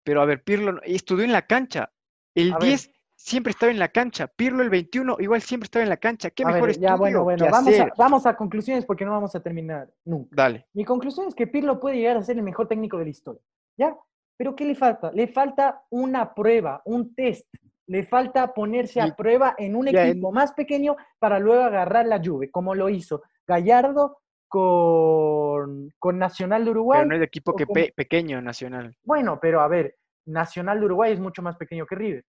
Pero 0.04 0.20
a 0.20 0.26
ver, 0.26 0.42
Pirlo 0.44 0.80
estudió 0.84 1.24
en 1.24 1.32
la 1.32 1.46
cancha. 1.46 1.90
El 2.34 2.52
A 2.52 2.58
ver. 2.58 2.68
10 2.68 2.90
siempre 3.16 3.50
estaba 3.52 3.72
en 3.72 3.78
la 3.78 3.88
cancha. 3.88 4.26
Pirlo 4.26 4.62
el 4.62 4.68
21 4.68 5.16
igual 5.20 5.40
siempre 5.40 5.64
estaba 5.66 5.82
en 5.84 5.88
la 5.88 5.96
cancha. 5.96 6.28
¿Qué 6.30 6.42
A 6.42 6.48
mejor 6.48 6.66
ver, 6.68 6.78
ya, 6.78 6.88
estudio 6.90 6.98
bueno, 6.98 7.18
que 7.20 7.24
bueno, 7.24 7.46
vamos 7.50 7.80
a, 7.80 7.88
vamos 7.96 8.26
a 8.26 8.36
conclusiones 8.36 8.84
porque 8.84 9.04
no 9.06 9.12
vamos 9.12 9.34
a 9.34 9.40
terminar 9.40 9.88
nunca. 10.04 10.28
Dale. 10.32 10.66
Mi 10.74 10.84
conclusión 10.84 11.28
es 11.28 11.34
que 11.34 11.46
Pirlo 11.46 11.80
puede 11.80 11.96
llegar 11.96 12.18
a 12.18 12.22
ser 12.22 12.36
el 12.36 12.42
mejor 12.42 12.68
técnico 12.68 12.98
de 12.98 13.04
la 13.04 13.10
historia, 13.10 13.40
¿ya? 13.78 13.96
Pero 14.36 14.54
¿qué 14.54 14.64
le 14.66 14.74
falta? 14.74 15.12
Le 15.12 15.28
falta 15.28 15.82
una 15.90 16.34
prueba, 16.34 16.82
un 16.84 17.14
test. 17.14 17.46
Le 17.86 18.04
falta 18.04 18.52
ponerse 18.52 19.00
a 19.00 19.06
Y- 19.06 19.12
prueba 19.12 19.54
en 19.56 19.76
un 19.76 19.86
ya, 19.86 20.04
en- 20.04 20.10
equipo 20.10 20.30
más 20.32 20.52
pequeño 20.52 20.96
para 21.18 21.38
luego 21.38 21.62
agarrar 21.62 22.06
la 22.06 22.20
Juve, 22.22 22.50
como 22.50 22.74
lo 22.74 22.88
hizo 22.90 23.22
Gallardo 23.46 24.18
con, 24.52 25.92
con 25.98 26.18
Nacional 26.18 26.64
de 26.64 26.70
Uruguay. 26.70 26.98
Pero 27.00 27.08
no 27.08 27.14
es 27.14 27.20
de 27.20 27.26
equipo 27.26 27.54
que 27.56 27.66
pe- 27.66 27.92
pequeño, 27.96 28.40
Nacional. 28.42 28.96
Bueno, 29.04 29.38
pero 29.40 29.60
a 29.60 29.68
ver, 29.68 29.96
Nacional 30.26 30.78
de 30.80 30.86
Uruguay 30.86 31.12
es 31.12 31.20
mucho 31.20 31.42
más 31.42 31.56
pequeño 31.56 31.86
que 31.86 31.94
River. 31.94 32.24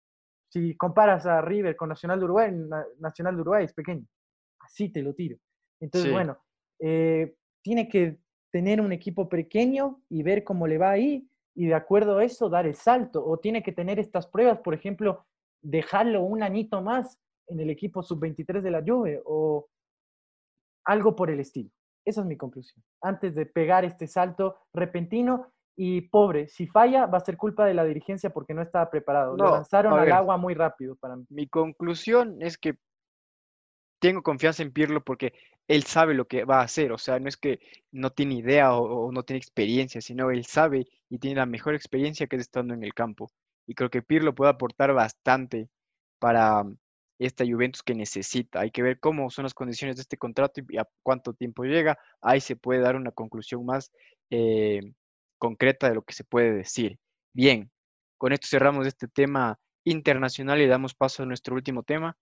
Si 0.48 0.76
comparas 0.76 1.26
a 1.26 1.40
River 1.40 1.76
con 1.76 1.88
Nacional 1.88 2.18
de 2.18 2.24
Uruguay, 2.24 2.50
Na- 2.52 2.86
Nacional 2.98 3.34
de 3.36 3.40
Uruguay 3.42 3.64
es 3.64 3.72
pequeño. 3.74 4.06
Así 4.60 4.88
te 4.90 5.02
lo 5.02 5.14
tiro. 5.14 5.36
Entonces, 5.80 6.08
Sí. 6.08 6.12
bueno, 6.12 6.38
eh, 6.78 7.34
tiene 7.62 7.88
que 7.88 8.18
tener 8.50 8.80
un 8.80 8.92
equipo 8.92 9.28
pequeño 9.28 10.00
y 10.08 10.22
ver 10.22 10.44
cómo 10.44 10.66
le 10.66 10.78
va 10.78 10.90
ahí 10.90 11.26
y 11.54 11.66
de 11.66 11.74
acuerdo 11.74 12.18
a 12.18 12.24
eso 12.24 12.48
dar 12.48 12.66
el 12.66 12.74
salto. 12.74 13.24
O 13.24 13.38
tiene 13.38 13.62
que 13.62 13.72
tener 13.72 13.98
estas 13.98 14.26
pruebas, 14.26 14.58
por 14.60 14.74
ejemplo, 14.74 15.24
dejarlo 15.60 16.22
un 16.22 16.42
añito 16.42 16.82
más 16.82 17.18
en 17.48 17.60
el 17.60 17.70
equipo 17.70 18.02
sub-23 18.02 18.60
de 18.62 18.70
la 18.70 18.82
Juve 18.86 19.20
o 19.24 19.68
algo 20.84 21.14
por 21.14 21.30
el 21.30 21.40
estilo. 21.40 21.70
Esa 22.04 22.20
es 22.22 22.26
mi 22.26 22.36
conclusión. 22.36 22.82
Antes 23.00 23.34
de 23.34 23.46
pegar 23.46 23.84
este 23.84 24.06
salto 24.06 24.56
repentino 24.72 25.52
y 25.76 26.02
pobre, 26.02 26.48
si 26.48 26.66
falla 26.66 27.06
va 27.06 27.18
a 27.18 27.24
ser 27.24 27.36
culpa 27.36 27.64
de 27.64 27.74
la 27.74 27.84
dirigencia 27.84 28.30
porque 28.30 28.54
no 28.54 28.62
estaba 28.62 28.90
preparado. 28.90 29.36
Lo 29.36 29.50
lanzaron 29.50 29.98
al 29.98 30.12
agua 30.12 30.36
muy 30.36 30.54
rápido 30.54 30.96
para 30.96 31.16
mí. 31.16 31.24
Mi 31.30 31.46
conclusión 31.48 32.40
es 32.40 32.58
que 32.58 32.74
tengo 34.00 34.22
confianza 34.22 34.62
en 34.62 34.72
Pirlo 34.72 35.02
porque 35.02 35.32
él 35.68 35.84
sabe 35.84 36.14
lo 36.14 36.26
que 36.26 36.44
va 36.44 36.60
a 36.60 36.64
hacer. 36.64 36.92
O 36.92 36.98
sea, 36.98 37.18
no 37.20 37.28
es 37.28 37.36
que 37.36 37.60
no 37.92 38.10
tiene 38.10 38.34
idea 38.34 38.74
o, 38.74 39.06
o 39.06 39.12
no 39.12 39.22
tiene 39.22 39.38
experiencia, 39.38 40.00
sino 40.00 40.30
él 40.30 40.44
sabe 40.44 40.86
y 41.08 41.18
tiene 41.18 41.36
la 41.36 41.46
mejor 41.46 41.74
experiencia 41.74 42.26
que 42.26 42.36
es 42.36 42.42
estando 42.42 42.74
en 42.74 42.82
el 42.82 42.94
campo. 42.94 43.30
Y 43.66 43.74
creo 43.74 43.90
que 43.90 44.02
Pirlo 44.02 44.34
puede 44.34 44.50
aportar 44.50 44.92
bastante 44.92 45.68
para 46.18 46.64
esta 47.26 47.44
Juventus 47.46 47.82
que 47.82 47.94
necesita. 47.94 48.60
Hay 48.60 48.70
que 48.70 48.82
ver 48.82 48.98
cómo 49.00 49.30
son 49.30 49.44
las 49.44 49.54
condiciones 49.54 49.96
de 49.96 50.02
este 50.02 50.16
contrato 50.16 50.60
y 50.68 50.78
a 50.78 50.88
cuánto 51.02 51.32
tiempo 51.34 51.64
llega. 51.64 51.98
Ahí 52.20 52.40
se 52.40 52.56
puede 52.56 52.80
dar 52.80 52.96
una 52.96 53.10
conclusión 53.12 53.64
más 53.64 53.92
eh, 54.30 54.80
concreta 55.38 55.88
de 55.88 55.94
lo 55.94 56.02
que 56.02 56.14
se 56.14 56.24
puede 56.24 56.52
decir. 56.52 56.98
Bien, 57.34 57.70
con 58.18 58.32
esto 58.32 58.46
cerramos 58.48 58.86
este 58.86 59.08
tema 59.08 59.58
internacional 59.84 60.60
y 60.60 60.66
damos 60.66 60.94
paso 60.94 61.22
a 61.22 61.26
nuestro 61.26 61.54
último 61.54 61.82
tema, 61.82 62.16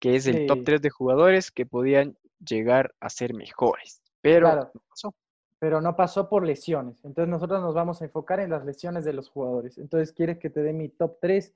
que 0.00 0.14
es 0.16 0.26
el 0.26 0.46
top 0.46 0.58
Sí. 0.58 0.64
3 0.64 0.82
de 0.82 0.90
jugadores 0.90 1.50
que 1.50 1.66
podían 1.66 2.16
llegar 2.38 2.94
a 3.00 3.10
ser 3.10 3.34
mejores. 3.34 4.00
Pero 4.20 4.46
Claro. 4.46 4.70
no 4.74 4.80
pasó. 4.88 5.14
pero 5.58 5.82
no 5.82 5.94
pasó 5.94 6.28
por 6.30 6.46
lesiones. 6.46 7.04
Entonces 7.04 7.28
nosotros 7.28 7.60
nos 7.60 7.74
vamos 7.74 8.00
a 8.00 8.06
enfocar 8.06 8.40
en 8.40 8.48
las 8.48 8.64
lesiones 8.64 9.04
de 9.04 9.12
los 9.12 9.28
jugadores. 9.28 9.76
Entonces, 9.76 10.10
¿quieres 10.12 10.38
que 10.38 10.48
te 10.48 10.62
dé 10.62 10.72
mi 10.72 10.88
top 10.88 11.18
3 11.20 11.52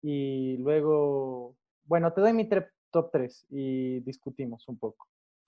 y 0.00 0.58
luego, 0.58 1.56
bueno, 1.88 2.12
te 2.12 2.20
doy 2.20 2.32
mi 2.32 2.48
top 2.90 3.10
3 3.10 3.46
y 3.50 4.00
discutimos 4.00 4.68
un 4.68 4.78
poco. 4.78 5.06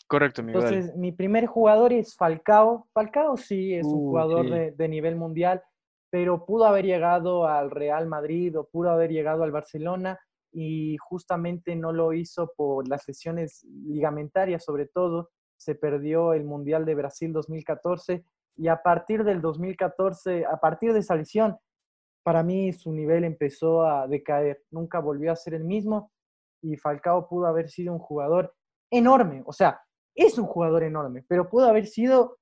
Correcto, 0.09 0.43
dale. 0.43 0.53
Entonces, 0.53 0.97
mi 0.97 1.13
primer 1.13 1.47
jugador 1.47 1.93
es 1.93 2.17
Falcao. 2.17 2.89
Falcao 2.93 3.37
sí 3.37 3.75
es 3.75 3.87
un 3.87 3.95
Uh, 3.95 4.09
jugador 4.09 4.47
sí. 4.47 4.51
de, 4.51 4.71
de 4.73 4.89
nivel 4.89 5.15
mundial, 5.17 5.63
pero 6.11 6.45
pudo 6.45 6.65
haber 6.65 6.85
llegado 6.85 7.47
al 7.47 7.71
Real 7.71 8.09
Madrid 8.09 8.59
o 8.59 8.65
pudo 8.65 8.91
haber 8.91 9.11
llegado 9.13 9.45
al 9.45 9.53
Barcelona 9.53 10.19
y 10.53 10.97
justamente 10.97 11.77
no 11.77 11.93
lo 11.93 12.13
hizo 12.13 12.53
por 12.57 12.89
las 12.89 13.07
lesiones 13.07 13.63
ligamentarias, 13.87 14.65
sobre 14.65 14.87
todo. 14.87 15.31
Se 15.57 15.75
perdió 15.75 16.33
el 16.33 16.45
Mundial 16.45 16.85
de 16.87 16.95
Brasil 16.95 17.33
2014 17.33 18.25
y 18.57 18.69
a 18.69 18.83
partir 18.83 19.23
del 19.25 19.41
2014, 19.41 20.45
a 20.47 20.57
partir 20.59 20.93
de 20.93 21.01
esa 21.01 21.15
lesión, 21.15 21.57
para 22.25 22.43
mí 22.43 22.73
su 22.73 22.93
nivel 22.93 23.25
empezó 23.25 23.83
a 23.87 24.09
decaer. 24.09 24.63
Nunca 24.71 24.99
volvió 24.99 25.31
a 25.31 25.37
ser 25.37 25.55
el 25.55 25.65
mismo 25.65 26.11
y 26.63 26.77
Falcao 26.77 27.29
pudo 27.29 27.47
haber 27.47 27.69
sido 27.69 27.93
un 27.93 27.99
jugador 27.99 28.55
enorme. 28.91 29.43
O 29.47 29.53
sea, 29.53 29.81
es 30.15 30.39
un 30.39 30.47
jugador 30.47 30.83
enorme, 30.83 31.25
pero 31.29 31.49
pudo 31.49 31.67
haber 31.67 31.87
sido 31.87 32.39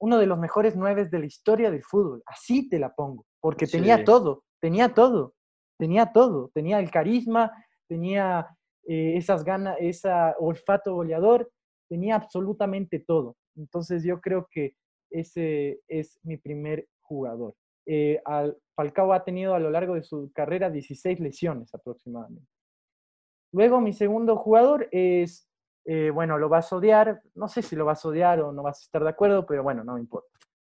uno 0.00 0.18
de 0.18 0.26
los 0.26 0.38
mejores 0.38 0.74
nueve 0.76 1.06
de 1.06 1.18
la 1.18 1.26
historia 1.26 1.70
del 1.70 1.84
fútbol. 1.84 2.22
Así 2.26 2.68
te 2.68 2.78
la 2.78 2.92
pongo, 2.94 3.24
porque 3.40 3.66
tenía 3.66 3.98
Sí. 3.98 4.04
todo, 4.04 4.44
tenía 4.60 4.92
todo, 4.94 5.34
tenía 5.78 6.12
todo, 6.12 6.50
tenía 6.54 6.80
el 6.80 6.90
carisma, 6.90 7.52
tenía 7.88 8.48
eh, 8.84 9.16
esas 9.16 9.44
ganas, 9.44 9.76
ese 9.78 10.10
olfato 10.40 10.94
goleador, 10.94 11.50
tenía 11.88 12.16
absolutamente 12.16 12.98
todo. 12.98 13.36
Entonces 13.56 14.02
yo 14.02 14.20
creo 14.20 14.48
que 14.50 14.74
ese 15.10 15.80
es 15.86 16.18
mi 16.24 16.36
primer 16.36 16.88
jugador. 17.02 17.54
Eh, 17.86 18.20
al, 18.24 18.56
Falcao 18.74 19.12
ha 19.12 19.24
tenido 19.24 19.54
a 19.54 19.60
lo 19.60 19.70
largo 19.70 19.94
de 19.94 20.02
su 20.02 20.32
carrera 20.32 20.70
16 20.70 21.20
lesiones 21.20 21.74
aproximadamente. 21.74 22.48
Luego 23.52 23.80
mi 23.80 23.92
segundo 23.92 24.36
jugador 24.36 24.88
es, 24.90 25.48
eh, 25.84 26.10
bueno, 26.10 26.38
lo 26.38 26.48
vas 26.48 26.72
a 26.72 26.76
odiar, 26.76 27.22
no 27.34 27.48
sé 27.48 27.62
si 27.62 27.76
lo 27.76 27.84
vas 27.84 28.04
a 28.04 28.08
odiar 28.08 28.40
o 28.40 28.52
no 28.52 28.62
vas 28.62 28.80
a 28.80 28.82
estar 28.82 29.02
de 29.02 29.10
acuerdo, 29.10 29.46
pero 29.46 29.62
bueno, 29.62 29.84
no 29.84 29.94
me 29.94 30.00
importa. 30.00 30.28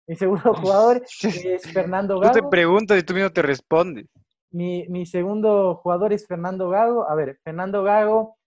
Mi 0.07 0.15
segundo 0.15 0.53
jugador 0.53 1.01
es 1.03 1.71
Fernando 1.73 2.15
Tú 2.15 2.21
te 2.31 2.39
Gago. 2.39 2.49
preguntas 2.49 2.97
y 2.97 3.03
tú 3.03 3.13
mismo 3.13 3.31
te 3.31 3.41
respondes. 3.41 4.05
Mi, 4.51 4.87
mi 4.87 5.05
segundo 5.05 5.75
jugador 5.75 6.13
es 6.13 6.25
Fernando 6.25 6.69
Gago. 6.69 7.09
A 7.09 7.15
ver, 7.15 7.39
Fernando 7.43 7.83
Gago 7.83 8.37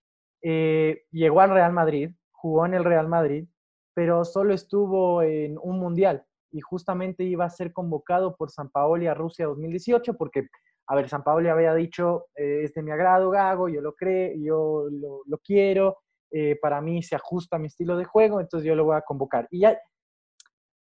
eh, 0.42 1.02
llegó 1.10 1.40
al 1.40 1.50
Real 1.50 1.72
Madrid, 1.72 2.10
jugó 2.30 2.64
en 2.64 2.74
el 2.74 2.84
Real 2.84 3.08
Madrid, 3.08 3.46
pero 3.94 4.24
solo 4.24 4.54
estuvo 4.54 5.22
en 5.22 5.58
un 5.62 5.78
mundial 5.78 6.24
y 6.52 6.60
justamente 6.60 7.24
iba 7.24 7.44
a 7.44 7.50
ser 7.50 7.72
convocado 7.72 8.36
por 8.36 8.50
San 8.50 8.70
Paoli 8.70 9.06
a 9.06 9.14
Rusia 9.14 9.46
2018 9.46 10.14
porque, 10.14 10.48
a 10.90 10.96
ver, 10.96 11.08
San 11.08 11.22
Paoli 11.22 11.48
había 11.48 11.72
dicho, 11.72 12.26
eh, 12.34 12.64
es 12.64 12.74
de 12.74 12.82
mi 12.82 12.90
agrado 12.90 13.30
Gago, 13.30 13.68
yo 13.68 13.80
lo 13.80 13.94
creo, 13.94 14.32
yo 14.36 14.88
lo, 14.90 15.22
lo 15.24 15.38
quiero, 15.38 15.98
eh, 16.32 16.58
para 16.60 16.80
mí 16.80 17.00
se 17.00 17.14
ajusta 17.14 17.56
a 17.56 17.58
mi 17.60 17.68
estilo 17.68 17.96
de 17.96 18.04
juego, 18.04 18.40
entonces 18.40 18.66
yo 18.66 18.74
lo 18.74 18.84
voy 18.84 18.96
a 18.96 19.02
convocar. 19.02 19.46
Y 19.52 19.60
ya, 19.60 19.78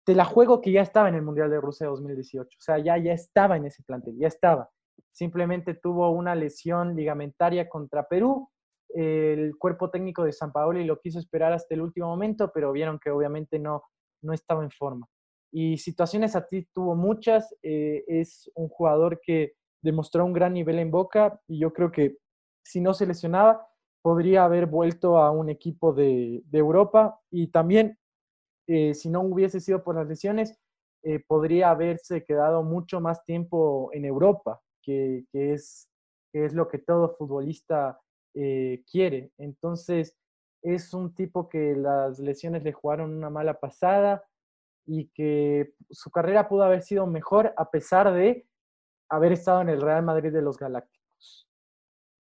te 0.06 0.14
la 0.14 0.26
juego 0.26 0.60
que 0.60 0.74
ya 0.74 0.82
estaba 0.82 1.08
en 1.08 1.16
el 1.16 1.22
Mundial 1.22 1.50
de 1.50 1.62
Rusia 1.62 1.88
2018, 1.88 2.46
o 2.46 2.62
sea, 2.62 2.78
ya, 2.78 2.98
ya 2.98 3.14
estaba 3.14 3.56
en 3.56 3.68
ese 3.68 3.84
plantel, 3.84 4.18
ya 4.18 4.28
estaba. 4.28 4.70
Simplemente 5.14 5.76
tuvo 5.76 6.10
una 6.10 6.36
lesión 6.36 6.94
ligamentaria 6.94 7.70
contra 7.70 8.06
Perú. 8.06 8.50
El 8.90 9.56
cuerpo 9.58 9.92
técnico 9.92 10.26
de 10.26 10.34
San 10.34 10.52
Paoli 10.52 10.84
lo 10.84 11.00
quiso 11.00 11.20
esperar 11.20 11.54
hasta 11.54 11.74
el 11.74 11.82
último 11.82 12.08
momento, 12.08 12.52
pero 12.54 12.74
vieron 12.74 13.00
que 13.00 13.12
obviamente 13.12 13.60
no, 13.60 13.82
no 14.22 14.34
estaba 14.34 14.62
en 14.62 14.72
forma. 14.72 15.08
Y 15.54 15.78
situaciones 15.78 16.36
a 16.36 16.46
ti 16.46 16.68
tuvo 16.74 16.96
muchas. 16.96 17.56
eh, 17.64 18.04
es 18.08 18.52
un 18.56 18.68
jugador 18.68 19.22
que 19.24 19.54
demostró 19.86 20.26
un 20.26 20.34
gran 20.34 20.54
nivel 20.54 20.80
en 20.80 20.90
Boca 20.90 21.40
y 21.48 21.60
yo 21.60 21.72
creo 21.72 21.92
que 21.92 22.18
si 22.64 22.82
no 22.82 22.96
se 22.96 23.06
lesionaba, 23.06 23.68
podría 24.02 24.44
haber 24.44 24.66
vuelto 24.66 25.20
a 25.20 25.30
un 25.30 25.50
equipo 25.50 25.94
de, 25.94 26.44
Europa 26.52 27.20
y 27.30 27.48
también, 27.48 27.98
eh, 28.68 28.96
si 28.96 29.10
no 29.10 29.22
hubiese 29.22 29.60
sido 29.60 29.84
por 29.84 29.96
las 29.96 30.08
lesiones, 30.08 30.58
eh, 31.04 31.20
podría 31.20 31.70
haberse 31.70 32.24
quedado 32.24 32.64
mucho 32.64 33.00
más 33.00 33.24
tiempo 33.26 33.92
en 33.94 34.06
Europa, 34.06 34.60
que, 34.82 35.26
es, 35.32 35.88
es 36.34 36.54
lo 36.54 36.68
que 36.68 36.80
todo 36.80 37.16
futbolista 37.16 38.00
eh, 38.34 38.84
quiere. 38.92 39.32
Entonces, 39.38 40.18
es 40.64 40.96
un 40.96 41.14
tipo 41.14 41.48
que 41.48 41.76
las 41.76 42.18
lesiones 42.18 42.64
le 42.64 42.74
jugaron 42.74 43.16
una 43.16 43.30
mala 43.30 43.60
pasada 43.60 44.24
y 44.88 45.10
que 45.10 45.74
su 45.92 46.10
carrera 46.10 46.48
pudo 46.48 46.64
haber 46.64 46.82
sido 46.82 47.06
mejor 47.06 47.54
a 47.56 47.70
pesar 47.70 48.12
de 48.12 48.48
haber 49.10 49.32
estado 49.34 49.62
en 49.62 49.70
el 49.70 49.82
Real 49.82 50.04
Madrid 50.04 50.32
de 50.32 50.42
los 50.42 50.58
Galácticos. 50.58 51.48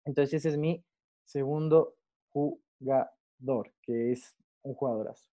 Entonces, 0.05 0.33
ese 0.35 0.49
es 0.49 0.57
mi 0.57 0.83
segundo 1.25 1.95
jugador, 2.31 3.73
que 3.81 4.11
es 4.11 4.35
un 4.63 4.73
jugadorazo. 4.73 5.29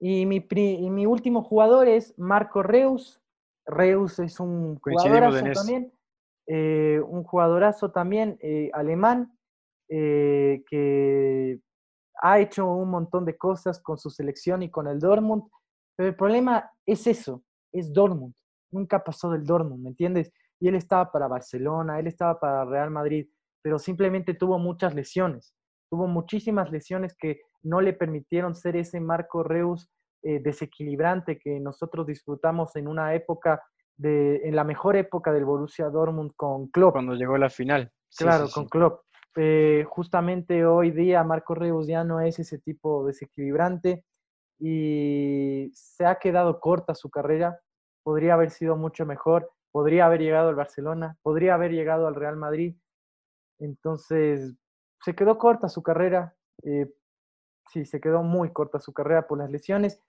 Y 0.00 0.24
mi, 0.26 0.40
pri- 0.40 0.78
y 0.80 0.90
mi 0.90 1.06
último 1.06 1.42
jugador 1.42 1.86
es 1.88 2.18
Marco 2.18 2.62
Reus. 2.62 3.20
Reus 3.66 4.18
es 4.18 4.40
un 4.40 4.78
jugadorazo 4.80 5.36
también, 5.54 5.92
eh, 6.46 7.00
un 7.06 7.22
jugadorazo 7.24 7.90
también 7.92 8.38
eh, 8.40 8.70
alemán 8.72 9.36
eh, 9.88 10.64
que 10.68 11.60
ha 12.22 12.38
hecho 12.40 12.66
un 12.72 12.90
montón 12.90 13.24
de 13.24 13.36
cosas 13.36 13.80
con 13.80 13.98
su 13.98 14.10
selección 14.10 14.62
y 14.62 14.70
con 14.70 14.86
el 14.88 14.98
Dortmund, 14.98 15.44
pero 15.96 16.08
el 16.08 16.16
problema 16.16 16.70
es 16.86 17.06
eso, 17.06 17.42
es 17.72 17.92
Dortmund. 17.92 18.34
Nunca 18.72 19.02
pasó 19.02 19.30
del 19.30 19.44
Dortmund, 19.44 19.82
¿me 19.82 19.90
entiendes? 19.90 20.32
Y 20.60 20.68
él 20.68 20.74
estaba 20.74 21.10
para 21.10 21.26
Barcelona, 21.26 21.98
él 21.98 22.06
estaba 22.06 22.38
para 22.38 22.64
Real 22.64 22.90
Madrid, 22.90 23.26
pero 23.62 23.78
simplemente 23.78 24.34
tuvo 24.34 24.58
muchas 24.58 24.94
lesiones. 24.94 25.54
Tuvo 25.90 26.06
muchísimas 26.06 26.70
lesiones 26.70 27.16
que 27.16 27.40
no 27.62 27.80
le 27.80 27.92
permitieron 27.92 28.54
ser 28.54 28.76
ese 28.76 29.00
Marco 29.00 29.42
Reus 29.42 29.90
eh, 30.22 30.38
desequilibrante 30.38 31.38
que 31.38 31.58
nosotros 31.60 32.06
disfrutamos 32.06 32.76
en 32.76 32.88
una 32.88 33.14
época, 33.14 33.62
de, 33.96 34.36
en 34.44 34.54
la 34.54 34.64
mejor 34.64 34.96
época 34.96 35.32
del 35.32 35.46
Borussia 35.46 35.88
Dortmund 35.88 36.32
con 36.36 36.68
Klopp. 36.68 36.92
Cuando 36.92 37.14
llegó 37.14 37.38
la 37.38 37.48
final. 37.48 37.90
claro, 38.16 38.46
con 38.52 38.68
Klopp. 38.68 39.02
Eh, 39.36 39.84
justamente 39.88 40.66
hoy 40.66 40.90
día 40.90 41.22
Marco 41.24 41.54
Reus 41.54 41.86
ya 41.86 42.04
no 42.04 42.20
es 42.20 42.38
ese 42.38 42.58
tipo 42.58 43.06
desequilibrante 43.06 44.04
y 44.58 45.70
se 45.72 46.04
ha 46.04 46.18
quedado 46.18 46.60
corta 46.60 46.94
su 46.94 47.08
carrera. 47.10 47.58
Podría 48.02 48.34
haber 48.34 48.50
sido 48.50 48.76
mucho 48.76 49.06
mejor, 49.06 49.50
podría 49.72 50.06
haber 50.06 50.20
llegado 50.20 50.48
al 50.48 50.54
Barcelona, 50.54 51.16
podría 51.22 51.54
haber 51.54 51.72
llegado 51.72 52.06
al 52.06 52.14
Real 52.14 52.36
Madrid. 52.36 52.76
Entonces, 53.58 54.56
se 55.04 55.14
quedó 55.14 55.38
corta 55.38 55.68
su 55.68 55.82
carrera. 55.82 56.34
Eh, 56.62 56.92
sí, 57.68 57.84
se 57.84 58.00
quedó 58.00 58.22
muy 58.22 58.52
corta 58.52 58.78
su 58.78 58.92
carrera 58.92 59.26
por 59.26 59.38
las 59.38 59.50
lesiones. 59.50 60.00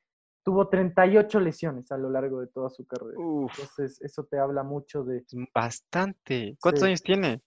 Tuvo 0.43 0.70
38 0.70 1.39
lesiones 1.39 1.91
a 1.91 1.97
lo 1.97 2.09
largo 2.09 2.39
de 2.41 2.47
toda 2.47 2.70
su 2.70 2.86
carrera. 2.86 3.14
Entonces, 3.18 4.01
eso 4.01 4.26
te 4.26 4.39
habla 4.39 4.64
mucho 4.64 5.03
de... 5.03 5.24
Bastante. 5.53 6.57
¿Cuántos 6.59 6.84
años 6.84 7.03
tiene? 7.03 7.41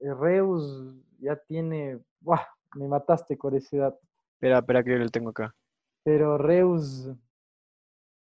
Eh, 0.00 0.14
Reus 0.14 0.96
ya 1.18 1.36
tiene... 1.36 1.98
¡Buah! 2.20 2.44
Me 2.76 2.86
mataste 2.86 3.36
con 3.38 3.54
ese 3.54 3.78
dato. 3.78 4.00
Espera, 4.34 4.58
espera 4.58 4.82
que 4.84 4.90
yo 4.90 4.98
lo 4.98 5.08
tengo 5.08 5.30
acá. 5.30 5.54
Pero 6.04 6.38
Reus 6.38 7.10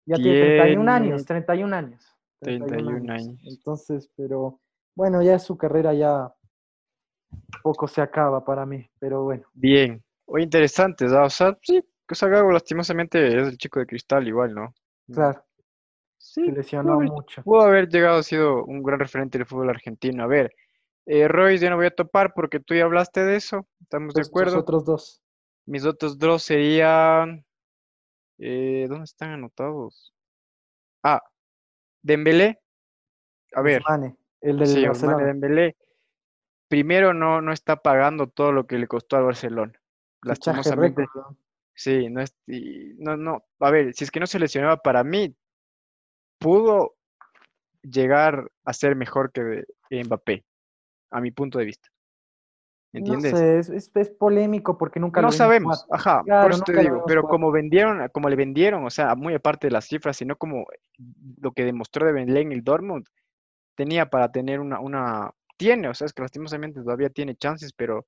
ya 0.06 0.16
tiene 0.16 0.58
31 0.58 0.90
años, 0.90 1.24
31 1.24 1.76
años. 1.76 2.13
31, 2.40 3.12
años. 3.12 3.40
Entonces, 3.44 4.10
pero 4.16 4.60
bueno, 4.94 5.22
ya 5.22 5.38
su 5.38 5.56
carrera 5.56 5.92
ya 5.94 6.32
poco 7.62 7.88
se 7.88 8.00
acaba 8.00 8.44
para 8.44 8.66
mí, 8.66 8.88
pero 8.98 9.24
bueno. 9.24 9.44
Bien. 9.54 10.02
O 10.26 10.38
interesante, 10.38 11.06
¿no? 11.06 11.24
o 11.24 11.30
sea, 11.30 11.56
sí, 11.62 11.82
cosa 12.06 12.28
Gago 12.28 12.50
lastimosamente 12.50 13.26
es 13.26 13.48
el 13.48 13.58
chico 13.58 13.80
de 13.80 13.86
cristal 13.86 14.26
igual, 14.26 14.54
¿no? 14.54 14.74
Claro. 15.12 15.44
Sí, 16.16 16.46
se 16.46 16.52
lesionó 16.52 17.00
mucho. 17.00 17.42
Pudo 17.42 17.62
haber 17.62 17.88
llegado 17.88 18.18
a 18.18 18.22
sido 18.22 18.64
un 18.64 18.82
gran 18.82 18.98
referente 18.98 19.36
del 19.36 19.46
fútbol 19.46 19.68
argentino. 19.68 20.24
A 20.24 20.26
ver, 20.26 20.54
eh, 21.06 21.28
Royce 21.28 21.64
ya 21.64 21.70
no 21.70 21.76
voy 21.76 21.86
a 21.86 21.94
topar 21.94 22.32
porque 22.34 22.60
tú 22.60 22.74
ya 22.74 22.84
hablaste 22.84 23.22
de 23.24 23.36
eso, 23.36 23.66
estamos 23.80 24.14
de 24.14 24.22
acuerdo. 24.22 24.54
Los 24.54 24.62
otros 24.62 24.84
dos. 24.84 25.22
Mis 25.66 25.84
otros 25.84 26.18
dos 26.18 26.42
serían... 26.42 27.44
Eh, 28.38 28.86
¿Dónde 28.88 29.04
están 29.04 29.30
anotados? 29.30 30.12
Ah, 31.02 31.22
Dembélé. 32.04 32.60
A 33.54 33.62
ver. 33.62 33.82
el 34.42 34.58
del 34.58 34.68
sí, 34.68 34.84
Dembélé. 35.06 35.76
Primero 36.68 37.14
no, 37.14 37.40
no 37.40 37.52
está 37.52 37.76
pagando 37.76 38.28
todo 38.28 38.52
lo 38.52 38.66
que 38.66 38.78
le 38.78 38.86
costó 38.86 39.16
al 39.16 39.24
Barcelona. 39.24 39.72
Lastimosamente. 40.22 41.06
Sí, 41.74 42.08
no 42.08 42.20
es, 42.20 42.36
no, 42.46 43.16
no, 43.16 43.44
a 43.58 43.70
ver, 43.70 43.94
si 43.94 44.04
es 44.04 44.10
que 44.12 44.20
no 44.20 44.26
se 44.26 44.38
lesionaba 44.38 44.76
para 44.76 45.02
mí, 45.02 45.34
pudo 46.38 46.94
llegar 47.82 48.48
a 48.64 48.72
ser 48.72 48.94
mejor 48.94 49.32
que 49.32 49.64
Mbappé, 49.90 50.44
a 51.10 51.20
mi 51.20 51.32
punto 51.32 51.58
de 51.58 51.64
vista. 51.64 51.88
¿Entiendes? 52.94 53.32
No 53.32 53.38
sé, 53.38 53.58
es, 53.58 53.90
es, 53.92 54.10
polémico 54.10 54.78
porque 54.78 55.00
nunca 55.00 55.20
lo 55.20 55.26
No 55.26 55.32
sabemos, 55.32 55.84
ajá, 55.90 56.22
por 56.24 56.52
eso 56.52 56.62
te 56.62 56.80
digo, 56.80 57.02
pero 57.06 57.24
como 57.24 57.50
vendieron, 57.50 58.08
como 58.10 58.28
le 58.28 58.36
vendieron, 58.36 58.84
o 58.84 58.90
sea, 58.90 59.16
muy 59.16 59.34
aparte 59.34 59.66
de 59.66 59.72
las 59.72 59.86
cifras, 59.86 60.16
sino 60.16 60.36
como 60.36 60.64
lo 61.40 61.50
que 61.50 61.64
demostró 61.64 62.06
de 62.06 62.12
Benley 62.12 62.44
en 62.44 62.52
el 62.52 62.62
Dortmund, 62.62 63.06
tenía 63.74 64.08
para 64.08 64.30
tener 64.30 64.60
una, 64.60 64.78
una, 64.78 65.32
tiene, 65.56 65.88
o 65.88 65.94
sea, 65.94 66.06
es 66.06 66.12
que 66.12 66.22
lastimosamente 66.22 66.82
todavía 66.82 67.10
tiene 67.10 67.34
chances, 67.34 67.72
pero 67.72 68.06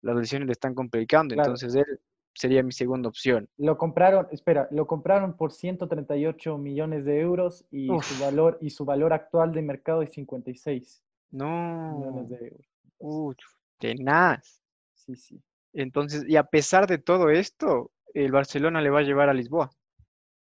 las 0.00 0.16
lesiones 0.16 0.46
le 0.46 0.52
están 0.52 0.74
complicando, 0.74 1.34
entonces 1.34 1.74
él 1.74 2.00
sería 2.34 2.62
mi 2.62 2.72
segunda 2.72 3.10
opción. 3.10 3.48
Lo 3.58 3.76
compraron, 3.76 4.26
espera, 4.30 4.68
lo 4.70 4.86
compraron 4.86 5.36
por 5.36 5.52
138 5.52 6.56
millones 6.56 7.04
de 7.04 7.20
euros 7.20 7.66
y 7.70 7.88
su 8.00 8.24
valor 8.24 8.56
y 8.62 8.70
su 8.70 8.86
valor 8.86 9.12
actual 9.12 9.52
de 9.52 9.60
mercado 9.60 10.00
es 10.00 10.10
56 10.12 11.02
no. 11.30 11.98
millones 11.98 12.28
de 12.30 12.36
euros. 12.48 12.66
Uy, 12.98 13.36
tenaz. 13.78 14.62
Sí, 14.94 15.16
sí. 15.16 15.42
Entonces, 15.72 16.24
y 16.28 16.36
a 16.36 16.44
pesar 16.44 16.86
de 16.86 16.98
todo 16.98 17.30
esto, 17.30 17.90
el 18.14 18.32
Barcelona 18.32 18.80
le 18.80 18.90
va 18.90 19.00
a 19.00 19.02
llevar 19.02 19.28
a 19.28 19.34
Lisboa. 19.34 19.70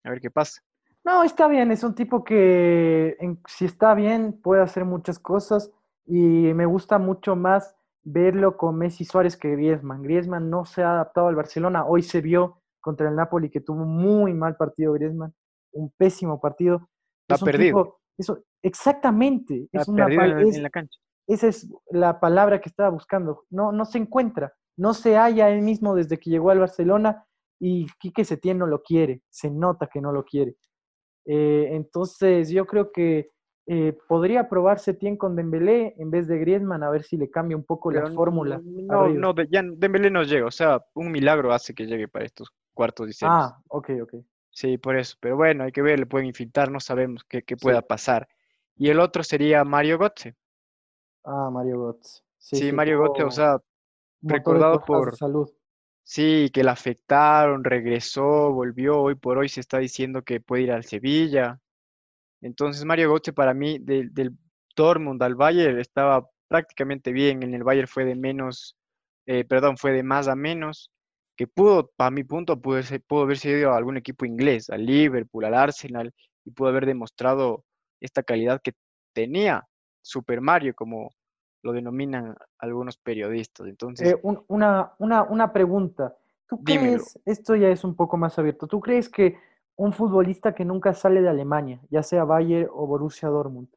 A 0.04 0.10
ver 0.10 0.20
qué 0.20 0.30
pasa. 0.30 0.62
No, 1.06 1.24
está 1.24 1.48
bien, 1.48 1.72
es 1.72 1.84
un 1.84 1.96
tipo 1.96 2.24
que 2.24 3.18
si 3.48 3.66
está 3.66 3.94
bien 3.94 4.40
puede 4.42 4.62
hacer 4.62 4.86
muchas 4.86 5.20
cosas 5.20 5.72
y 6.06 6.54
me 6.54 6.66
gusta 6.66 6.98
mucho 6.98 7.36
más 7.36 7.76
verlo 8.04 8.58
con 8.58 8.78
Messi 8.78 9.06
Suárez 9.06 9.36
que 9.36 9.52
Griezmann. 9.52 10.02
Griezmann 10.02 10.50
no 10.50 10.66
se 10.66 10.84
ha 10.84 10.92
adaptado 10.92 11.28
al 11.28 11.36
Barcelona. 11.36 11.86
Hoy 11.86 12.04
se 12.04 12.22
vio 12.22 12.62
contra 12.80 13.10
el 13.10 13.16
Napoli 13.16 13.50
que 13.50 13.62
tuvo 13.62 13.84
un 13.84 13.98
muy 13.98 14.34
mal 14.34 14.56
partido 14.56 14.94
Griezmann, 14.94 15.34
un 15.72 15.92
pésimo 15.92 16.40
partido. 16.40 16.90
Ha 17.30 17.38
perdido. 17.38 18.00
eso, 18.18 18.44
exactamente. 18.62 19.68
Ha 19.74 19.86
perdido 19.86 20.40
en, 20.40 20.64
la 20.64 20.70
cancha. 20.70 21.00
Esa 21.28 21.48
es 21.48 21.70
la 21.90 22.20
palabra 22.20 22.60
que 22.60 22.70
estaba 22.70 22.90
buscando. 22.90 23.46
No, 23.50 23.72
no 23.72 23.86
se 23.86 23.98
encuentra. 23.98 24.54
No 24.76 24.94
se 24.94 25.16
halla 25.16 25.50
él 25.50 25.62
mismo 25.62 25.96
desde 25.96 26.18
que 26.20 26.30
llegó 26.30 26.50
al 26.50 26.60
Barcelona 26.60 27.26
y 27.60 27.88
Quique 28.00 28.26
Setién 28.26 28.58
no 28.58 28.68
lo 28.68 28.82
quiere. 28.82 29.22
Se 29.30 29.50
nota 29.50 29.88
que 29.88 30.02
no 30.02 30.12
lo 30.12 30.26
quiere. 30.26 30.56
Eh, 31.26 31.70
entonces, 31.72 32.50
yo 32.50 32.66
creo 32.66 32.92
que 32.92 33.30
eh, 33.66 33.98
podría 34.10 34.50
probar 34.50 34.80
Setien 34.80 35.16
con 35.16 35.38
Dembélé 35.38 35.96
en 35.98 36.12
vez 36.12 36.28
de 36.28 36.38
Griezmann 36.38 36.84
a 36.84 36.90
ver 36.90 37.04
si 37.04 37.16
le 37.16 37.30
cambia 37.30 37.56
un 37.56 37.64
poco 37.64 37.92
la 37.92 38.08
fórmula. 38.12 38.60
No, 38.62 39.08
no, 39.08 39.34
ya 39.50 39.64
Dembélé 39.64 40.10
no 40.10 40.24
llega, 40.24 40.46
o 40.46 40.52
sea, 40.52 40.84
un 40.94 41.12
milagro 41.12 41.54
hace 41.54 41.74
que 41.74 41.86
llegue 41.86 42.10
para 42.10 42.26
estos 42.26 42.52
cuartos 42.74 43.10
y 43.10 43.14
semis. 43.14 43.34
Ah, 43.34 43.58
ok, 43.70 43.92
ok. 44.02 44.16
Sí, 44.50 44.78
por 44.78 44.98
eso, 44.98 45.16
pero 45.20 45.38
bueno, 45.38 45.64
hay 45.64 45.72
que 45.72 45.82
ver, 45.82 45.98
le 45.98 46.06
pueden 46.06 46.28
infiltrar, 46.28 46.70
no 46.70 46.80
sabemos 46.80 47.24
qué, 47.24 47.42
pueda 47.56 47.82
pasar. 47.82 48.28
Y 48.76 48.90
el 48.90 49.00
otro 49.00 49.24
sería 49.24 49.64
Mario 49.64 49.98
Götze. 49.98 50.36
Ah, 51.24 51.50
Mario 51.52 51.80
Götze. 51.80 52.22
Sí, 52.38 52.72
Mario 52.72 53.02
Götze, 53.02 53.24
o 53.24 53.32
sea, 53.32 53.58
recordado 54.22 54.82
por 54.82 55.16
salud. 55.16 55.50
Sí, 56.04 56.50
que 56.54 56.64
le 56.64 56.70
afectaron, 56.70 57.64
regresó, 57.64 58.52
volvió, 58.52 59.02
hoy 59.02 59.16
por 59.16 59.38
hoy 59.38 59.48
se 59.48 59.62
está 59.62 59.78
diciendo 59.78 60.22
que 60.22 60.42
puede 60.42 60.64
ir 60.64 60.72
al 60.72 60.84
Sevilla. 60.84 61.60
Entonces 62.42 62.84
Mario 62.84 63.14
Götze 63.14 63.32
para 63.32 63.54
mí 63.54 63.80
del, 63.80 64.14
del 64.14 64.38
Dortmund 64.76 65.24
al 65.24 65.36
Bayern 65.36 65.80
estaba 65.80 66.28
prácticamente 66.50 67.14
bien. 67.14 67.42
En 67.42 67.54
el 67.54 67.64
Bayern 67.64 67.88
fue 67.88 68.04
de 68.04 68.16
menos, 68.16 68.76
eh, 69.26 69.46
perdón, 69.46 69.78
fue 69.78 69.92
de 69.94 70.04
más 70.04 70.28
a 70.28 70.36
menos. 70.36 70.92
Que 71.38 71.48
pudo, 71.48 71.90
para 71.96 72.12
mi 72.12 72.24
punto, 72.26 72.62
pudo, 72.62 72.82
pudo 73.08 73.22
haberse 73.24 73.50
ido 73.50 73.72
a 73.72 73.78
algún 73.78 73.98
equipo 73.98 74.26
inglés, 74.26 74.70
al 74.70 74.86
Liverpool, 74.86 75.46
al 75.46 75.56
Arsenal, 75.56 76.14
y 76.46 76.52
pudo 76.52 76.70
haber 76.70 76.86
demostrado 76.86 77.64
esta 78.02 78.24
calidad 78.24 78.62
que 78.62 78.74
tenía 79.14 79.66
Super 80.04 80.42
Mario, 80.42 80.76
como 80.76 81.10
lo 81.64 81.72
denominan 81.72 82.36
algunos 82.60 82.98
periodistas. 82.98 83.68
Entonces, 83.68 84.14
eh, 84.14 84.20
una, 84.22 84.94
una, 85.00 85.24
una 85.24 85.52
pregunta. 85.52 86.16
¿Tú 86.48 86.64
crees, 86.64 87.20
esto 87.26 87.56
ya 87.56 87.70
es 87.70 87.84
un 87.84 87.96
poco 87.96 88.18
más 88.18 88.38
abierto, 88.38 88.68
¿tú 88.68 88.80
crees 88.80 89.10
que 89.10 89.38
un 89.76 89.94
futbolista 89.94 90.54
que 90.54 90.66
nunca 90.66 90.94
sale 90.94 91.22
de 91.22 91.30
Alemania, 91.30 91.80
ya 91.90 92.04
sea 92.04 92.26
Bayern 92.26 92.70
o 92.72 92.86
Borussia 92.86 93.30
Dortmund, 93.30 93.70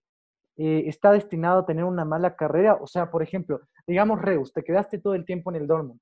eh, 0.56 0.84
está 0.86 1.12
destinado 1.12 1.60
a 1.60 1.66
tener 1.66 1.84
una 1.84 2.04
mala 2.04 2.36
carrera? 2.36 2.74
O 2.74 2.86
sea, 2.86 3.10
por 3.10 3.22
ejemplo, 3.22 3.60
digamos 3.86 4.20
Reus, 4.20 4.52
te 4.52 4.62
quedaste 4.64 4.98
todo 4.98 5.14
el 5.14 5.24
tiempo 5.24 5.50
en 5.50 5.56
el 5.56 5.66
Dortmund. 5.66 6.00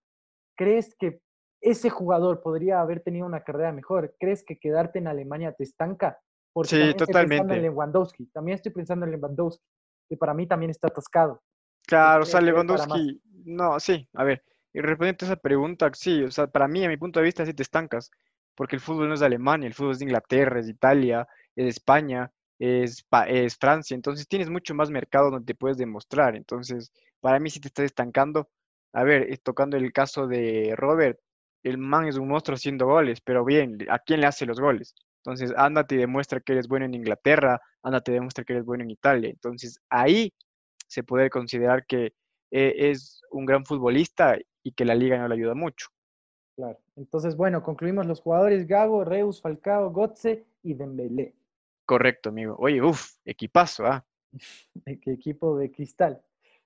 ¿Crees 0.56 0.96
que 0.96 1.20
ese 1.60 1.90
jugador 1.90 2.42
podría 2.42 2.80
haber 2.80 3.00
tenido 3.00 3.26
una 3.26 3.44
carrera 3.44 3.72
mejor? 3.72 4.14
¿Crees 4.18 4.42
que 4.42 4.58
quedarte 4.58 4.98
en 4.98 5.06
Alemania 5.06 5.52
te 5.52 5.64
estanca? 5.64 6.18
Porque 6.52 6.70
sí, 6.70 6.94
totalmente. 6.94 7.04
Estoy 7.04 7.28
pensando 7.28 7.54
en 7.54 7.62
Lewandowski. 7.62 8.26
También 8.26 8.54
estoy 8.56 8.72
pensando 8.72 9.06
en 9.06 9.12
Lewandowski, 9.12 9.64
que 10.08 10.16
para 10.16 10.34
mí 10.34 10.46
también 10.46 10.70
está 10.70 10.88
atascado. 10.88 11.42
Claro, 11.86 12.22
o 12.22 12.26
sea, 12.26 12.40
Lewandowski, 12.40 13.20
no, 13.44 13.78
sí, 13.78 14.08
a 14.14 14.24
ver, 14.24 14.42
y 14.72 14.80
respondiendo 14.80 15.24
a 15.24 15.26
esa 15.26 15.36
pregunta, 15.36 15.90
sí, 15.92 16.22
o 16.22 16.30
sea, 16.30 16.46
para 16.46 16.66
mí, 16.66 16.84
a 16.84 16.88
mi 16.88 16.96
punto 16.96 17.20
de 17.20 17.24
vista, 17.24 17.44
sí 17.44 17.52
te 17.52 17.62
estancas 17.62 18.10
porque 18.54 18.76
el 18.76 18.80
fútbol 18.80 19.08
no 19.08 19.14
es 19.14 19.20
de 19.20 19.26
Alemania, 19.26 19.66
el 19.66 19.74
fútbol 19.74 19.92
es 19.92 19.98
de 19.98 20.04
Inglaterra, 20.04 20.60
es 20.60 20.66
de 20.66 20.72
Italia, 20.72 21.26
es 21.56 21.64
de 21.64 21.70
España, 21.70 22.32
es, 22.58 23.04
es 23.26 23.56
Francia, 23.56 23.94
entonces 23.94 24.28
tienes 24.28 24.48
mucho 24.48 24.74
más 24.74 24.90
mercado 24.90 25.30
donde 25.30 25.46
te 25.46 25.54
puedes 25.54 25.76
demostrar, 25.76 26.36
entonces 26.36 26.92
para 27.20 27.40
mí 27.40 27.50
sí 27.50 27.60
te 27.60 27.68
estás 27.68 27.86
estancando. 27.86 28.48
A 28.92 29.02
ver, 29.02 29.36
tocando 29.42 29.76
el 29.76 29.92
caso 29.92 30.28
de 30.28 30.72
Robert, 30.76 31.18
el 31.64 31.78
man 31.78 32.06
es 32.06 32.16
un 32.16 32.28
monstruo 32.28 32.54
haciendo 32.54 32.86
goles, 32.86 33.20
pero 33.20 33.44
bien, 33.44 33.78
¿a 33.88 33.98
quién 33.98 34.20
le 34.20 34.26
hace 34.26 34.46
los 34.46 34.60
goles? 34.60 34.94
Entonces, 35.24 35.54
ándate 35.56 35.94
y 35.94 35.98
demuestra 35.98 36.40
que 36.40 36.52
eres 36.52 36.68
bueno 36.68 36.84
en 36.84 36.92
Inglaterra, 36.92 37.58
ándate 37.82 38.10
y 38.10 38.14
demuestra 38.14 38.44
que 38.44 38.52
eres 38.52 38.66
bueno 38.66 38.84
en 38.84 38.90
Italia. 38.90 39.30
Entonces, 39.30 39.80
ahí 39.88 40.34
se 40.86 41.02
puede 41.02 41.30
considerar 41.30 41.86
que 41.86 42.12
eh, 42.50 42.90
es 42.90 43.22
un 43.30 43.46
gran 43.46 43.64
futbolista 43.64 44.36
y 44.62 44.72
que 44.72 44.84
la 44.84 44.94
liga 44.94 45.16
no 45.16 45.26
le 45.26 45.34
ayuda 45.34 45.54
mucho. 45.54 45.88
Claro. 46.56 46.78
Entonces, 46.96 47.36
bueno, 47.36 47.62
concluimos 47.62 48.04
los 48.04 48.20
jugadores 48.20 48.66
Gago, 48.66 49.02
Reus, 49.02 49.40
Falcao, 49.40 49.90
Gotze 49.90 50.44
y 50.62 50.74
Dembélé. 50.74 51.34
Correcto, 51.86 52.28
amigo. 52.28 52.56
Oye, 52.58 52.82
uff, 52.82 53.16
equipazo, 53.24 53.86
¿ah? 53.86 54.04
¿Qué 54.84 55.10
equipo 55.10 55.56
de 55.56 55.72
cristal? 55.72 56.22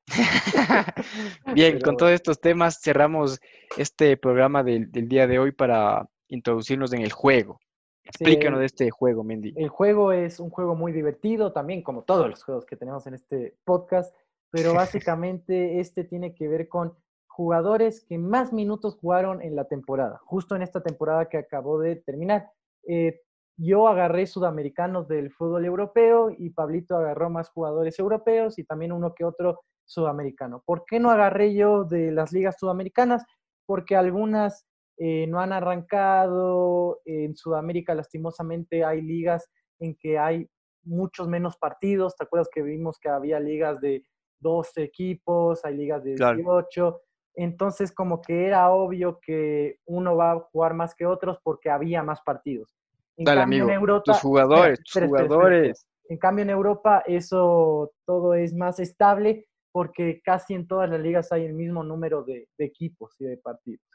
Bien, 1.54 1.80
con 1.80 1.96
todos 1.96 2.12
estos 2.12 2.40
temas 2.40 2.80
cerramos 2.80 3.40
este 3.76 4.16
programa 4.16 4.64
del, 4.64 4.90
del, 4.90 5.06
día 5.06 5.28
de 5.28 5.38
hoy 5.38 5.52
para 5.52 6.08
introducirnos 6.26 6.92
en 6.92 7.02
el 7.02 7.12
juego. 7.12 7.60
Explícanos 8.08 8.60
de 8.60 8.66
este 8.66 8.90
juego, 8.90 9.22
Mendy. 9.22 9.52
El 9.56 9.68
juego 9.68 10.12
es 10.12 10.40
un 10.40 10.50
juego 10.50 10.74
muy 10.74 10.92
divertido, 10.92 11.52
también 11.52 11.82
como 11.82 12.02
todos 12.02 12.28
los 12.28 12.42
juegos 12.42 12.64
que 12.64 12.76
tenemos 12.76 13.06
en 13.06 13.14
este 13.14 13.56
podcast, 13.64 14.16
pero 14.50 14.72
básicamente 14.74 15.78
este 15.78 16.04
tiene 16.04 16.34
que 16.34 16.48
ver 16.48 16.68
con 16.68 16.94
jugadores 17.26 18.04
que 18.04 18.18
más 18.18 18.52
minutos 18.52 18.96
jugaron 18.96 19.42
en 19.42 19.54
la 19.54 19.66
temporada, 19.66 20.20
justo 20.24 20.56
en 20.56 20.62
esta 20.62 20.82
temporada 20.82 21.28
que 21.28 21.38
acabó 21.38 21.78
de 21.78 21.96
terminar. 21.96 22.50
Eh, 22.86 23.20
yo 23.56 23.88
agarré 23.88 24.26
sudamericanos 24.26 25.06
del 25.06 25.30
fútbol 25.30 25.64
europeo 25.64 26.30
y 26.36 26.50
Pablito 26.50 26.96
agarró 26.96 27.28
más 27.28 27.50
jugadores 27.50 27.98
europeos 27.98 28.58
y 28.58 28.64
también 28.64 28.92
uno 28.92 29.14
que 29.14 29.24
otro 29.24 29.60
sudamericano. 29.84 30.62
¿Por 30.64 30.84
qué 30.84 30.98
no 30.98 31.10
agarré 31.10 31.54
yo 31.54 31.84
de 31.84 32.10
las 32.10 32.32
ligas 32.32 32.56
sudamericanas? 32.58 33.24
Porque 33.66 33.96
algunas 33.96 34.64
eh, 34.98 35.26
no 35.28 35.40
han 35.40 35.52
arrancado. 35.52 37.00
En 37.04 37.36
Sudamérica, 37.36 37.94
lastimosamente, 37.94 38.84
hay 38.84 39.00
ligas 39.00 39.48
en 39.78 39.94
que 39.96 40.18
hay 40.18 40.48
muchos 40.82 41.28
menos 41.28 41.56
partidos. 41.56 42.16
¿Te 42.16 42.24
acuerdas 42.24 42.48
que 42.52 42.62
vimos 42.62 42.98
que 42.98 43.08
había 43.08 43.40
ligas 43.40 43.80
de 43.80 44.04
12 44.40 44.82
equipos, 44.82 45.64
hay 45.64 45.76
ligas 45.76 46.04
de 46.04 46.14
18? 46.14 47.00
Entonces, 47.34 47.92
como 47.92 48.20
que 48.20 48.46
era 48.46 48.70
obvio 48.70 49.20
que 49.20 49.78
uno 49.86 50.16
va 50.16 50.32
a 50.32 50.40
jugar 50.40 50.74
más 50.74 50.94
que 50.94 51.06
otros 51.06 51.38
porque 51.44 51.70
había 51.70 52.02
más 52.02 52.20
partidos. 52.22 52.76
En 53.16 53.24
Dale, 53.24 53.42
cambio, 53.42 53.62
amigo, 53.64 53.68
en 53.70 53.80
Europa, 53.80 54.02
tus 54.04 54.20
jugadores, 54.20 54.80
tus 54.82 55.02
jugadores. 55.04 55.86
en 56.08 56.18
cambio, 56.18 56.42
en 56.42 56.50
Europa 56.50 57.02
eso 57.06 57.92
todo 58.04 58.34
es 58.34 58.54
más 58.54 58.80
estable 58.80 59.46
porque 59.70 60.20
casi 60.24 60.54
en 60.54 60.66
todas 60.66 60.90
las 60.90 61.00
ligas 61.00 61.30
hay 61.30 61.44
el 61.44 61.54
mismo 61.54 61.84
número 61.84 62.24
de, 62.24 62.48
equipos 62.58 63.14
y 63.20 63.26
de 63.26 63.36
partidos. 63.36 63.87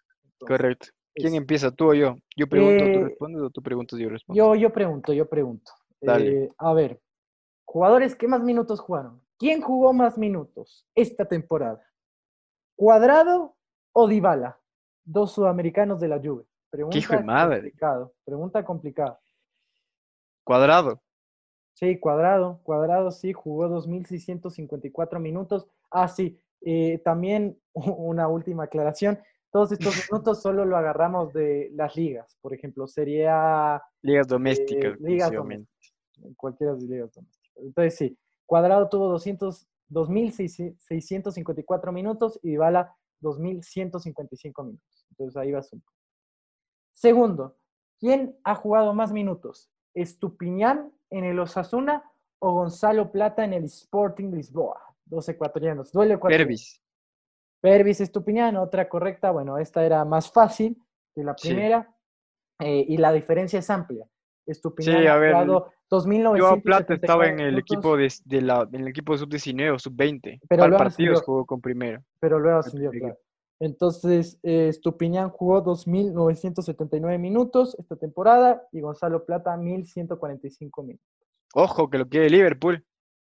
Correcto. 0.46 0.88
¿Quién 1.16 1.36
empieza, 1.36 1.72
tú 1.72 1.92
o 1.92 1.94
yo? 1.94 2.18
Yo 2.36 2.48
pregunto, 2.48 2.84
tú 2.84 2.90
eh, 2.90 3.04
respondes 3.04 3.42
o 3.42 3.50
tú 3.50 3.62
preguntas, 3.62 4.00
yo 4.00 4.10
respondo. 4.10 4.38
Yo, 4.38 4.56
yo 4.56 4.74
pregunto, 4.74 5.14
yo 5.14 5.30
pregunto. 5.30 5.72
Dale. 6.02 6.46
Eh, 6.46 6.50
a 6.58 6.74
ver, 6.74 7.00
jugadores, 7.66 8.16
¿qué 8.16 8.28
más 8.28 8.42
minutos 8.42 8.80
jugaron? 8.80 9.22
¿Quién 9.38 9.62
jugó 9.62 9.94
más 9.94 10.18
minutos 10.18 10.88
esta 10.96 11.26
temporada? 11.26 11.86
¿Cuadrado 12.76 13.56
o 13.92 14.08
Dybala? 14.08 14.60
Dos 15.04 15.34
sudamericanos 15.34 16.00
de 16.00 16.08
la 16.08 16.18
Juve. 16.18 16.46
Pregunta 16.70 16.98
hijo 16.98 17.14
de 17.16 17.24
madre. 17.24 17.58
Complicado. 17.58 18.14
Pregunta 18.26 18.66
complicada. 18.66 19.20
Cuadrado. 20.44 21.02
Sí, 21.74 22.00
Cuadrado. 22.00 22.60
Cuadrado 22.64 23.12
sí, 23.12 23.34
jugó 23.34 23.68
2.654 23.68 25.20
minutos. 25.20 25.68
Ah, 25.92 26.08
sí. 26.08 26.40
Eh, 26.62 27.00
también 27.04 27.60
una 27.74 28.28
última 28.28 28.64
aclaración. 28.64 29.20
Todos 29.54 29.72
estos 29.72 29.94
minutos 30.12 30.42
solo 30.42 30.66
lo 30.66 30.76
agarramos 30.76 31.32
de 31.32 31.70
las 31.76 31.96
ligas. 31.96 32.36
Por 32.42 32.56
ejemplo, 32.56 32.88
sería... 32.88 33.80
Ligas 34.02 34.28
domésticas. 34.28 34.96
Eh, 34.96 34.98
ligas 35.00 35.32
domésticas. 35.32 35.94
Cualquiera 36.36 36.74
de 36.74 36.82
las 36.82 36.90
ligas 36.90 37.14
domésticas. 37.14 37.52
Entonces 37.58 37.96
sí, 37.96 38.18
Cuadrado 38.48 38.90
tuvo 38.90 39.10
200, 39.10 39.68
2.654 39.92 41.94
minutos 41.94 42.40
y 42.42 42.50
Dybala 42.50 42.96
2.155 43.22 44.66
minutos. 44.66 45.06
Entonces 45.12 45.38
ahí 45.38 45.52
vas 45.52 45.72
un 45.72 45.82
poco. 45.82 45.94
Segundo, 46.94 47.56
¿quién 48.00 48.36
ha 48.44 48.56
jugado 48.56 48.96
más 48.96 49.12
minutos? 49.12 49.70
¿Estupiñán 49.94 50.92
en 51.12 51.26
el 51.26 51.40
Osasuna 51.40 52.12
o 52.40 52.54
Gonzalo 52.54 53.12
Plata 53.12 53.46
en 53.46 53.54
el 53.54 53.66
Sporting 53.66 54.32
Lisboa? 54.32 54.82
Dos 55.06 55.30
ecuatorianos. 55.30 55.92
Duele 55.92 56.18
Pervis. 56.18 56.83
Pervis 57.64 58.02
Estupiñán, 58.02 58.58
otra 58.58 58.90
correcta. 58.90 59.32
Bueno, 59.32 59.58
esta 59.58 59.86
era 59.86 60.04
más 60.04 60.30
fácil 60.30 60.78
que 61.16 61.24
la 61.24 61.34
primera. 61.34 61.90
Eh, 62.60 62.86
y 62.90 62.98
la 62.98 63.14
diferencia 63.14 63.60
es 63.60 63.70
amplia. 63.70 64.06
Estupiñán 64.46 65.08
ha 65.08 65.16
jugado 65.16 65.72
2.900. 65.90 66.38
Yo 66.38 66.62
Plata 66.62 66.94
estaba 66.94 67.28
en 67.28 67.40
el 67.40 67.58
equipo 67.58 67.96
de, 67.96 68.42
la, 68.42 68.68
en 68.70 68.82
el 68.82 68.90
equipo 68.90 69.18
sub-19 69.18 69.76
o 69.76 69.80
sub-20. 69.80 70.42
Pero 70.50 70.68
luego 70.68 70.84
partidos 70.84 71.22
jugó 71.22 71.46
con 71.46 71.62
primero. 71.62 72.04
Pero 72.20 72.38
luego 72.38 72.60
ascendió, 72.60 72.92
claro. 72.92 73.18
Entonces, 73.62 74.38
eh, 74.44 74.68
Estupiñán 74.68 75.30
jugó 75.30 75.64
2.979 75.64 77.18
minutos 77.18 77.78
esta 77.80 77.96
temporada 77.96 78.62
y 78.74 78.82
Gonzalo 78.82 79.24
Plata 79.24 79.56
1.145 79.56 80.84
minutos. 80.84 81.08
Ojo, 81.54 81.90
que 81.90 81.98
lo 81.98 82.10
quiere 82.10 82.30
Liverpool. 82.30 82.86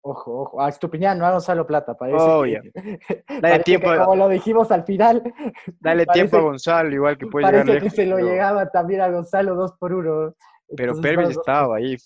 Ojo, 0.02 0.40
ojo. 0.42 0.60
A 0.62 0.68
Estupiñán, 0.68 1.18
no 1.18 1.26
a 1.26 1.32
Gonzalo 1.32 1.66
Plata. 1.66 1.94
Parece 1.94 2.18
oh, 2.18 2.44
Dale 3.42 3.62
tiempo. 3.64 3.88
como 3.98 4.16
lo 4.16 4.28
dijimos 4.28 4.70
al 4.70 4.84
final. 4.84 5.22
Dale 5.80 6.06
tiempo 6.06 6.38
a 6.38 6.40
Gonzalo, 6.40 6.94
igual 6.94 7.18
que 7.18 7.26
puede 7.26 7.46
llegar 7.46 7.66
lejos. 7.66 7.82
que 7.82 7.90
se 7.90 8.06
lo 8.06 8.18
llegaba 8.18 8.70
también 8.70 9.02
a 9.02 9.08
Gonzalo 9.08 9.54
dos 9.54 9.72
por 9.78 9.92
uno. 9.92 10.34
Pero 10.74 10.98
Pervis 11.00 11.30
estaba 11.30 11.76
ahí. 11.76 11.96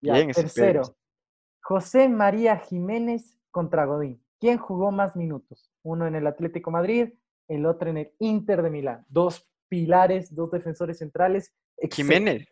Bien, 0.00 0.30
tercero, 0.30 0.82
José 1.62 2.08
María 2.08 2.58
Jiménez 2.58 3.36
contra 3.50 3.84
Godín. 3.86 4.22
¿Quién 4.38 4.58
jugó 4.58 4.92
más 4.92 5.16
minutos? 5.16 5.72
Uno 5.82 6.06
en 6.06 6.14
el 6.14 6.26
Atlético 6.26 6.70
Madrid, 6.70 7.14
el 7.48 7.66
otro 7.66 7.90
en 7.90 7.96
el 7.98 8.12
Inter 8.18 8.62
de 8.62 8.70
Milán. 8.70 9.04
Dos 9.08 9.48
pilares, 9.68 10.34
dos 10.34 10.50
defensores 10.50 10.98
centrales. 10.98 11.52
Jiménez. 11.90 12.46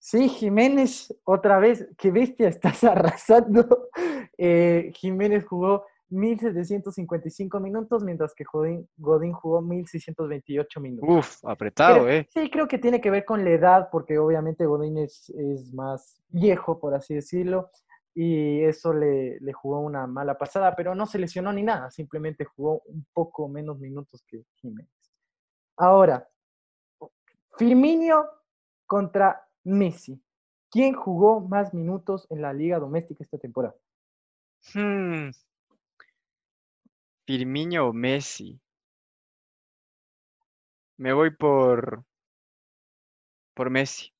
Sí, 0.00 0.28
Jiménez, 0.28 1.14
otra 1.24 1.58
vez, 1.60 1.88
qué 1.96 2.10
bestia, 2.10 2.48
estás 2.48 2.82
arrasando. 2.82 3.90
Eh, 4.36 4.90
Jiménez 4.94 5.44
jugó 5.44 5.84
1.755 6.10 7.60
minutos, 7.60 8.02
mientras 8.02 8.34
que 8.34 8.44
Godín, 8.50 8.88
Godín 8.96 9.32
jugó 9.32 9.60
1.628 9.62 10.80
minutos. 10.80 11.08
Uf, 11.08 11.44
apretado, 11.44 12.08
¿eh? 12.08 12.26
Sí, 12.32 12.50
creo 12.50 12.66
que 12.66 12.78
tiene 12.78 13.00
que 13.00 13.10
ver 13.10 13.24
con 13.24 13.44
la 13.44 13.50
edad, 13.50 13.88
porque 13.92 14.18
obviamente 14.18 14.66
Godín 14.66 14.98
es, 14.98 15.30
es 15.30 15.72
más 15.72 16.20
viejo, 16.30 16.80
por 16.80 16.94
así 16.94 17.14
decirlo 17.14 17.70
y 18.14 18.64
eso 18.64 18.92
le, 18.92 19.38
jugó 19.52 19.80
una 19.80 20.06
mala 20.06 20.36
pasada, 20.36 20.74
pero 20.74 20.94
no 20.94 21.06
se 21.06 21.18
lesionó 21.18 21.52
ni 21.52 21.62
nada, 21.62 21.90
simplemente 21.90 22.44
jugó 22.44 22.82
un 22.86 23.06
poco 23.12 23.48
menos 23.48 23.78
minutos 23.78 24.24
que 24.26 24.44
Jiménez. 24.56 24.90
Ahora, 25.76 26.28
Firmino 27.56 28.26
contra 28.86 29.46
Messi. 29.64 30.22
¿Quién 30.70 30.94
jugó 30.94 31.40
más 31.40 31.74
minutos 31.74 32.26
en 32.30 32.42
la 32.42 32.52
liga 32.52 32.78
doméstica 32.78 33.24
esta 33.24 33.38
temporada? 33.38 33.74
Hmm. 34.74 35.30
Firmino 37.26 37.88
o 37.88 37.92
Messi. 37.92 38.60
Me 40.96 41.12
voy 41.12 41.30
por 41.30 42.04
por 43.54 43.70
Messi. 43.70 44.12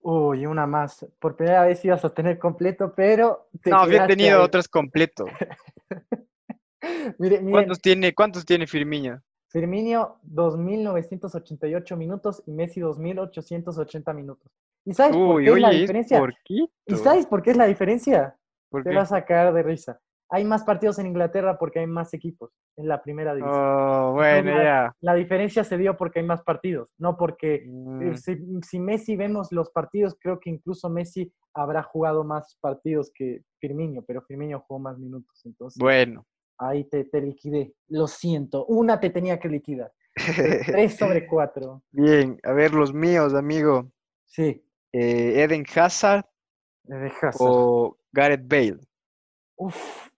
Uy, 0.00 0.46
una 0.46 0.66
más. 0.66 1.06
Por 1.18 1.36
primera 1.36 1.64
vez 1.64 1.84
ibas 1.84 2.04
a 2.04 2.14
tener 2.14 2.38
completo, 2.38 2.94
pero... 2.94 3.50
no, 3.64 3.78
había 3.78 4.06
tenido 4.06 4.42
otros 4.42 4.68
completos. 4.68 5.28
¿Cuántos, 7.50 7.80
tiene, 7.80 8.14
¿Cuántos 8.14 8.44
tiene 8.44 8.66
Firmino? 8.66 9.22
Firmino, 9.48 10.20
2.988 10.24 11.96
minutos 11.96 12.42
y 12.46 12.52
Messi, 12.52 12.80
2.880 12.80 14.14
minutos. 14.14 14.52
¿Y 14.84 14.94
sabes 14.94 15.16
por 15.16 15.42
qué 15.42 15.50
es 15.50 15.60
la 15.60 15.70
diferencia? 15.70 16.22
¿Y 16.86 16.96
sabes 16.96 17.26
por 17.26 17.42
qué 17.42 17.50
es 17.50 17.56
la 17.56 17.66
diferencia? 17.66 18.36
Te 18.70 18.94
vas 18.94 19.12
a 19.12 19.16
sacar 19.16 19.52
de 19.52 19.62
risa 19.62 20.00
hay 20.30 20.44
más 20.44 20.64
partidos 20.64 20.98
en 20.98 21.06
Inglaterra 21.06 21.58
porque 21.58 21.78
hay 21.80 21.86
más 21.86 22.12
equipos 22.12 22.50
en 22.76 22.88
la 22.88 23.02
primera 23.02 23.34
división. 23.34 23.58
Oh, 23.58 24.12
bueno, 24.12 24.50
ya. 24.62 24.94
La 25.00 25.14
diferencia 25.14 25.64
se 25.64 25.78
dio 25.78 25.96
porque 25.96 26.20
hay 26.20 26.26
más 26.26 26.42
partidos, 26.42 26.90
no 26.98 27.16
porque 27.16 27.54
eh, 27.54 27.66
mm. 27.66 28.60
si, 28.62 28.78
Messi 28.78 29.16
vemos 29.16 29.50
los 29.52 29.70
partidos, 29.70 30.16
creo 30.20 30.38
que 30.38 30.50
incluso 30.50 30.90
Messi 30.90 31.32
habrá 31.54 31.82
jugado 31.82 32.24
más 32.24 32.58
partidos 32.60 33.10
que 33.14 33.42
Firmino, 33.58 34.02
pero 34.06 34.22
Firmino 34.22 34.60
jugó 34.60 34.80
más 34.80 34.98
minutos. 34.98 35.40
Entonces, 35.44 35.78
bueno. 35.80 36.26
Ahí 36.58 36.84
te, 36.84 37.04
te 37.04 37.20
liquidé. 37.20 37.74
Lo 37.88 38.06
siento. 38.06 38.66
Una 38.66 38.98
te 39.00 39.10
tenía 39.10 39.38
que 39.38 39.48
liquidar. 39.48 39.92
Tres 40.14 40.96
sobre 40.96 41.26
cuatro. 41.28 41.82
Bien, 41.90 42.38
a 42.42 42.52
ver 42.52 42.74
los 42.74 42.92
míos, 42.92 43.34
amigo. 43.34 43.90
Sí. 44.26 44.64
Eh, 44.92 45.42
Eden 45.42 45.64
Hazard. 45.74 46.24
Eden 46.88 47.12
Hazard. 47.22 47.36
O 47.40 47.96
Gareth 48.12 48.46
Bale. 48.46 48.78
Uf, 49.56 50.08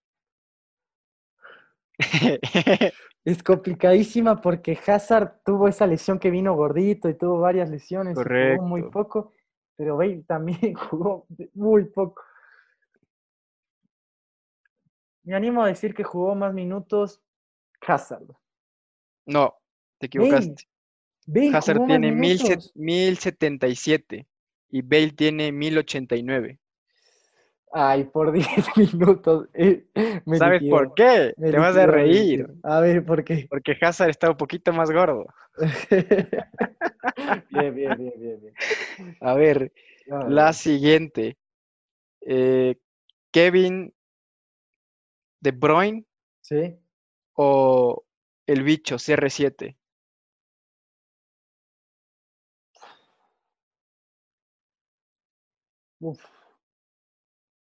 es 3.25 3.43
complicadísima 3.43 4.41
porque 4.41 4.79
Hazard 4.87 5.43
tuvo 5.45 5.69
esa 5.69 5.87
lesión 5.87 6.19
que 6.19 6.31
vino 6.31 6.55
gordito 6.55 7.09
y 7.09 7.15
tuvo 7.15 7.41
varias 7.41 7.71
lesiones. 7.71 8.17
Jugó 8.17 8.67
muy 8.67 8.83
poco, 8.85 9.33
pero 9.77 9.97
Bale 9.97 10.25
también 10.27 10.75
jugó 10.91 11.27
muy 11.55 11.85
poco. 11.85 12.23
Me 15.23 15.35
animo 15.35 15.63
a 15.63 15.69
decir 15.69 15.95
que 15.95 16.05
jugó 16.05 16.35
más 16.35 16.55
minutos 16.55 17.21
Hazard. 17.87 18.25
No, 19.27 19.55
te 19.99 20.07
equivocaste. 20.07 20.65
Hazard 21.53 21.85
tiene 21.87 22.13
1077 22.13 24.27
y 24.71 24.83
Bale 24.83 25.13
tiene 25.13 25.53
1089. 25.53 26.59
Ay, 27.73 28.05
por 28.05 28.33
10 28.33 28.77
minutos. 28.77 29.49
eh, 29.55 29.87
me 30.25 30.39
¿Sabes 30.39 30.63
liquidó, 30.63 30.77
por 30.77 30.95
qué? 30.95 31.35
Te 31.39 31.59
vas 31.59 31.77
a 31.77 31.87
reír. 31.87 32.49
A 32.63 32.81
ver, 32.81 33.05
¿por 33.05 33.23
qué? 33.25 33.47
Porque 33.49 33.77
Hazard 33.81 34.11
está 34.11 34.31
un 34.31 34.37
poquito 34.37 34.73
más 34.73 34.91
gordo. 34.91 35.27
bien, 37.51 37.75
bien, 37.75 37.97
bien, 37.97 38.13
bien, 38.17 38.41
bien. 38.41 38.55
A 39.21 39.35
ver, 39.35 39.73
la 40.07 40.53
siguiente. 40.53 41.37
Eh, 42.23 42.77
Kevin 43.31 43.95
De 45.41 45.51
Bruyne 45.53 46.05
¿Sí? 46.41 46.79
o 47.35 48.05
el 48.47 48.63
bicho 48.63 48.97
CR7. 48.97 49.77
Uf. 56.01 56.25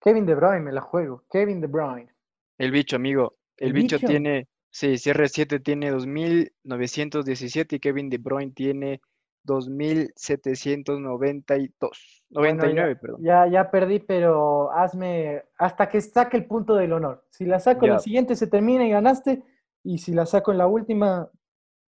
Kevin 0.02 0.26
De 0.26 0.36
Bruyne, 0.36 0.62
me 0.62 0.72
la 0.72 0.82
juego. 0.82 1.24
Kevin 1.32 1.62
De 1.62 1.68
Bruyne. 1.68 2.14
El 2.58 2.72
bicho, 2.72 2.96
amigo. 2.96 3.38
El 3.58 3.68
¿El 3.70 3.74
bicho 3.74 3.96
bicho? 3.98 4.08
tiene, 4.08 4.48
sí, 4.70 4.98
CR7 4.98 5.60
tiene 5.64 5.92
2.917 5.92 7.76
y 7.76 7.80
Kevin 7.80 8.10
De 8.10 8.18
Bruyne 8.18 8.52
tiene 8.52 9.02
2.792. 9.46 12.24
Bueno, 12.30 12.58
99, 12.64 12.96
perdón. 12.98 13.22
Ya, 13.24 13.48
ya 13.48 13.70
perdí, 13.72 14.00
pero 14.00 14.72
hazme 14.72 15.44
hasta 15.58 15.88
que 15.90 16.02
saque 16.02 16.38
el 16.38 16.46
punto 16.46 16.76
del 16.76 16.94
honor. 16.94 17.24
Si 17.30 17.46
la 17.46 17.60
saco 17.60 17.86
en 17.86 17.92
la 17.92 17.98
Ya. 17.98 18.04
siguiente 18.04 18.36
se 18.36 18.48
termina 18.48 18.86
y 18.86 18.90
ganaste, 18.90 19.44
y 19.84 19.98
si 20.00 20.14
la 20.14 20.26
saco 20.26 20.52
en 20.52 20.58
la 20.58 20.68
última, 20.68 21.30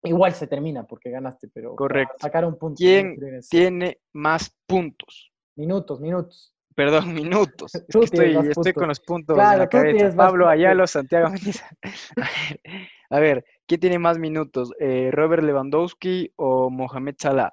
igual 0.04 0.34
se 0.34 0.48
termina 0.48 0.86
porque 0.86 1.10
ganaste, 1.10 1.50
pero 1.54 1.76
Correcto. 1.76 2.16
sacar 2.20 2.46
un 2.46 2.58
punto. 2.58 2.78
¿Quién 2.78 3.18
Tiene 3.50 4.00
más 4.14 4.56
puntos. 4.66 5.32
Minutos, 5.56 6.00
minutos. 6.00 6.54
Perdón, 6.76 7.14
minutos. 7.56 7.74
Es 7.74 7.86
que 7.88 8.00
estoy, 8.06 8.36
estoy 8.50 8.74
con 8.74 8.88
los 8.90 9.00
puntos 9.00 9.36
Claro, 9.36 9.54
en 9.54 9.60
la 9.60 9.68
cabeza. 9.68 10.16
Pablo. 10.16 10.48
Ayalo, 10.48 10.86
Santiago. 10.86 11.30
A 13.10 13.20
ver, 13.20 13.44
¿quién 13.68 13.80
tiene 13.80 14.00
más 14.00 14.18
minutos? 14.18 14.74
Eh, 14.80 15.10
¿Robert 15.12 15.44
Lewandowski 15.44 16.34
o 16.36 16.70
Mohamed 16.70 17.16
Salah? 17.20 17.52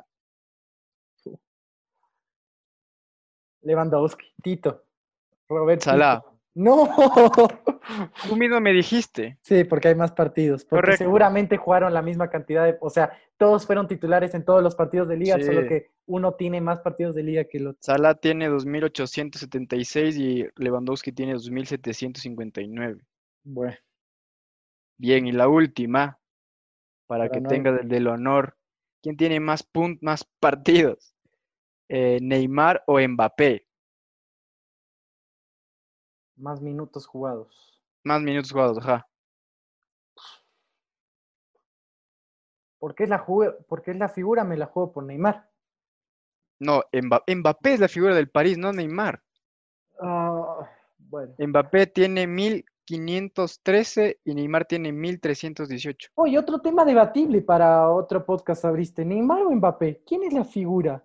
Lewandowski, 3.63 4.27
Tito, 4.43 4.85
Roberto. 5.49 5.85
Salah. 5.85 6.23
No. 6.55 6.89
Tú 8.29 8.37
mismo 8.37 8.61
me 8.61 8.73
dijiste. 8.73 9.39
Sí, 9.43 9.65
porque 9.65 9.89
hay 9.89 9.95
más 9.95 10.13
partidos. 10.13 10.65
Porque 10.65 10.83
Correcto. 10.83 11.05
seguramente 11.05 11.57
jugaron 11.57 11.93
la 11.93 12.03
misma 12.03 12.31
cantidad 12.31 12.65
de. 12.65 12.77
O 12.81 12.91
sea, 12.91 13.13
todos 13.37 13.67
fueron 13.67 13.89
titulares 13.89 14.35
en 14.35 14.45
todos 14.45 14.63
los 14.63 14.77
partidos 14.77 15.09
de 15.09 15.17
liga, 15.17 15.41
solo 15.41 15.67
que 15.67 15.91
uno 16.07 16.35
tiene 16.35 16.61
más 16.61 16.81
partidos 16.81 17.15
de 17.15 17.25
liga 17.25 17.45
que 17.45 17.59
el 17.59 17.69
otro. 17.69 17.79
Salah 17.83 18.15
tiene 18.15 18.49
2.876 18.49 20.17
y 20.17 20.47
Lewandowski 20.57 21.11
tiene 21.11 21.35
2.759. 21.35 23.01
Bueno, 23.43 23.77
Bien, 24.99 25.27
y 25.27 25.33
la 25.33 25.49
última, 25.49 26.19
para 27.07 27.29
Para 27.29 27.31
que 27.31 27.41
no- 27.41 27.49
el 27.81 27.89
del 27.89 28.07
honor. 28.09 28.57
¿Quién 29.03 29.17
tiene 29.17 29.41
más 29.41 29.63
puntos, 29.63 30.03
más 30.03 30.25
partidos? 30.41 31.15
Eh, 31.89 32.19
¿Neymar 32.23 32.83
o 32.87 32.99
Mbappé? 33.01 33.67
más 36.37 36.61
minutos 36.61 37.07
jugados. 37.07 37.81
Más 38.05 38.23
minutos 38.23 38.53
jugados, 38.53 38.79
ajá. 38.79 39.09
¿Por 42.79 42.95
qué 42.95 43.05
es 43.05 43.09
la, 43.09 43.25
porque 43.69 43.91
es 43.91 43.97
la 43.97 44.09
figura? 44.09 44.45
Me 44.45 44.57
la 44.57 44.67
juego 44.67 44.93
por 44.93 45.05
Neymar. 45.05 45.49
No, 46.61 46.83
Mba- 46.93 47.25
Mbappé 47.27 47.75
es 47.75 47.81
la 47.81 47.89
figura 47.89 48.15
del 48.15 48.29
París, 48.31 48.59
no 48.59 48.73
Neymar. 48.73 49.23
Ah, 50.01 50.69
bueno. 50.99 51.35
Mbappé 51.39 51.87
tiene 51.89 52.27
1513 52.89 54.21
y 54.25 54.35
Neymar 54.35 54.67
tiene 54.67 54.93
1318. 54.93 56.11
Oye, 56.15 56.39
otro 56.39 56.61
tema 56.61 56.85
debatible 56.85 57.43
para 57.43 57.91
otro 57.91 58.25
podcast 58.25 58.65
abriste. 58.65 59.05
¿Neymar 59.05 59.43
o 59.43 59.51
Mbappé? 59.51 60.03
¿Quién 60.07 60.25
es 60.25 60.33
la 60.33 60.45
figura 60.45 61.05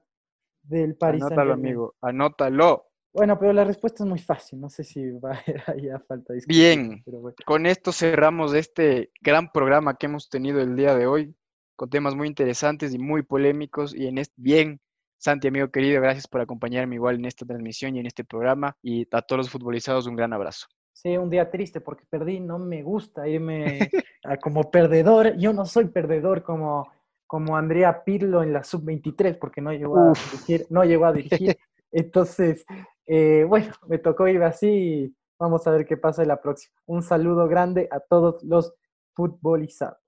del 0.70 0.96
Paris 0.96 1.24
Anótalo, 1.24 1.54
amigo, 1.54 1.96
anótalo. 2.02 2.86
Bueno, 3.12 3.40
pero 3.40 3.54
la 3.54 3.64
respuesta 3.64 4.04
es 4.04 4.10
muy 4.10 4.20
fácil. 4.20 4.62
No 4.62 4.70
sé 4.70 4.84
si 4.84 5.12
va 5.12 5.32
a 5.34 5.40
haber 5.40 5.64
ahí 5.68 5.90
a 5.90 6.00
falta 6.00 6.34
de 6.34 6.42
Bien. 6.48 7.02
pero 7.04 7.20
bueno. 7.20 7.36
Con 7.46 7.66
esto 7.66 7.92
cerramos 7.92 8.54
este 8.54 9.12
gran 9.22 9.52
programa 9.52 9.96
que 9.96 10.06
hemos 10.06 10.30
tenido 10.30 10.62
el 10.62 10.76
día 10.76 10.96
de 10.96 11.08
hoy, 11.08 11.36
con 11.76 11.90
temas 11.90 12.16
muy 12.16 12.28
interesantes 12.28 12.94
y 12.94 13.00
muy 13.00 13.24
polémicos. 13.24 13.96
Y 13.96 14.08
en 14.08 14.20
este, 14.20 14.36
bien, 14.38 14.80
Santi, 15.18 15.48
amigo 15.48 15.70
querido, 15.70 16.02
gracias 16.02 16.28
por 16.28 16.42
acompañarme 16.42 16.96
igual 16.96 17.16
en 17.16 17.26
esta 17.26 17.46
transmisión 17.46 17.96
y 17.96 18.00
en 18.00 18.06
este 18.06 18.24
programa. 18.24 18.78
Y 18.84 19.08
a 19.12 19.22
todos 19.24 19.40
los 19.40 19.50
futbolizados, 19.50 20.06
un 20.06 20.16
gran 20.16 20.34
abrazo. 20.34 20.68
Sí, 21.02 21.16
un 21.16 21.30
día 21.30 21.50
triste 21.50 21.80
porque 21.80 22.04
perdí. 22.10 22.42
No 22.42 22.60
me 22.60 22.84
gusta 22.84 23.26
irme 23.26 23.90
a 24.26 24.36
como 24.36 24.70
perdedor. 24.70 25.38
Yo 25.38 25.54
no 25.54 25.66
soy 25.66 25.86
perdedor 25.86 26.44
como, 26.44 26.92
como 27.26 27.56
Andrea 27.56 28.04
Pirlo 28.04 28.44
en 28.44 28.52
la 28.52 28.66
sub-23 28.66 29.40
porque 29.40 29.62
no 29.62 29.72
llegó 29.72 29.98
a 29.98 30.12
Uf. 30.12 30.32
dirigir. 30.32 30.68
No 30.70 30.84
llegó 30.84 31.06
a 31.06 31.14
dirigir. 31.14 31.58
Entonces, 31.94 32.66
eh, 33.06 33.46
bueno, 33.48 33.72
me 33.88 33.98
tocó 33.98 34.28
ir 34.28 34.44
así 34.44 34.68
y 34.68 35.16
vamos 35.40 35.66
a 35.68 35.72
ver 35.72 35.86
qué 35.86 35.96
pasa 35.96 36.22
en 36.22 36.28
la 36.28 36.42
próxima. 36.42 36.76
Un 36.86 37.02
saludo 37.02 37.48
grande 37.48 37.88
a 37.92 38.02
todos 38.02 38.44
los 38.44 38.74
futbolizados. 39.16 40.00